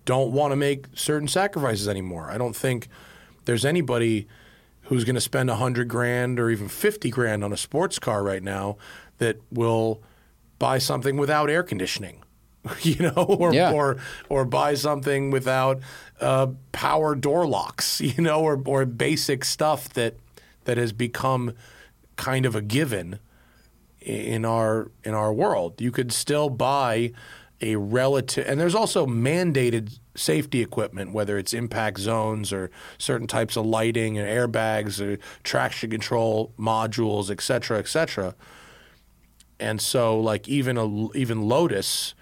[0.05, 2.31] don't want to make certain sacrifices anymore.
[2.31, 2.89] I don't think
[3.44, 4.27] there's anybody
[4.82, 8.23] who's going to spend a hundred grand or even fifty grand on a sports car
[8.23, 8.77] right now
[9.18, 10.02] that will
[10.58, 12.22] buy something without air conditioning,
[12.82, 13.72] you know, or Yeah.
[13.72, 15.80] or or buy something without
[16.20, 20.14] uh, power door locks, you know, or or basic stuff that
[20.64, 21.52] that has become
[22.16, 23.18] kind of a given
[24.00, 25.80] in our in our world.
[25.80, 27.12] You could still buy
[27.60, 33.56] a relative, and there's also mandated safety equipment, whether it's impact zones or certain types
[33.56, 38.34] of lighting and airbags or traction control modules, et cetera, et cetera.
[39.58, 42.14] And so, like even a even Lotus,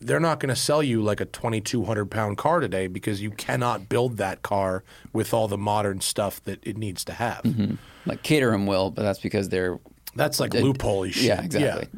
[0.00, 3.88] they're not going to sell you like a 2,200 pound car today because you cannot
[3.88, 7.44] build that car with all the modern stuff that it needs to have.
[8.06, 9.78] Like Caterham will, but that's because they're
[10.14, 11.24] That's like loophole shit.
[11.24, 11.88] yeah, exactly.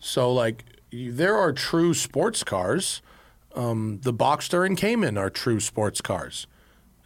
[0.00, 3.02] So like there are true sports cars.
[3.54, 6.48] Um, the Boxster and Cayman are true sports cars,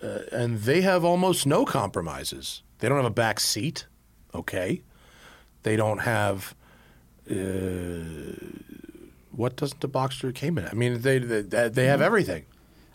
[0.02, 2.62] uh, and they have almost no compromises.
[2.78, 3.86] They don't have a back seat.
[4.34, 4.80] Okay,
[5.62, 6.54] they don't have.
[7.30, 8.46] Uh,
[9.32, 10.64] what doesn't the Boxster Cayman?
[10.64, 10.72] have?
[10.72, 11.78] I mean, they they, they Mm-hmm.
[11.80, 12.44] have everything.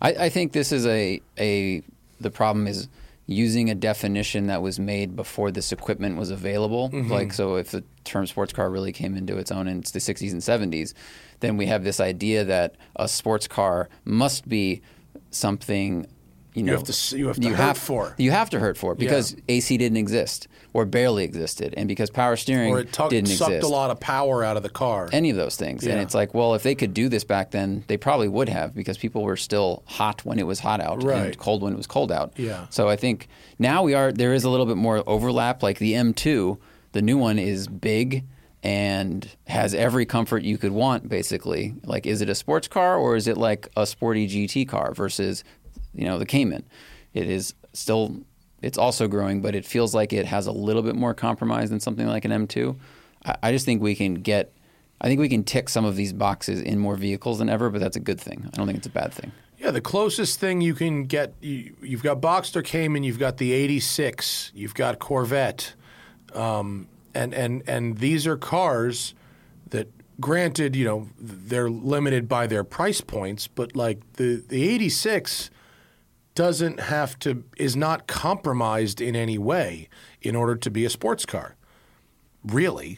[0.01, 1.81] I, I think this is a a
[2.19, 2.87] the problem is
[3.25, 6.89] using a definition that was made before this equipment was available.
[6.93, 10.31] Like so, if the term sports car really came into its own in the '60s
[10.31, 10.93] and '70s,
[11.39, 14.81] then we have this idea that a sports car must be
[15.31, 16.05] something.
[16.53, 18.15] You, know, have to you have to hurt for.
[18.17, 22.09] You have to hurt for it because AC didn't exist or barely existed, and because
[22.09, 25.07] power steering Or it didn't sucked exist a lot of power out of the car.
[25.11, 25.85] any of those things.
[25.85, 28.73] And it's like, well, if they could do this back then, they probably would have
[28.73, 31.25] because people were still hot when it was hot out Right.
[31.27, 32.33] and cold when it was cold out.
[32.37, 32.65] Yeah.
[32.71, 33.27] So I think
[33.59, 35.61] now we are there is a little bit more overlap.
[35.61, 36.57] Like the M2,
[36.93, 38.23] the new one is big
[38.63, 41.75] and has every comfort you could want basically.
[41.83, 45.43] Like is it a sports car or is it like a sporty GT car versus
[45.93, 46.63] you know the Cayman?
[47.13, 48.23] It is still
[48.63, 51.81] it's also growing, but it feels like it has a little bit more compromise than
[51.81, 52.75] something like an M2.
[53.25, 54.53] I, I just think we can get,
[55.01, 57.81] I think we can tick some of these boxes in more vehicles than ever, but
[57.81, 58.49] that's a good thing.
[58.53, 59.33] I don't think it's a bad thing.
[59.59, 63.51] Yeah, the closest thing you can get, you, you've got Boxster Cayman, you've got the
[63.51, 65.73] 86, you've got Corvette.
[66.33, 69.13] Um, and, and, and these are cars
[69.69, 69.89] that,
[70.21, 75.49] granted, you know, they're limited by their price points, but like the, the 86
[76.35, 79.89] doesn't have to, is not compromised in any way
[80.21, 81.55] in order to be a sports car.
[82.45, 82.97] Really.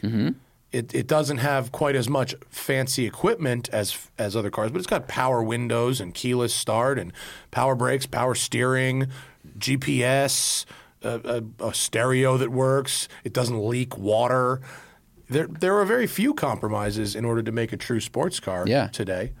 [0.72, 4.86] It, it doesn't have quite as much fancy equipment as as other cars, but it's
[4.86, 7.12] got power windows and keyless start and
[7.50, 9.06] power brakes, power steering,
[9.58, 10.64] GPS,
[11.02, 13.08] a, a, a stereo that works.
[13.24, 14.60] It doesn't leak water.
[15.30, 18.88] There there are very few compromises in order to make a true sports car Yeah.
[18.88, 19.32] today,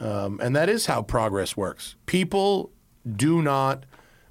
[0.00, 1.96] um, and that is how progress works.
[2.06, 2.70] People
[3.14, 3.84] do not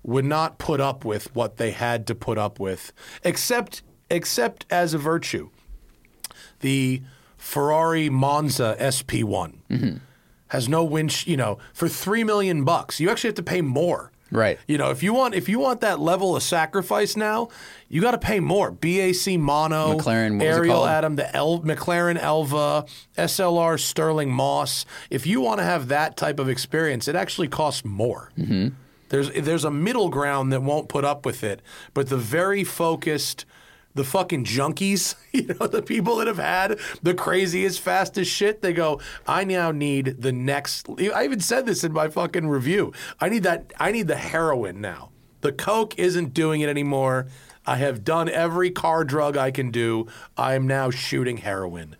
[0.03, 2.91] would not put up with what they had to put up with,
[3.23, 5.49] except except as a virtue
[6.59, 7.01] the
[7.37, 9.97] Ferrari Monza SP1 mm-hmm.
[10.47, 11.27] has no winch.
[11.27, 14.11] You know, for three million bucks, you actually have to pay more.
[14.35, 14.59] Right.
[14.67, 17.49] You know, if you want if you want that level of sacrifice now,
[17.89, 18.71] you got to pay more.
[18.71, 20.85] BAC Mono, McLaren, what was it Ariel?
[20.85, 22.85] Atom, the El, McLaren Elva,
[23.17, 24.85] SLR Stirling Moss.
[25.09, 28.31] If you want to have that type of experience, it actually costs more.
[28.37, 28.69] Mm-hmm.
[29.09, 31.61] There's there's a middle ground that won't put up with it,
[31.93, 33.45] but the very focused,
[33.95, 38.73] the fucking junkies, you know, the people that have had the craziest, fastest shit, they
[38.73, 40.87] go, I now need the next.
[40.89, 42.93] I even said this in my fucking review.
[43.19, 43.73] I need that.
[43.79, 45.11] I need the heroin now.
[45.41, 47.27] The coke isn't doing it anymore.
[47.65, 50.07] I have done every car drug I can do.
[50.37, 51.95] I am now shooting heroin.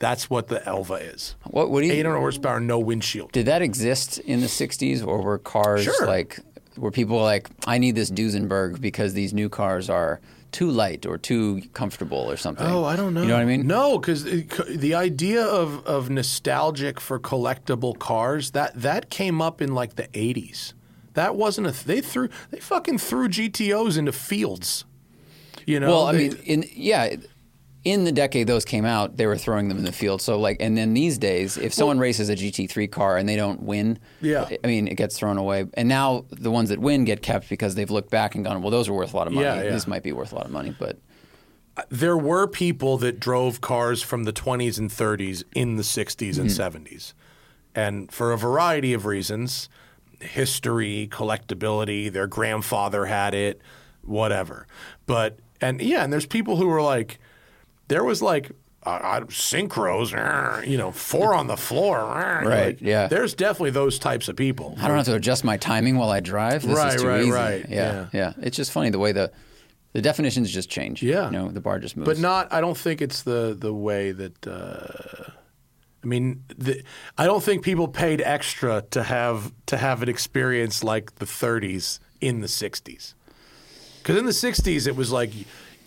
[0.00, 1.36] That's what the Elva is.
[1.44, 3.32] What, what do you 800 horsepower, no windshield.
[3.32, 6.06] Did that exist in the 60s or were cars Sure.
[6.06, 6.40] like,
[6.76, 10.20] were people are like, I need this Duesenberg because these new cars are
[10.52, 12.66] too light or too comfortable or something?
[12.66, 13.22] Oh, I don't know.
[13.22, 13.66] You know what I mean?
[13.66, 19.74] No, because the idea of, of nostalgic for collectible cars that that came up in
[19.74, 20.72] like the '80s.
[21.14, 24.84] That wasn't a th- they threw they fucking threw GTOs into fields.
[25.66, 27.16] You know, Well, I mean, in yeah,
[27.84, 30.22] in the decade those came out, they were throwing them in the field.
[30.22, 33.62] So like, and then these days, if someone races a GT3 car and they don't
[33.62, 34.48] win, Yeah.
[34.62, 35.66] I mean, it gets thrown away.
[35.74, 38.70] And now the ones that win get kept because they've looked back and gone, well,
[38.70, 39.46] those are worth a lot of money.
[39.46, 39.70] Yeah, yeah.
[39.70, 40.98] These might be worth a lot of money, but
[41.76, 46.38] uh, there were people that drove cars from the 20s and 30s in the 60s
[46.38, 46.76] and mm-hmm.
[46.76, 47.12] 70s.
[47.74, 49.68] And for a variety of reasons,
[50.20, 53.60] history, collectability, their grandfather had it,
[54.02, 54.66] whatever.
[55.06, 57.18] But, and yeah, and there's people who were like,
[57.94, 58.50] there was like,
[58.84, 61.98] uh, uh, synchros, uh, you know, four on the floor.
[62.00, 63.06] uh, Right, like, yeah.
[63.06, 64.74] There's definitely those types of people.
[64.80, 66.62] I don't have to adjust my timing while I drive.
[66.62, 67.30] This Right, is too right, easy.
[67.30, 67.66] right.
[67.68, 68.06] Yeah, Yeah.
[68.12, 69.30] yeah, It's just funny the way the
[69.92, 71.02] the definitions just change.
[71.04, 71.26] Yeah.
[71.26, 72.08] you know, the bar just moves.
[72.08, 72.52] but not.
[72.52, 74.46] I don't think it's the the way that.
[74.46, 75.30] Uh,
[76.02, 76.82] I mean, the,
[77.16, 82.00] I don't think people paid extra to have to have an experience like the 30s
[82.20, 83.14] in the 60s.
[84.02, 85.30] Because in the 60s, it was like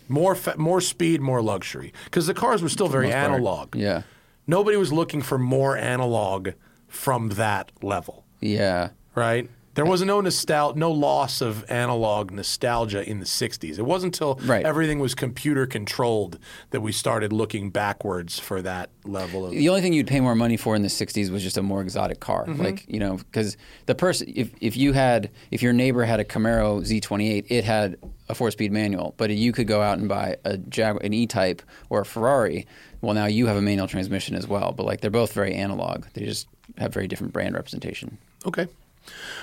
[0.08, 1.92] more fa- more speed, more luxury.
[2.04, 3.74] Because the cars were still very analog.
[3.76, 4.02] Yeah,
[4.46, 6.50] Nobody was looking for more analog
[6.88, 8.90] from that level, yeah.
[9.14, 9.48] right?
[9.74, 13.78] There was no nostal- no loss of analog nostalgia in the 60s.
[13.78, 14.64] It wasn't until Right.
[14.66, 16.38] everything was computer controlled
[16.70, 20.34] that we started looking backwards for that level of The only thing you'd pay more
[20.34, 22.60] money for in the '60s was just a more exotic car, Mm-hmm.
[22.64, 23.56] like you know, because
[23.86, 27.98] the person, if if you had, if your neighbor had a Camaro Z28, it had
[28.28, 32.00] a four-speed manual, but you could go out and buy a Jag, an E-Type or
[32.00, 32.66] a Ferrari.
[33.00, 36.04] Well, now you have a manual transmission as well, but like they're both very analog.
[36.14, 36.46] They just
[36.76, 38.18] have very different brand representation.
[38.44, 38.66] Okay.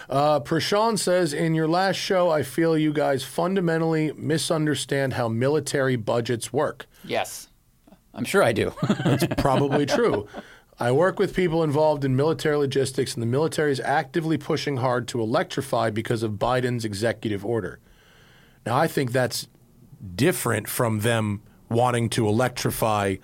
[0.10, 5.95] Uh, Prashan says, in your last show, I feel you guys fundamentally misunderstand how military
[5.95, 6.86] budgets work.
[7.03, 7.48] Yes,
[8.14, 8.74] I'm sure I do.
[9.03, 10.28] That's probably true.
[10.80, 15.07] I work with people involved in military logistics, and the military is actively pushing hard
[15.10, 17.80] to electrify because of Biden's executive order.
[18.65, 19.47] Now, I think that's
[20.15, 23.15] different from them wanting to electrify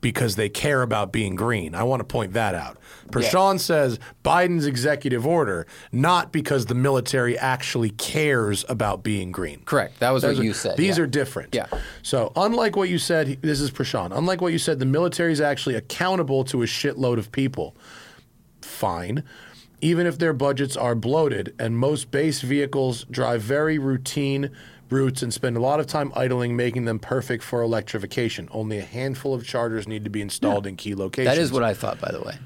[0.00, 1.74] because they care about being green.
[1.74, 2.78] I want to point that out.
[3.10, 9.62] Prashan says Biden's executive order, not because the military actually cares about being green.
[9.64, 9.98] Correct.
[10.00, 10.76] That was what are- you said.
[10.76, 11.04] These yeah.
[11.04, 11.54] are different.
[11.54, 11.66] Yeah.
[12.02, 14.16] So, unlike what you said, this is Prashan.
[14.16, 17.76] Unlike what you said, the military is actually accountable to a shitload of people.
[18.62, 19.24] Fine.
[19.80, 24.50] Even if their budgets are bloated, and most base vehicles drive very routine
[24.90, 28.48] routes and spend a lot of time idling, making them perfect for electrification.
[28.52, 31.34] Only a handful of chargers need to be installed in key locations.
[31.34, 32.38] That is what I thought, by the way.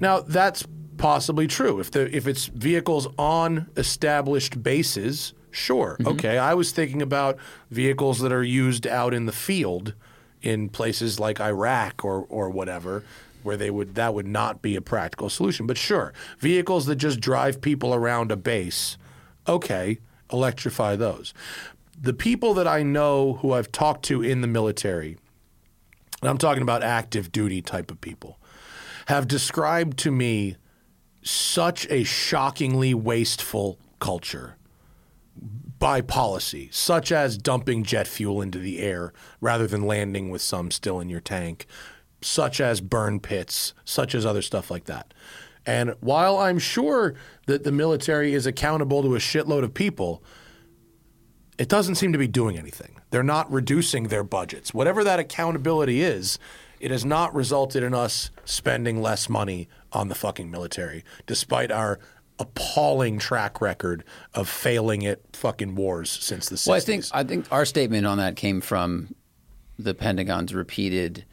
[0.00, 0.64] Now that's
[0.96, 1.80] possibly true.
[1.80, 6.08] If the if it's vehicles on established bases, sure, mm-hmm.
[6.08, 6.38] okay.
[6.38, 7.38] I was thinking about
[7.70, 9.94] vehicles that are used out in the field
[10.40, 13.04] in places like Iraq or or whatever,
[13.42, 15.66] where they would that would not be a practical solution.
[15.66, 18.96] But sure, vehicles that just drive people around a base,
[19.46, 19.98] okay,
[20.32, 21.34] electrify those.
[22.00, 25.16] The people that I know who I've talked to in the military,
[26.20, 28.38] and I'm talking about active duty type of people,
[29.06, 30.56] have described to me
[31.22, 34.56] such a shockingly wasteful culture
[35.78, 40.70] by policy, such as dumping jet fuel into the air rather than landing with some
[40.70, 41.66] still in your tank,
[42.20, 45.14] such as burn pits, such as other stuff like that.
[45.66, 47.14] And while I'm sure
[47.46, 50.22] that the military is accountable to a shitload of people,
[51.58, 52.96] it doesn't seem to be doing anything.
[53.10, 54.72] They're not reducing their budgets.
[54.72, 56.38] Whatever that accountability is,
[56.80, 61.98] it has not resulted in us spending less money on the fucking military, despite our
[62.38, 64.04] appalling track record
[64.34, 66.66] of failing at fucking wars since the 60s.
[66.68, 69.14] Well, I think I think our statement on that came from
[69.78, 71.24] the Pentagon's repeated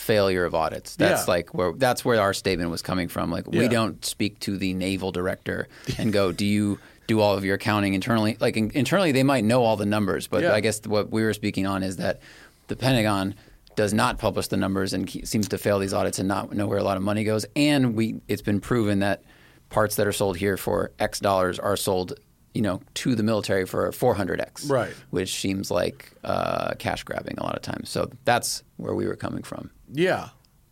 [0.00, 0.96] failure of audits.
[0.96, 1.32] That's Yeah.
[1.34, 3.30] like where that's where our statement was coming from.
[3.30, 3.60] Like Yeah.
[3.60, 5.68] we don't speak to the naval director
[5.98, 9.44] and go, "Do you do all of your accounting internally?" Like in, internally, they might
[9.44, 10.54] know all the numbers, but Yeah.
[10.54, 12.20] I guess what we were speaking on is that
[12.68, 13.34] the Pentagon
[13.76, 16.66] does not publish the numbers and ke- seems to fail these audits and not know
[16.66, 17.44] where a lot of money goes.
[17.54, 19.22] And we it's been proven that
[19.68, 22.14] parts that are sold here for X dollars are sold,
[22.54, 24.92] you know, to the military for 400x, Right.
[25.10, 27.88] Which seems like uh, cash grabbing a lot of times.
[27.90, 29.70] So that's where we were coming from.
[29.92, 30.30] Yeah.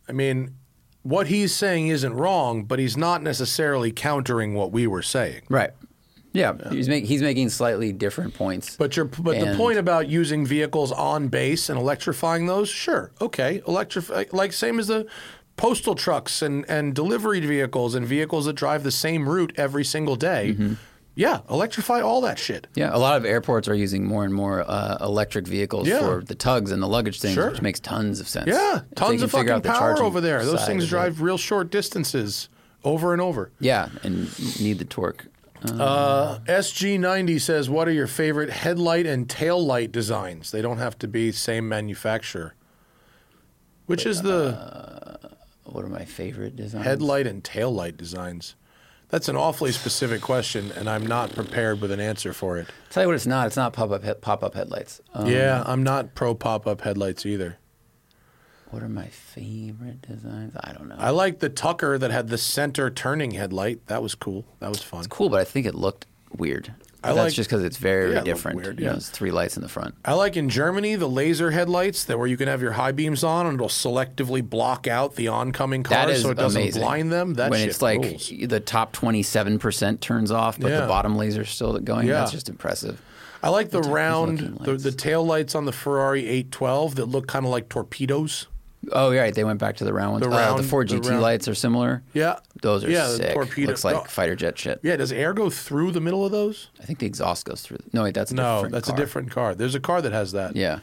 [0.08, 0.54] I mean,
[1.02, 5.42] what he's saying isn't wrong, but he's not necessarily countering what we were saying.
[5.48, 5.70] Right.
[6.32, 8.76] Yeah, he's making he's making slightly different points.
[8.76, 13.62] But your but the point about using vehicles on base and electrifying those, sure, okay,
[13.66, 15.06] electrify like same as the
[15.56, 20.16] postal trucks and and delivery vehicles and vehicles that drive the same route every single
[20.16, 20.52] day.
[20.52, 20.74] Mm-hmm.
[21.18, 22.68] Yeah, electrify all that shit.
[22.76, 25.98] Yeah, a lot of airports are using more and more uh, electric vehicles Yeah.
[25.98, 27.50] for the tugs and the luggage things, Sure.
[27.50, 28.46] which makes tons of sense.
[28.46, 30.44] Yeah, If tons of fucking power over there.
[30.44, 30.90] Those things of it.
[30.90, 32.48] drive real short distances
[32.84, 33.50] over and over.
[33.58, 34.28] Yeah, and
[34.60, 35.26] need the torque.
[35.64, 40.52] Uh, SG90 says, "What are your favorite headlight and tail light designs?
[40.52, 42.54] They don't have to be same manufacturer."
[43.86, 45.18] Which is the
[45.64, 46.84] What are my favorite designs?
[46.84, 48.54] headlight and tail light designs?
[49.10, 52.66] That's an awfully specific question, and I'm not prepared with an answer for it.
[52.90, 53.46] Tell you what, it's not.
[53.46, 55.00] It's not pop up he- pop up headlights.
[55.14, 57.56] Um, yeah, I'm not pro pop up headlights either.
[58.70, 60.54] What are my favorite designs?
[60.62, 60.96] I don't know.
[60.98, 63.86] I like the Tucker that had the center turning headlight.
[63.86, 64.44] That was cool.
[64.60, 65.06] That was fun.
[65.06, 66.04] cool, but I think it looked
[66.36, 66.74] weird.
[67.04, 68.56] I That's like- just because it's very Yeah, different.
[68.56, 68.96] weird, You know, yeah.
[68.96, 69.94] it's three lights in the front.
[70.04, 73.22] I like in Germany the laser headlights that where you can have your high beams
[73.22, 76.82] on and it'll selectively block out the oncoming cars so it doesn't amazing.
[76.82, 77.34] blind them.
[77.34, 78.32] That when it's like rules.
[78.46, 80.80] the top twenty seven percent turns off, but Yeah.
[80.80, 82.08] the bottom laser's still going.
[82.08, 82.14] Yeah.
[82.14, 83.00] That's just impressive.
[83.44, 87.28] I like the looking round the, the tail lights on the Ferrari 812 that look
[87.28, 88.48] kind of like torpedoes.
[88.92, 89.34] Oh, yeah, right.
[89.34, 90.24] They went back to the round ones.
[90.24, 92.02] The Uh, the four the GT round- lights are similar.
[92.14, 93.34] Yeah, Those are yeah, the sick.
[93.34, 94.04] torpedo- Looks like no.
[94.04, 94.78] fighter jet shit.
[94.82, 96.68] Yeah, does air go through the middle of those?
[96.80, 97.78] I think the exhaust goes through.
[97.92, 98.96] No, wait, that's a No, different that's car.
[98.96, 99.54] a different car.
[99.54, 100.54] There's a car that has that.
[100.56, 100.78] Yeah,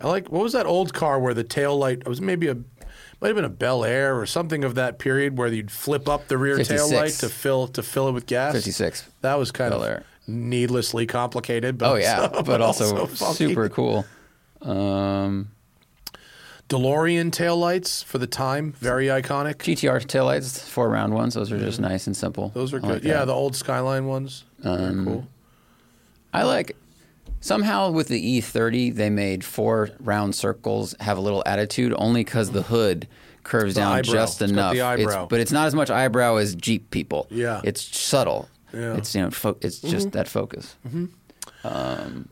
[0.00, 2.54] I like what was that old car where the tail light it was maybe a
[3.20, 6.28] might have been a Bel Air or something of that period where you'd flip up
[6.28, 8.52] the rear tail light to fill to fill it with gas.
[8.52, 9.04] fifty six.
[9.22, 10.02] That was kind Bel of Air.
[10.26, 13.34] needlessly complicated, but Oh yeah, also, but also, funky.
[13.48, 14.04] super cool.
[14.60, 15.48] Um,
[16.68, 19.56] DeLorean taillights for the time, very iconic.
[19.58, 21.34] GTR taillights, four round ones.
[21.34, 22.50] Those are just nice and simple.
[22.54, 22.90] Those are good.
[22.90, 23.26] like yeah, that.
[23.26, 24.44] the old Skyline ones.
[24.64, 25.26] Um, cool.
[26.34, 26.76] I like
[27.40, 32.50] somehow with the E30 they made four round circles have a little attitude only because
[32.50, 33.06] the hood
[33.44, 34.12] curves the down eyebrow.
[34.12, 34.72] just It's enough.
[34.74, 35.26] the eyebrow.
[35.28, 37.28] but it's not as much eyebrow as Jeep people.
[37.30, 37.60] Yeah.
[37.62, 38.48] it's subtle.
[38.72, 38.80] Yeah.
[38.80, 38.98] Mm-hmm.
[38.98, 40.74] It's you know fo- it's just that focus.
[41.62, 42.28] Um,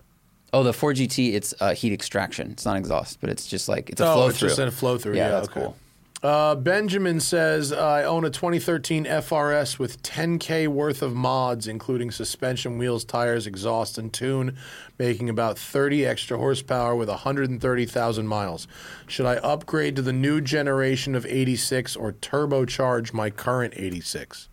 [0.54, 2.50] oh, the Ford GT it's uh, heat extraction.
[2.52, 4.48] It's not exhaust, but it's just like it's a Oh, flow it's through.
[4.48, 5.16] just a flow through.
[5.16, 5.60] Yeah, Yeah, that's okay.
[5.60, 5.76] cool.
[6.22, 12.78] Uh, Benjamin says I own a 2013 FRS with 10k worth of mods, including suspension,
[12.78, 14.56] wheels, tires, exhaust, and tune,
[14.98, 18.66] making about 30 extra horsepower with 130,000 miles.
[19.06, 24.48] Should I upgrade to the new generation of 86 or turbocharge my current 86?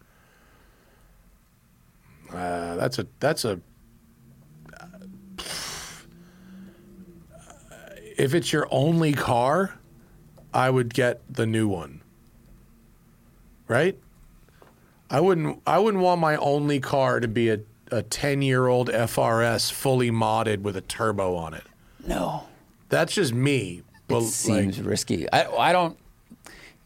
[2.34, 3.60] Uh, that's a that's a.
[8.22, 9.80] If it's your only car,
[10.54, 12.02] I would get the new one.
[13.68, 13.98] Right?
[15.10, 17.62] I wouldn't I wouldn't want my only car to be a
[17.92, 21.64] a 10-year-old FRS fully modded with a turbo on it.
[22.08, 22.44] No,
[22.88, 23.82] That's just me.
[24.08, 25.30] But it seems risky.
[25.32, 25.98] I I don't.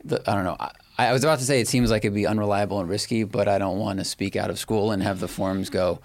[0.05, 0.55] The, I don't know.
[0.57, 3.49] I, I was about to say it seems like it'd be unreliable and risky, but
[3.49, 5.99] I don't want to speak out of school and have the forums go.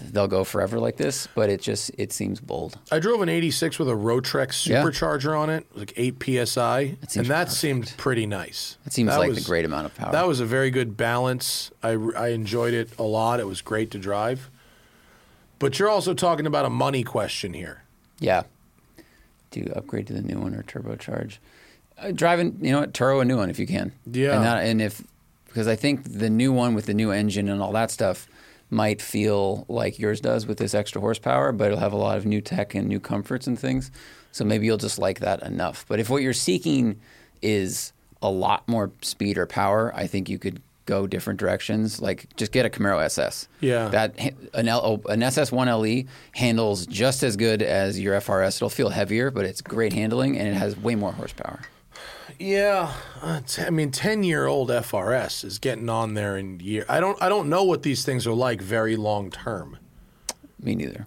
[0.00, 2.78] They'll go forever like this, but it just it seems bold.
[2.90, 4.82] I drove an 86 with a Rotrex Yeah.
[4.82, 7.50] supercharger on it, like 8 psi, seems and that perfect.
[7.52, 8.78] seemed pretty nice.
[8.86, 10.10] It seems That like was- the great amount of power.
[10.12, 11.70] That was a very good balance.
[11.82, 13.38] I, I enjoyed it a lot.
[13.40, 14.50] It was great to drive.
[15.58, 17.82] But you're also talking about a money question here.
[18.18, 18.42] yeah.
[19.50, 21.36] Do you upgrade to the new one or turbocharge?
[21.98, 23.92] Uh, driving, you know what, Turo a new one if you can.
[24.10, 24.34] Yeah.
[24.36, 25.02] and, that, and if
[25.46, 28.26] because I think the new one with the new engine and all that stuff
[28.72, 32.24] might feel like yours does with this extra horsepower, but it'll have a lot of
[32.24, 33.90] new tech and new comforts and things.
[34.32, 35.84] So maybe you'll just like that enough.
[35.86, 36.98] But if what you're seeking
[37.42, 37.92] is
[38.22, 42.00] a lot more speed or power, I think you could go different directions.
[42.00, 43.46] Like just get a Camaro SS.
[43.60, 43.88] Yeah.
[43.88, 44.18] That
[44.54, 48.56] an L, oh, an SS1 LE handles just as good as your FRS.
[48.56, 51.60] It'll feel heavier, but it's great handling and it has way more horsepower.
[52.42, 56.84] Yeah, uh, I mean, ten-year-old FRS is getting on there in year.
[56.88, 59.78] I don't, I don't know what these things are like very long term.
[60.60, 61.06] Me neither.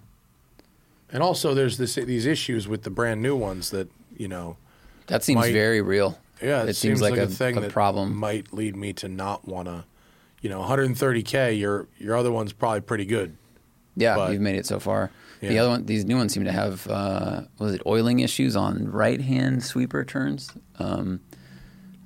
[1.12, 4.56] And also, there's this these issues with the brand new ones that you know.
[5.08, 6.18] That seems Might- very real.
[6.42, 8.14] Yeah, it, it seems, like, a, thing a that problem.
[8.14, 9.84] might lead me to not want to.
[10.42, 11.58] You know, 130k.
[11.58, 13.36] Your your other one's probably pretty good.
[13.94, 15.10] Yeah, but- you've made it so far.
[15.40, 18.90] The other one, these new ones seem to have uh, was it oiling issues on
[18.90, 20.52] right hand sweeper turns.
[20.78, 21.20] Um,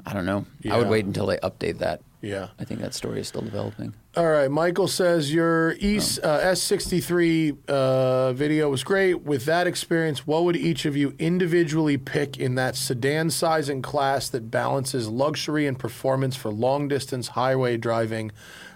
[0.07, 0.47] I don't know.
[0.71, 2.01] I would wait until they update that.
[2.23, 2.49] Yeah.
[2.59, 3.95] I think that story is still developing.
[4.17, 5.75] All right, Michael says your Oh.
[5.75, 9.23] uh, S63 uh, video was great.
[9.23, 13.83] With that experience, what would each of you individually pick in that sedan size and
[13.83, 18.33] class that balances luxury and performance for long distance highway driving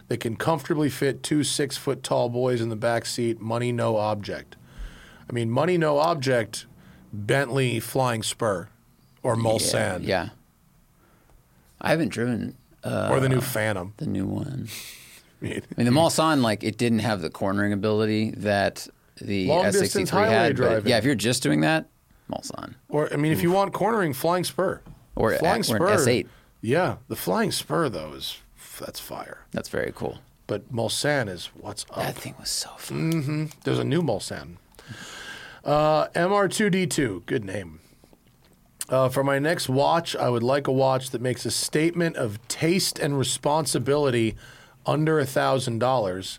[0.09, 3.41] that can comfortably fit two six foot tall boys in the back seat?
[3.41, 4.57] Money no object.
[5.29, 6.67] I mean, money no object.
[7.13, 8.69] Bentley Flying Spur,
[9.23, 10.29] or Mulsanne, Yeah, yeah.
[11.81, 13.95] I haven't driven uh, or the new Phantom.
[13.99, 14.69] the new one.
[15.43, 19.73] I mean, the Mulsanne, like, it didn't have the cornering ability that the Long S63
[19.81, 20.57] distance highway had.
[20.57, 21.87] But yeah, if you're just doing that,
[22.33, 22.75] Mulsanne.
[22.89, 24.81] Or I mean, if you want cornering, Flying Spur
[25.15, 26.27] Or, Flying or an S8.
[26.63, 28.39] Yeah, the Flying Spur though is
[28.79, 29.39] that's fire.
[29.53, 30.19] That's very cool.
[30.47, 31.97] but Mulsanne is what's up.
[31.97, 33.51] That thing was so fun.
[33.65, 34.57] There's a new Mulsanne.
[35.65, 37.81] Uh, MR2D2, good name.
[38.91, 42.47] Uh, for my next watch, I would like a watch that makes a statement of
[42.49, 44.37] taste and responsibility
[44.85, 46.39] under a thousand dollars,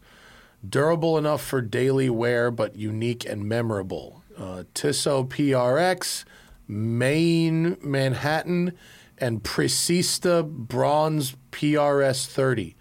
[0.67, 4.21] durable enough for daily wear but unique and memorable.
[4.37, 6.23] Uh, Tissot PRX,
[6.69, 8.73] Maen Manhattan,
[9.17, 12.75] and Precista Bronze PRS 30.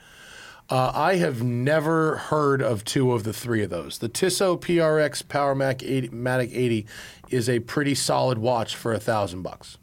[0.70, 3.98] Uh, I have never heard of two of the three of those.
[3.98, 6.86] The Tissot PRX Power Mac 80, Matic 80
[7.28, 9.76] is a pretty solid watch for a thousand bucks.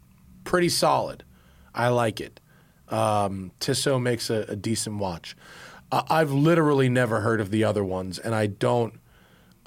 [0.43, 1.23] Pretty solid.
[1.73, 2.39] I like it.
[2.89, 5.35] Um, Tissot makes a, a decent watch.
[5.91, 8.99] I I've literally never heard of the other ones, and I don't.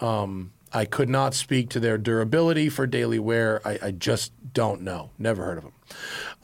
[0.00, 3.60] Um, I could not speak to their durability for daily wear.
[3.64, 5.10] I, I just don't know.
[5.18, 5.72] Never heard of them.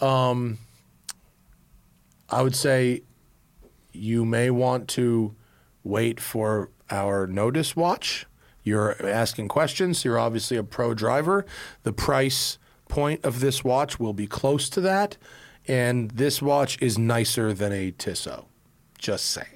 [0.01, 0.59] Um,
[2.29, 3.03] I would say
[3.93, 5.35] you may want to
[5.83, 8.27] wait for our notice watch.
[8.63, 10.05] You're asking questions.
[10.05, 11.47] You're obviously a pro driver.
[11.83, 12.59] The price
[12.89, 15.17] point of this watch will be close to that.
[15.67, 18.47] And this watch is nicer than a Tissot.
[18.99, 19.47] Just saying.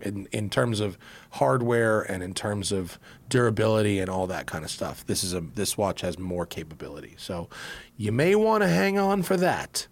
[0.00, 0.98] In, in terms of
[1.32, 2.98] hardware and in terms of
[3.34, 7.14] durability and all that kind of stuff, this is a this watch has more capability.
[7.16, 7.48] So
[7.96, 9.88] you may want to hang on for that.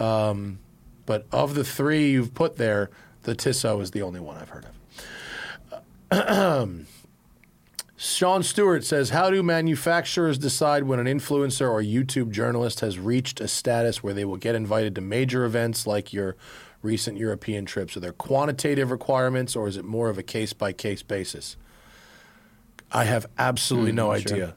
[0.00, 0.58] Um,
[1.06, 2.90] but of the three you've put there,
[3.22, 4.66] the Tissot is the only one I've heard
[6.10, 6.80] of.
[7.96, 13.40] Sean Stewart says, How do manufacturers decide when an influencer or YouTube journalist has reached
[13.40, 16.34] a status where they will get invited to major events like your
[16.82, 17.96] recent European trips?
[17.96, 21.56] Are there quantitative requirements or is it more of a case by case basis?
[22.92, 24.32] I have absolutely no sure.
[24.32, 24.56] idea.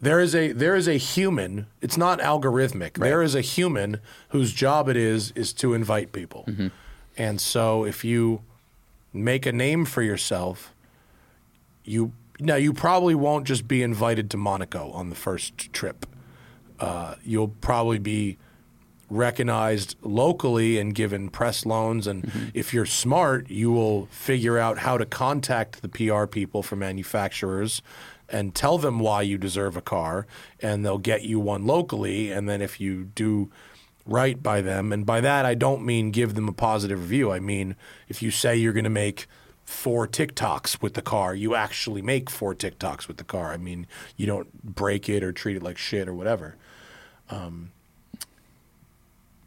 [0.00, 1.66] There is a there is a human.
[1.80, 2.94] It's not algorithmic.
[2.94, 4.00] There is a human
[4.30, 6.48] whose job it is is to invite people.
[7.16, 8.42] And so if you
[9.12, 10.72] make a name for yourself,
[11.84, 16.06] you now you probably won't just be invited to Monaco on the first trip.
[16.78, 18.38] Uh, you'll probably be
[19.10, 22.06] recognized locally and given press loans.
[22.06, 26.76] And if you're smart, you will figure out how to contact the PR people for
[26.76, 27.82] manufacturers
[28.28, 30.26] and tell them why you deserve a car,
[30.60, 32.30] and they'll get you one locally.
[32.30, 33.50] And then if you do
[34.06, 37.32] right by them, and by that I don't mean give them a positive review.
[37.32, 37.76] I mean
[38.08, 39.26] if you say you're going to make
[39.64, 43.52] four TikToks with the car, you actually make four TikToks with the car.
[43.52, 46.56] I mean you don't break it or treat it like shit or whatever.
[47.28, 47.72] Um,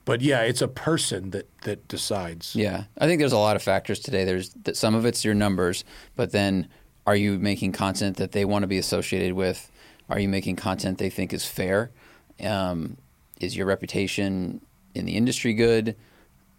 [0.06, 2.56] but yeah, it's a person that that decides.
[2.56, 4.26] Yeah, I think there's a lot of factors today.
[4.26, 5.84] There's that some of it's your numbers,
[6.16, 6.68] but then
[7.06, 9.72] are you making content that they want to be associated with?
[10.10, 11.92] Are you making content they think is fair?
[12.44, 12.98] Um,
[13.40, 14.62] is your reputation
[14.96, 15.96] in the industry good?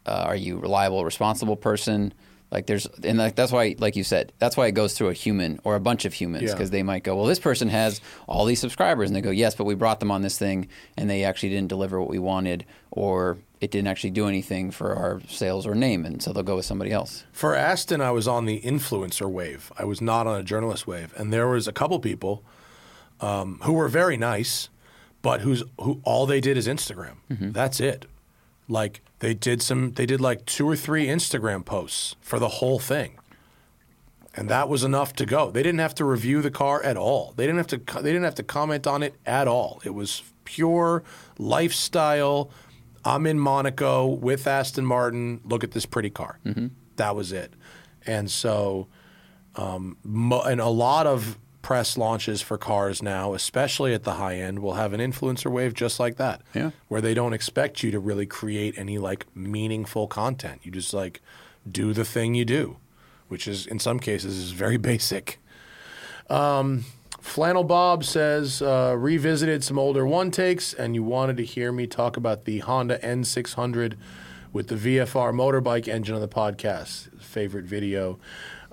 [0.06, 2.12] Uh, are you a reliable, responsible person?
[2.54, 5.12] Like there's, and like that's why, like you said, that's why it goes through a
[5.12, 6.52] human or a bunch of humans Yeah.
[6.52, 9.54] because they might go, well, this person has all these subscribers, and they go, yes,
[9.56, 12.64] but we brought them on this thing, and they actually didn't deliver what we wanted,
[12.92, 16.56] or it didn't actually do anything for our sales or name, and so they'll go
[16.56, 17.24] with somebody else.
[17.32, 19.72] For Aston, I was on the influencer wave.
[19.76, 22.44] I was not on a journalist wave, and there was a couple people
[23.20, 24.68] um, who were very nice,
[25.22, 27.16] but who's who all they did is Instagram.
[27.28, 28.06] That's it.
[28.68, 32.78] Like they did some, they did like two or three Instagram posts for the whole
[32.78, 33.18] thing,
[34.34, 35.50] and that was enough to go.
[35.50, 37.34] They didn't have to review the car at all.
[37.36, 38.00] They didn't have to.
[38.02, 39.80] They didn't have to comment on it at all.
[39.84, 41.02] It was pure
[41.38, 42.50] lifestyle.
[43.04, 45.40] I'm in Monaco with Aston Martin.
[45.44, 46.38] Look at this pretty car.
[46.96, 47.52] That was it.
[48.06, 48.88] And so,
[49.56, 54.36] um, mo- and a lot of press launches for cars now, especially at the high
[54.36, 56.42] end, will have an influencer wave just like that.
[56.54, 56.72] Yeah.
[56.88, 60.60] Where they don't expect you to really create any like meaningful content.
[60.62, 61.22] You just like
[61.68, 62.76] do the thing you do,
[63.28, 65.40] which is in some cases is very basic.
[66.28, 66.84] Um,
[67.20, 71.86] Flannel Bob says uh, revisited some older one takes, and you wanted to hear me
[71.86, 73.94] talk about the Honda N600
[74.52, 77.22] with the VFR motorbike engine on the podcast.
[77.22, 78.18] Favorite video.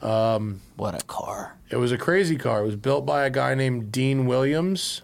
[0.02, 1.58] What a car!
[1.70, 2.62] It was a crazy car.
[2.62, 5.04] It was built by a guy named Dean Williams,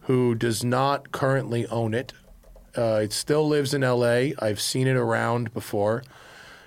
[0.00, 2.12] who does not currently own it.
[2.76, 4.30] Uh, it still lives in LA.
[4.38, 6.02] I've seen it around before.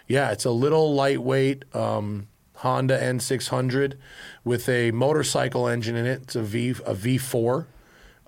[0.07, 3.95] Yeah, it's a little lightweight um, Honda N600
[4.43, 6.23] with a motorcycle engine in it.
[6.23, 7.65] It's a V a V4.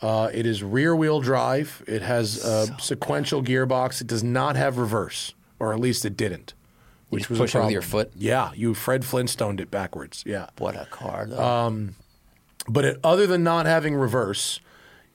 [0.02, 1.84] Uh, it is rear wheel drive.
[1.88, 4.02] It has a sequential gearbox.
[4.02, 6.53] It does not have reverse, or at least it didn't.
[7.12, 7.74] Which was push a problem.
[7.74, 8.12] your foot?
[8.16, 10.24] Yeah, you Fred Flintstoned it backwards.
[10.26, 10.48] Yeah.
[10.58, 11.26] What a car!
[11.28, 11.44] Though.
[11.44, 11.96] Um,
[12.68, 14.60] but it, other than not having reverse,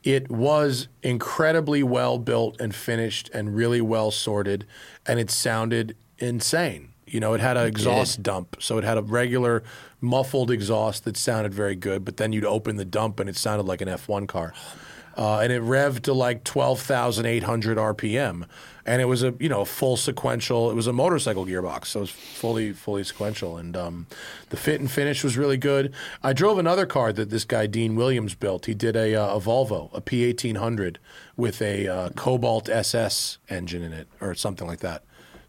[0.04, 4.66] it was incredibly well built and finished and really well sorted,
[5.06, 6.92] and it sounded insane.
[7.06, 9.62] You know, it had an exhaust dump, so it had a regular
[10.00, 12.04] muffled exhaust that sounded very good.
[12.04, 14.74] But then you'd open the dump and it sounded like an F1 car, oh,
[15.16, 18.46] uh, and it revved to like twelve thousand eight hundred RPM,
[18.84, 20.70] and it was a you know full sequential.
[20.70, 24.06] It was a motorcycle gearbox, so it was fully fully sequential, and um,
[24.50, 25.94] the fit and finish was really good.
[26.22, 28.66] I drove another car that this guy Dean Williams built.
[28.66, 30.98] He did a, uh, a Volvo, a P eighteen hundred
[31.36, 35.02] with a uh, Cobalt SS engine in it, or something like that.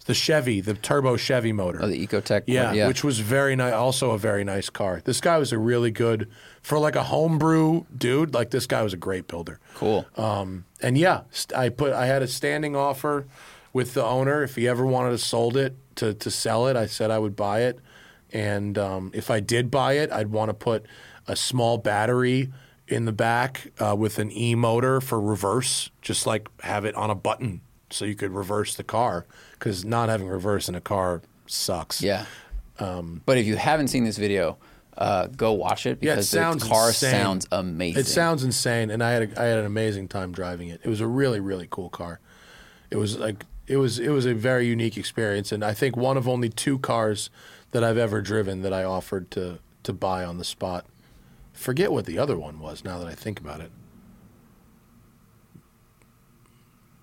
[0.07, 1.79] The Chevy, the turbo Chevy motor.
[1.83, 2.43] Oh, the Ecotec.
[2.47, 2.87] Yeah, yeah.
[2.87, 3.73] which was very nice.
[3.73, 5.01] Also a very nice car.
[5.03, 6.29] This guy was a really good
[6.61, 8.33] for like a homebrew dude.
[8.33, 9.59] Like this guy was a great builder.
[9.75, 10.05] cool.
[10.15, 11.21] Um, and yeah,
[11.55, 13.25] I put I had a standing offer
[13.73, 14.43] with the owner.
[14.43, 17.35] If he ever wanted to sold it to to sell it, I said I would
[17.35, 17.79] buy it.
[18.31, 20.85] And um, if I did buy it, I'd want to put
[21.27, 22.51] a small battery
[22.87, 27.09] in the back uh, with an e motor for reverse, just like have it on
[27.09, 27.59] a button
[27.89, 29.25] so you could reverse the car.
[29.57, 32.01] Because not having reverse in a car sucks.
[32.01, 32.25] yeah.
[32.79, 34.57] um, but if you haven't seen this video,
[34.97, 37.11] uh, go watch it Yeah, it because sounds the car insane.
[37.11, 37.99] sounds amazing.
[38.01, 40.81] It sounds insane, and I had a, I had an amazing time driving it.
[40.83, 42.19] It was a really really cool car.
[42.89, 46.17] It was like it was it was a very unique experience, and I think one
[46.17, 47.29] of only two cars
[47.71, 50.85] that I've ever driven that I offered to to buy on the spot.
[51.53, 53.71] Forget what the other one was now that I think about it.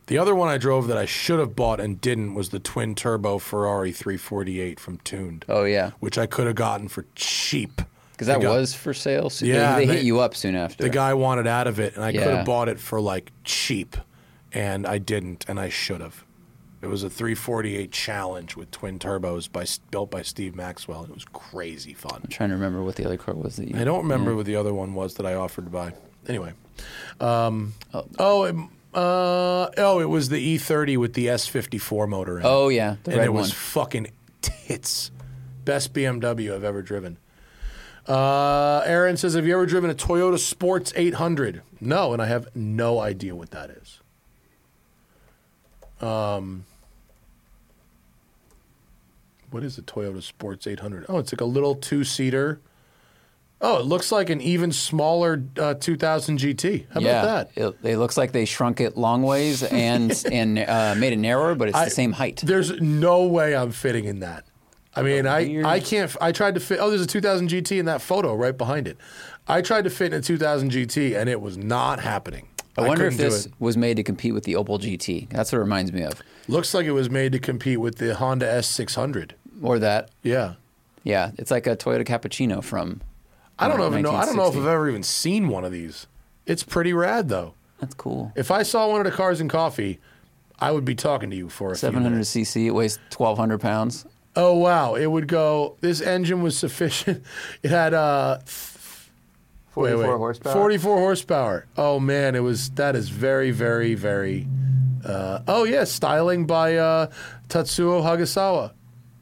[0.06, 2.94] The other one I drove that I should have bought and didn't was the twin
[2.94, 7.80] turbo Ferrari 348 from Tuned, Oh yeah, which I could have gotten for cheap.
[8.12, 9.30] because that guy- was for sale.
[9.30, 10.84] So Yeah, they, they hit you up soon after.
[10.84, 13.96] The guy wanted out of it, and I could have bought it for like cheap,
[14.52, 16.24] and I didn't, and I should have.
[16.82, 21.00] It was a 348 Challenge with twin turbos by built by Steve Maxwell.
[21.00, 22.20] and It was crazy fun.
[22.22, 23.80] I'm trying to remember what the other car was that you.
[23.80, 25.94] I don't remember what the other one was that I offered to buy.
[26.28, 26.52] Anyway,
[27.20, 27.72] um,
[28.18, 28.54] oh, it,
[28.94, 32.48] uh, oh, it was the E30 with the S54 motor in it.
[32.48, 33.56] Oh yeah, the and red it was one.
[33.56, 34.06] fucking
[34.40, 35.10] tits.
[35.64, 37.18] Best BMW I've ever driven.
[38.06, 42.54] Uh, Aaron says, "Have you ever driven a Toyota Sports 800?" No, and I have
[42.54, 44.00] no idea what that is.
[46.00, 46.66] Um,
[49.50, 51.06] what is a Toyota Sports 800?
[51.08, 52.60] Oh, it's like a little two-seater.
[53.60, 56.86] Oh, it looks like an even smaller uh, 2000 GT.
[56.92, 57.62] How yeah, about that?
[57.62, 61.54] It, it looks like they shrunk it long ways and and uh, made it narrower,
[61.54, 62.42] but it's I- the same height.
[62.44, 64.44] There's no way I'm fitting in that.
[64.96, 66.14] I mean, I, I can't.
[66.20, 66.78] I tried to fit.
[66.80, 68.96] Oh, there's a 2000 GT in that photo right behind it.
[69.48, 72.48] I tried to fit in a 2000 GT, and it was not happening.
[72.78, 75.28] I wonder if this was made to compete with the Opel GT.
[75.30, 78.14] That's what it reminds me of, looks like it was made to compete with the
[78.14, 79.32] Honda S600.
[79.62, 80.10] or that.
[80.22, 80.54] Yeah,
[81.04, 83.00] Yeah, it's like a Toyota Cappuccino from.
[83.58, 84.12] I don't even know.
[84.12, 86.06] I don't know if I've ever even seen one of these.
[86.46, 87.54] It's pretty rad though.
[87.80, 88.32] That's cool.
[88.34, 90.00] If I saw one of the cars in coffee,
[90.58, 92.30] I would be talking to you for a few 700 minutes.
[92.30, 92.66] cc.
[92.66, 94.06] It weighs 1,200 pounds.
[94.36, 94.94] Oh wow!
[94.94, 95.76] It would go.
[95.80, 97.22] This engine was sufficient.
[97.62, 98.38] It had uh,
[99.74, 100.52] 44 horsepower?
[100.52, 101.66] 44 horsepower.
[101.76, 102.70] Oh man, it was.
[102.70, 104.48] That is very, very, very.
[105.04, 107.08] Uh, oh yeah, styling by uh,
[107.48, 108.72] Tatsuo Hagasawa,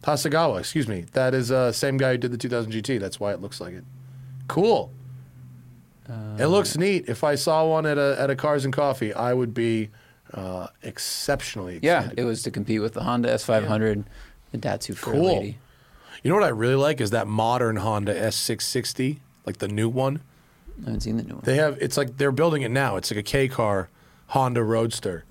[0.03, 0.61] Hasegawa.
[0.61, 1.07] Excuse me.
[1.13, 3.01] That is uh, same guy who did the 2000 GT.
[3.01, 3.85] That's why it looks like it.
[4.49, 4.91] Cool.
[6.39, 7.09] it looks neat.
[7.09, 9.91] If I saw one at a at a Cars and Coffee, I would be
[10.35, 12.17] uh, exceptionally excited.
[12.17, 14.05] Yeah, it was to compete with the Honda S500,
[14.51, 15.59] the Datsun 480.
[16.23, 20.21] You know what I really like is that modern Honda S660, like the new one.
[20.83, 21.43] I haven't seen the new one.
[21.45, 22.97] They have it's like they're building it now.
[22.97, 23.89] It's like a K car
[24.29, 25.25] Honda Roadster,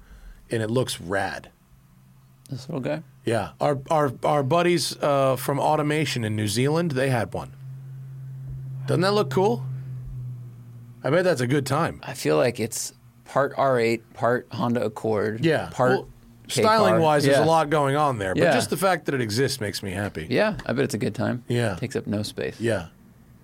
[0.49, 1.49] and it looks rad.
[2.49, 3.03] This little guy.
[3.25, 7.53] Yeah, our our our buddies uh, from Automation in New Zealand, they had one.
[8.87, 9.63] Doesn't that look cool?
[11.03, 11.99] I bet that's a good time.
[12.03, 12.93] I feel like it's
[13.25, 15.43] part R8, part Honda Accord.
[15.45, 16.07] Yeah, Part well,
[16.47, 16.99] styling car.
[16.99, 18.53] wise, there's a lot going on there, but Yeah.
[18.53, 20.27] just the fact that it exists makes me happy.
[20.29, 21.43] Yeah, I bet it's a good time.
[21.47, 21.73] Yeah.
[21.73, 22.59] It Takes up no space.
[22.59, 22.87] Yeah,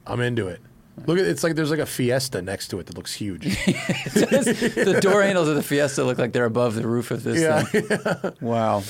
[0.05, 0.59] I'm into it.
[1.05, 3.43] Look at it's like there's like a Fiesta next to it that looks huge.
[3.65, 7.61] the door handles of the Fiesta look like they're above the roof of this Yeah.
[7.63, 8.33] thing.
[8.41, 8.83] Wow.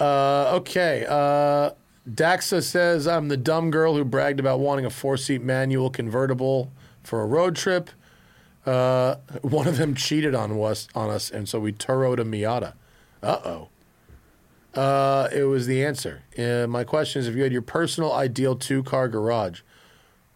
[0.00, 1.06] Uh, okay.
[1.08, 1.70] Uh,
[2.08, 6.70] Daxa says, I'm the dumb girl who bragged about wanting a four seat manual convertible
[7.02, 7.90] for a road trip.
[8.66, 12.74] Uh, one of them cheated on us, on us, and so we Turoed a Miata.
[13.22, 13.68] Uh-oh.
[14.74, 16.22] Uh It was the answer.
[16.38, 19.60] Uh, my question is if you had your personal ideal two car garage,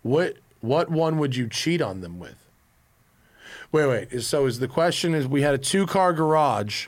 [0.03, 2.37] what what one would you cheat on them with?
[3.73, 4.23] Wait, wait.
[4.23, 6.87] So is the question is we had a two car garage,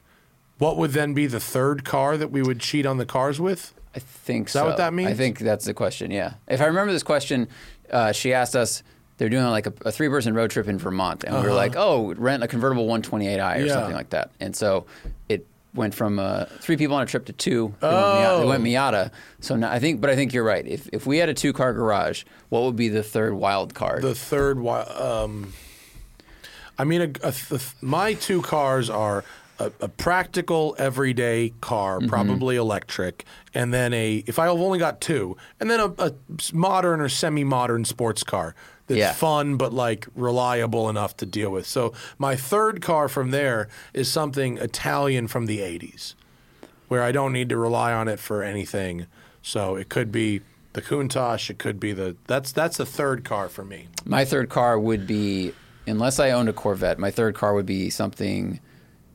[0.59, 3.75] what would then be the third car that we would cheat on the cars with?
[3.95, 4.67] I think that so.
[4.67, 5.11] what that means?
[5.11, 6.35] I think that's the question, yeah.
[6.49, 7.49] If I remember this question,
[7.91, 8.83] uh, she asked us,
[9.19, 11.25] they're doing like a, a three person road trip in Vermont.
[11.25, 13.59] And we were like, oh, rent a convertible 128i or Uh-huh.
[13.65, 13.73] Yeah.
[13.73, 14.31] something like that.
[14.41, 14.87] And so
[15.29, 17.75] it went from uh, three people on a trip to two.
[17.81, 19.11] They, went, Miata, they went Miata.
[19.41, 20.67] So now, I think, but I think you're right.
[20.67, 24.03] If if we had a two car garage, what would be the third wild card?
[24.03, 25.53] The third, wi- um,
[26.79, 29.23] I mean, a, a th- my two cars are
[29.61, 32.09] a, a practical everyday car, Mm-hmm.
[32.09, 33.25] probably electric,
[33.55, 36.13] and then a if I've only got two, and then a, a
[36.53, 38.55] modern or semi-modern sports car
[38.87, 39.13] that's Yeah.
[39.13, 41.67] fun but like reliable enough to deal with.
[41.67, 46.15] So my third car from there is something Italian from the '80s,
[46.89, 49.07] where I don't need to rely on it for anything.
[49.43, 50.41] So it could be
[50.73, 53.89] the Countach, it could be the that's that's the third car for me.
[54.05, 55.53] My third car would be,
[55.87, 58.61] unless I owned a Corvette, my third car would be something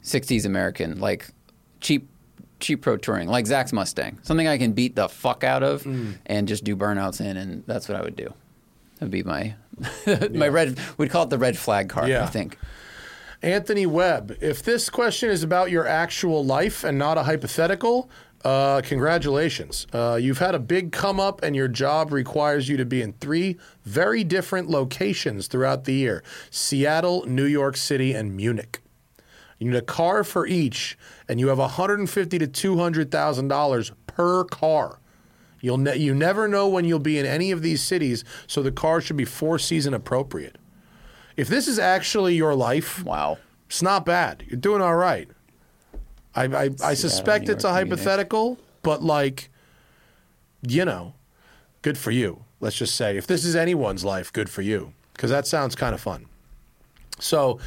[0.05, 1.27] 60s American, like
[1.81, 2.07] cheap,
[2.61, 4.19] cheap pro touring, like Zach's Mustang.
[4.23, 6.13] Something I can beat the fuck out of Mm.
[6.27, 8.33] and just do burnouts in, and that's what I would do.
[8.99, 9.55] That'd be my
[10.31, 10.79] my red.
[10.97, 12.07] We'd call it the red flag car.
[12.07, 12.23] Yeah.
[12.23, 12.57] I think.
[13.41, 18.09] Anthony Webb, if this question is about your actual life and not a hypothetical,
[18.43, 19.85] uh, congratulations.
[19.93, 23.13] Uh, you've had a big come up, and your job requires you to be in
[23.13, 28.79] three very different locations throughout the year Seattle, New York City, and Munich.
[29.59, 30.97] You need a car for each,
[31.29, 32.09] and you have $150
[32.51, 34.99] to $200,000 per car.
[35.61, 38.71] You'll ne- you never know when you'll be in any of these cities, so the
[38.71, 40.57] car should be four season appropriate.
[41.37, 43.37] If this is actually your life, Wow.
[43.67, 44.43] it's not bad.
[44.47, 45.27] You're doing all right.
[46.35, 49.49] I I, I suspect it's a hypothetical, but like,
[50.61, 51.13] you know,
[51.81, 52.43] good for you.
[52.59, 55.93] Let's just say if this is anyone's life, good for you, because that sounds kind
[55.95, 56.25] of fun.
[57.19, 57.59] So,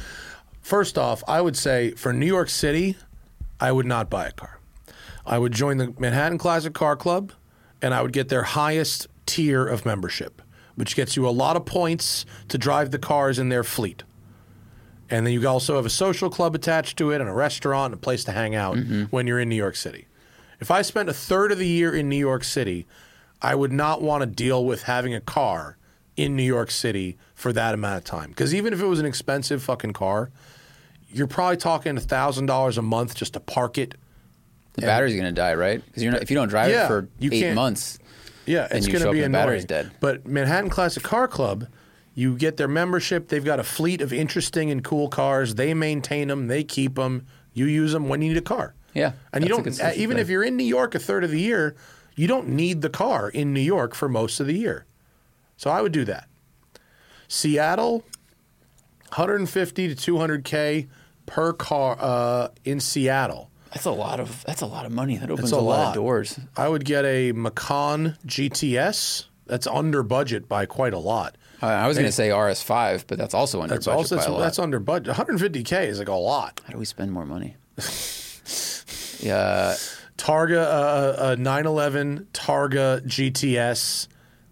[0.69, 2.95] first off, I would say for New York City,
[3.59, 4.59] I would not buy a car.
[5.25, 7.33] I would join the Manhattan Classic Car Club,
[7.81, 10.41] and I would get their highest tier of membership,
[10.75, 14.03] which gets you a lot of points to drive the cars in their fleet.
[15.09, 17.99] And then you also have a social club attached to it and a restaurant and
[17.99, 19.03] a place to hang out mm-hmm.
[19.05, 20.07] when you're in New York City.
[20.59, 22.85] If I spent a third of the year in New York City,
[23.41, 25.77] I would not want to deal with having a car
[26.15, 28.29] in New York City for that amount of time.
[28.29, 30.31] Because even if it was an expensive fucking car,
[31.11, 33.95] you're probably talking $1,000 a month just to park it.
[34.73, 35.83] The battery's gonna die, right?
[35.85, 37.99] Because if you don't drive Yeah, it for you eight can't- months,
[38.45, 39.47] Yeah, it's you going show to up be and the annoying.
[39.47, 39.91] battery's dead.
[39.99, 41.67] But Manhattan Classic Car Club,
[42.13, 43.27] you get their membership.
[43.27, 45.55] They've got a fleet of interesting and cool cars.
[45.55, 46.47] They maintain them.
[46.47, 47.25] They keep them.
[47.53, 48.73] You use them when you need a car.
[48.93, 51.23] Yeah, and you that's a don't uh, even if you're in New York a third
[51.23, 51.75] of the year,
[52.15, 54.85] you don't need the car in New York for most of the year.
[55.57, 56.27] So I would do that.
[57.27, 58.03] Seattle,
[59.09, 60.87] 150 to 200k
[61.29, 63.51] per car uh, in Seattle.
[63.71, 65.17] that's a lot of that's a lot of money.
[65.17, 65.89] That opens a, a, lot.
[65.89, 66.39] of doors.
[66.57, 69.25] I would get a Macan GTS.
[69.45, 71.37] That's under budget by quite a lot.
[71.61, 74.27] I, I was gonna say RS5, but that's also under That's budget also by that's,
[74.27, 74.39] a lot.
[74.39, 75.15] that's under budget.
[75.15, 76.61] 150k is like a lot.
[76.65, 77.55] How do we spend more money?
[79.19, 79.75] yeah,
[80.17, 84.07] Targa, uh, a 911 Targa GTS,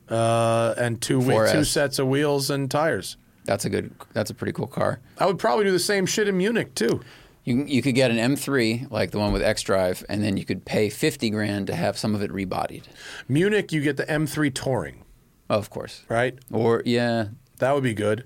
[0.09, 1.51] uh, and two whe- 4S.
[1.53, 3.17] two sets of wheels and tires.
[3.47, 3.91] That's a good.
[4.13, 4.99] That's a pretty cool car.
[5.17, 7.01] I would probably do the same shit in Munich too.
[7.43, 10.45] You you could get an M3 like the one with X Drive, and then you
[10.45, 12.83] could pay 50 grand to have some of it rebodied.
[13.27, 15.03] Munich, you get the M3 Touring,
[15.49, 16.03] Oh, of course.
[16.09, 16.37] right?
[16.51, 17.29] Or yeah,
[17.59, 18.25] That would be good.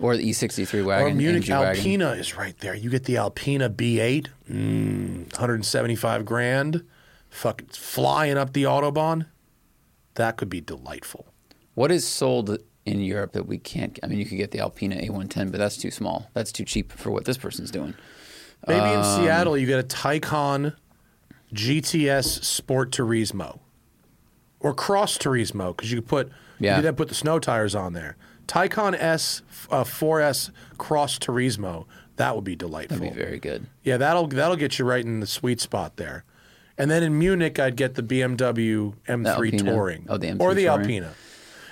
[0.00, 1.16] or the E63 Or wagon.
[1.18, 1.76] Munich MG wagon.
[1.76, 2.74] Alpina is right there.
[2.74, 6.84] You get the Alpina B8, mm, 175 grand,
[7.30, 9.26] fucking flying up the autobahn.
[10.14, 11.26] That could be delightful.
[11.74, 13.98] What is sold in Europe that we can't?
[14.02, 16.30] I mean, you could get the Alpine A110, but that's too small.
[16.34, 17.94] That's too cheap for what this person's doing.
[18.66, 20.74] Maybe in Um, Seattle, you get a Taycan
[21.52, 23.58] GTS Sport Turismo
[24.60, 26.72] or Cross Turismo because you could put Yeah.
[26.72, 28.16] you could then put the snow tires on there.
[28.46, 31.86] Taycan S uh, 4S Cross Turismo
[32.16, 32.98] that would be delightful.
[32.98, 33.66] That'd be very good.
[33.82, 36.24] Yeah, that'll that'll get you right in the sweet spot there.
[36.78, 39.70] And then in Munich, I'd get the BMW M3 Alpina.
[39.72, 40.06] Touring.
[40.08, 40.80] Oh, the M3 or the Touring.
[40.80, 41.12] Alpina.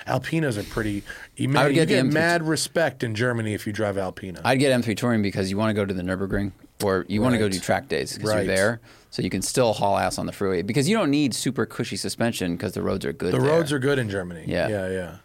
[0.07, 1.03] Alpinas are pretty.
[1.37, 4.41] You, I would get the get M3 mad respect in Germany if you drive Alpina.
[4.45, 6.53] I'd get M3 Touring because you want to go to the Nurburgring
[6.83, 8.47] or you want to go do track days because Right.
[8.47, 11.35] you're there, so you can still haul ass on the freeway because you don't need
[11.35, 13.33] super cushy suspension because the roads are good.
[13.35, 13.47] the there.
[13.51, 14.45] roads are good in Germany.
[14.47, 14.69] Yeah.
[14.69, 15.17] yeah, yeah,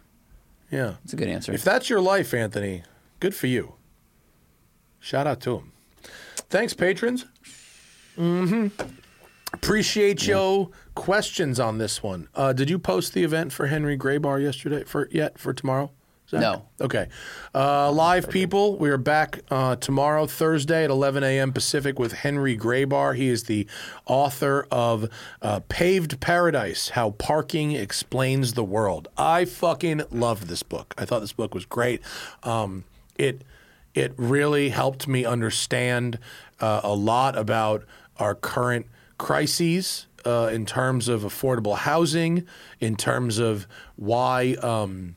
[0.70, 0.94] yeah.
[1.04, 1.52] It's a good answer.
[1.52, 2.82] If that's your life, Anthony,
[3.20, 3.74] good for you.
[5.00, 5.72] Shout out to him.
[6.50, 7.24] Thanks, patrons.
[8.16, 8.68] hmm
[9.56, 12.28] Appreciate yo questions on this one.
[12.34, 15.90] Uh, did you post the event for Henry Grabar yesterday for yet for tomorrow?
[16.28, 16.40] Zach?
[16.40, 16.66] No.
[16.80, 17.08] Okay.
[17.54, 21.52] Uh, live people, we are back uh, tomorrow, Thursday at 11 a.m.
[21.52, 23.14] Pacific with Henry Grabar.
[23.16, 23.66] He is the
[24.06, 25.08] author of
[25.40, 29.08] uh, Paved Paradise How Parking Explains the World.
[29.16, 30.94] I fucking loved this book.
[30.98, 32.02] I thought this book was great.
[32.42, 32.84] Um,
[33.16, 33.42] it
[33.94, 36.18] It really helped me understand
[36.60, 37.84] uh, a lot about
[38.18, 38.86] our current
[39.18, 42.44] crises uh, in terms of affordable housing,
[42.80, 43.66] in terms of
[43.96, 44.54] why.
[44.62, 45.16] Um,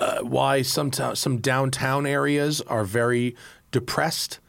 [0.00, 3.36] uh, why some to- some downtown areas are very
[3.70, 4.40] depressed.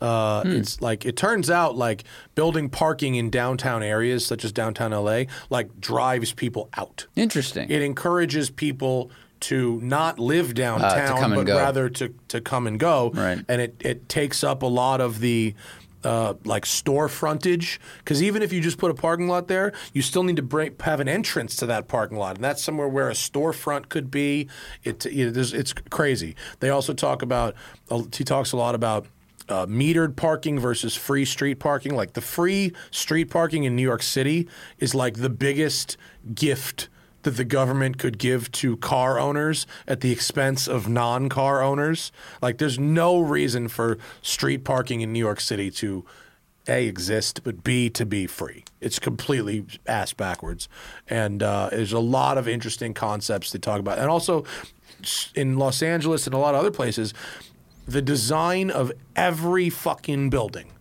[0.00, 2.02] Uh, It's like it turns out like
[2.34, 7.06] building parking in downtown areas such as downtown LA like drives people out.
[7.14, 7.70] Interesting.
[7.70, 9.10] It encourages people
[9.40, 13.12] to not live downtown, Uh, come and but rather to, to come and go.
[13.14, 13.44] Right.
[13.48, 15.54] And it, it takes up a lot of the
[16.04, 20.02] uh, like store frontage because even if you just put a parking lot there, you
[20.02, 23.14] still need to have an entrance to that parking lot, and that's somewhere where a
[23.14, 24.48] storefront could be.
[24.84, 26.36] It you know, it's crazy.
[26.60, 27.54] They also talk about
[28.14, 29.06] he talks a lot about.
[29.50, 31.94] Uh, metered parking versus free street parking.
[31.94, 34.46] Like the free street parking in New York City
[34.78, 35.96] is like the biggest
[36.34, 36.90] gift
[37.22, 42.12] that the government could give to car owners at the expense of non-car owners.
[42.40, 46.04] Like there's no reason for street parking in New York City to
[46.68, 48.64] a exist, but b to be free.
[48.80, 50.68] It's completely ass backwards,
[51.08, 54.44] and uh, there's a lot of interesting concepts to talk about, and also
[55.34, 57.14] in Los Angeles and a lot of other places,
[57.86, 60.72] the design of every fucking building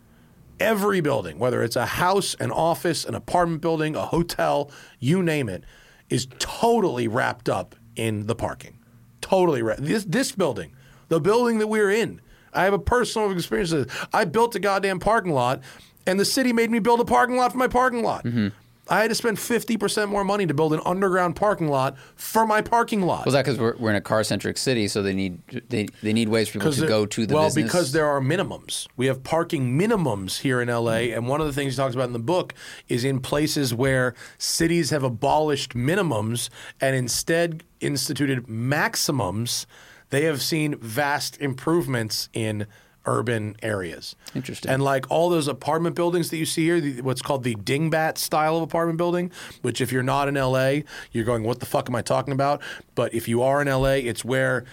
[0.60, 5.50] every building, whether it's a house, an office, an apartment building, a hotel, you name
[5.50, 5.64] it,
[6.10, 8.78] is totally wrapped up in the parking.
[9.22, 9.84] Totally wrapped.
[9.84, 10.74] This this building,
[11.10, 12.22] the building that we're in,
[12.54, 13.72] I have a personal experience.
[13.72, 14.06] with this.
[14.14, 15.62] I built a goddamn parking lot,
[16.06, 18.24] and the city made me build a parking lot for my parking lot.
[18.24, 18.50] Mm-hmm.
[18.90, 22.46] I had to spend fifty percent more money to build an underground parking lot for
[22.46, 23.26] my parking lot.
[23.26, 26.14] Was that because we're, we're in a car centric city, so they need they, they
[26.14, 27.66] need ways for people to go to the well, business?
[27.66, 28.88] because there are minimums.
[28.96, 32.08] We have parking minimums here in LA, and one of the things he talks about
[32.08, 32.54] in the book
[32.88, 36.50] is in places where cities have abolished minimums
[36.80, 39.68] and instead instituted maximums,
[40.10, 42.68] they have seen vast improvements in
[43.08, 44.16] urban areas.
[44.36, 44.70] Interesting.
[44.70, 48.18] And like all those apartment buildings that you see here, the, what's called the dingbat
[48.18, 49.32] style of apartment building,
[49.62, 50.82] which if you're not in LA,
[51.12, 52.62] you're going, what the fuck am I talking about?
[52.94, 54.66] But if you are in LA, it's where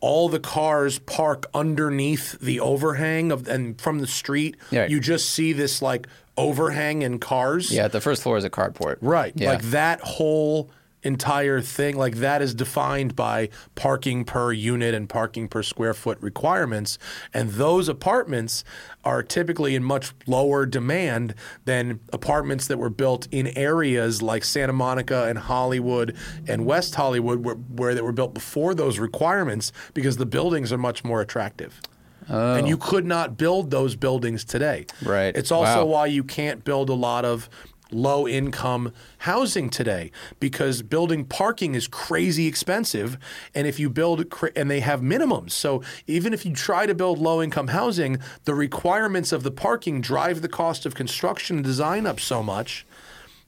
[0.00, 4.56] all the cars park underneath the overhang of and from the street.
[4.70, 4.86] Yeah.
[4.86, 6.06] You just see this like
[6.36, 7.70] overhang in cars.
[7.70, 8.96] yeah, the first floor is a carport.
[9.02, 9.32] Right.
[9.36, 9.50] Yeah.
[9.52, 10.70] Like that whole
[11.02, 16.18] entire thing, like that is defined by parking per unit and parking per square foot
[16.20, 16.98] requirements.
[17.32, 18.64] And those apartments
[19.04, 24.72] are typically in much lower demand than apartments that were built in areas like Santa
[24.72, 26.16] Monica and Hollywood
[26.46, 30.78] and West Hollywood, where, where they were built before those requirements because the buildings are
[30.78, 31.80] much more attractive.
[32.28, 32.78] And you oh.
[32.86, 34.86] could not build those buildings today.
[35.02, 35.36] Right.
[35.36, 35.92] It's also Wow.
[35.92, 37.48] why you can't build a lot of
[37.90, 43.18] low income housing today because building parking is crazy expensive
[43.54, 45.52] and if you build and they have minimums.
[45.52, 50.00] So even if you try to build low income housing the requirements of the parking
[50.00, 52.86] drive the cost of construction and design up so much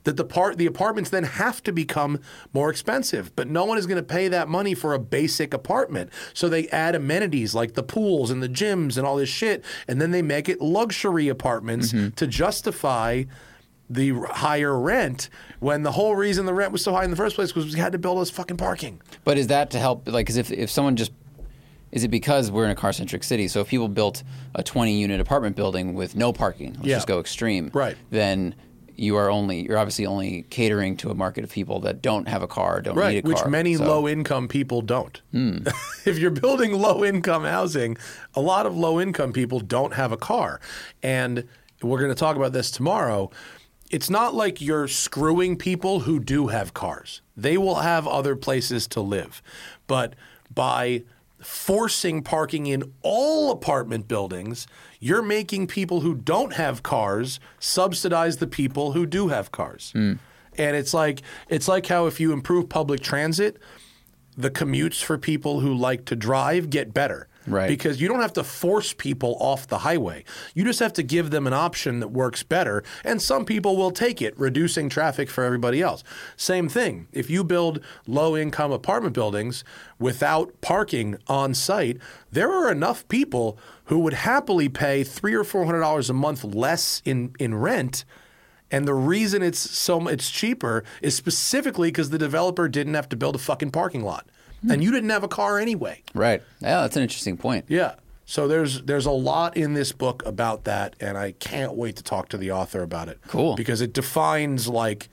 [0.03, 2.19] that the part the apartments then have to become
[2.53, 3.35] more expensive.
[3.35, 6.11] But no one is going to pay that money for a basic apartment.
[6.33, 10.01] So they add amenities like the pools and the gyms and all this shit and
[10.01, 12.09] then they make it luxury apartments mm-hmm.
[12.09, 13.23] to justify
[13.93, 15.29] the higher rent
[15.59, 17.79] when the whole reason the rent was so high in the first place was we
[17.79, 20.07] had to build us fucking parking But is that to help?
[20.07, 21.11] Like, 'cause if if someone just
[21.91, 23.47] is it because we're in a car centric city?
[23.47, 24.23] So if people built
[24.55, 26.95] a 20 unit apartment building with no parking, let's Yeah.
[26.95, 27.95] just go extreme, Right.
[28.09, 28.55] Then
[28.95, 32.41] you are only you're obviously only catering to a market of people that don't have
[32.43, 35.57] a car, don't need a right car, which many So- low income people don't hmm.
[36.05, 37.97] if you're building low income housing
[38.35, 40.59] a lot of low income people don't have a car
[41.01, 41.43] and
[41.81, 43.29] we're going to talk about this tomorrow
[43.93, 48.87] it's not like you're screwing people who do have cars they will have other places
[48.87, 49.41] to live
[49.87, 50.15] but
[50.53, 51.03] by
[51.41, 54.65] forcing parking in all apartment buildings
[54.99, 60.13] you're making people who don't have cars subsidize the people who do have cars Hmm.
[60.57, 63.57] and it's like it's like how if you improve public transit
[64.35, 67.27] the commutes for people who like to drive get better.
[67.45, 67.67] Right.
[67.67, 70.23] Because you don't have to force people off the highway.
[70.53, 72.83] You just have to give them an option that works better.
[73.03, 76.03] And some people will take it, reducing traffic for everybody else.
[76.37, 77.07] Same thing.
[77.11, 79.63] If you build low income apartment buildings
[79.99, 81.97] without parking on site,
[82.31, 86.43] there are enough people who would happily pay three or four hundred dollars a month
[86.43, 88.05] less in, in rent.
[88.71, 93.15] And the reason it's so it's cheaper is specifically because the developer didn't have to
[93.15, 94.27] build a fucking parking lot,
[94.69, 96.01] and you didn't have a car anyway.
[96.13, 96.41] right?
[96.61, 97.65] Yeah, that's an interesting point.
[97.67, 97.95] Yeah.
[98.25, 102.03] So there's there's a lot in this book about that, and I can't wait to
[102.03, 103.19] talk to the author about it.
[103.27, 103.55] Cool.
[103.55, 105.09] Because it defines like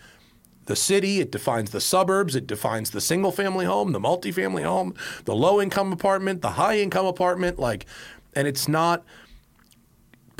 [0.67, 4.95] the city, it defines the suburbs, it defines the single family home, the multifamily home,
[5.25, 7.59] the low income apartment, the high income apartment.
[7.59, 7.87] Like,
[8.35, 9.05] and it's not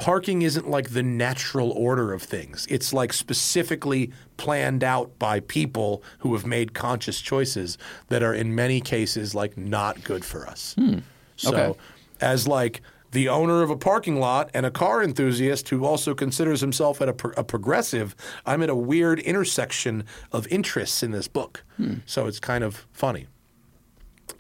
[0.01, 2.67] parking isn't like the natural order of things.
[2.71, 7.79] It's like specifically planned out by people who have made conscious choices
[8.09, 10.75] that are in many cases like not good for us.
[10.79, 10.99] Hmm.
[11.37, 11.79] So Okay.
[12.21, 12.83] as like
[13.13, 17.09] the owner of a parking lot and a car enthusiast who also considers himself at
[17.09, 18.15] a, pro- a progressive,
[18.47, 21.65] I'm at a weird intersection of interests in this book.
[21.77, 21.95] Hmm.
[22.07, 23.27] So it's kind of funny.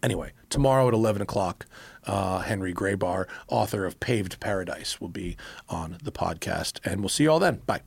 [0.02, 1.66] Anyway, tomorrow at 11 o'clock,
[2.06, 5.36] uh, Henry Grabar, author of Paved Paradise, will be
[5.68, 6.78] on the podcast.
[6.84, 7.62] And we'll see you all then.
[7.66, 7.82] Bye.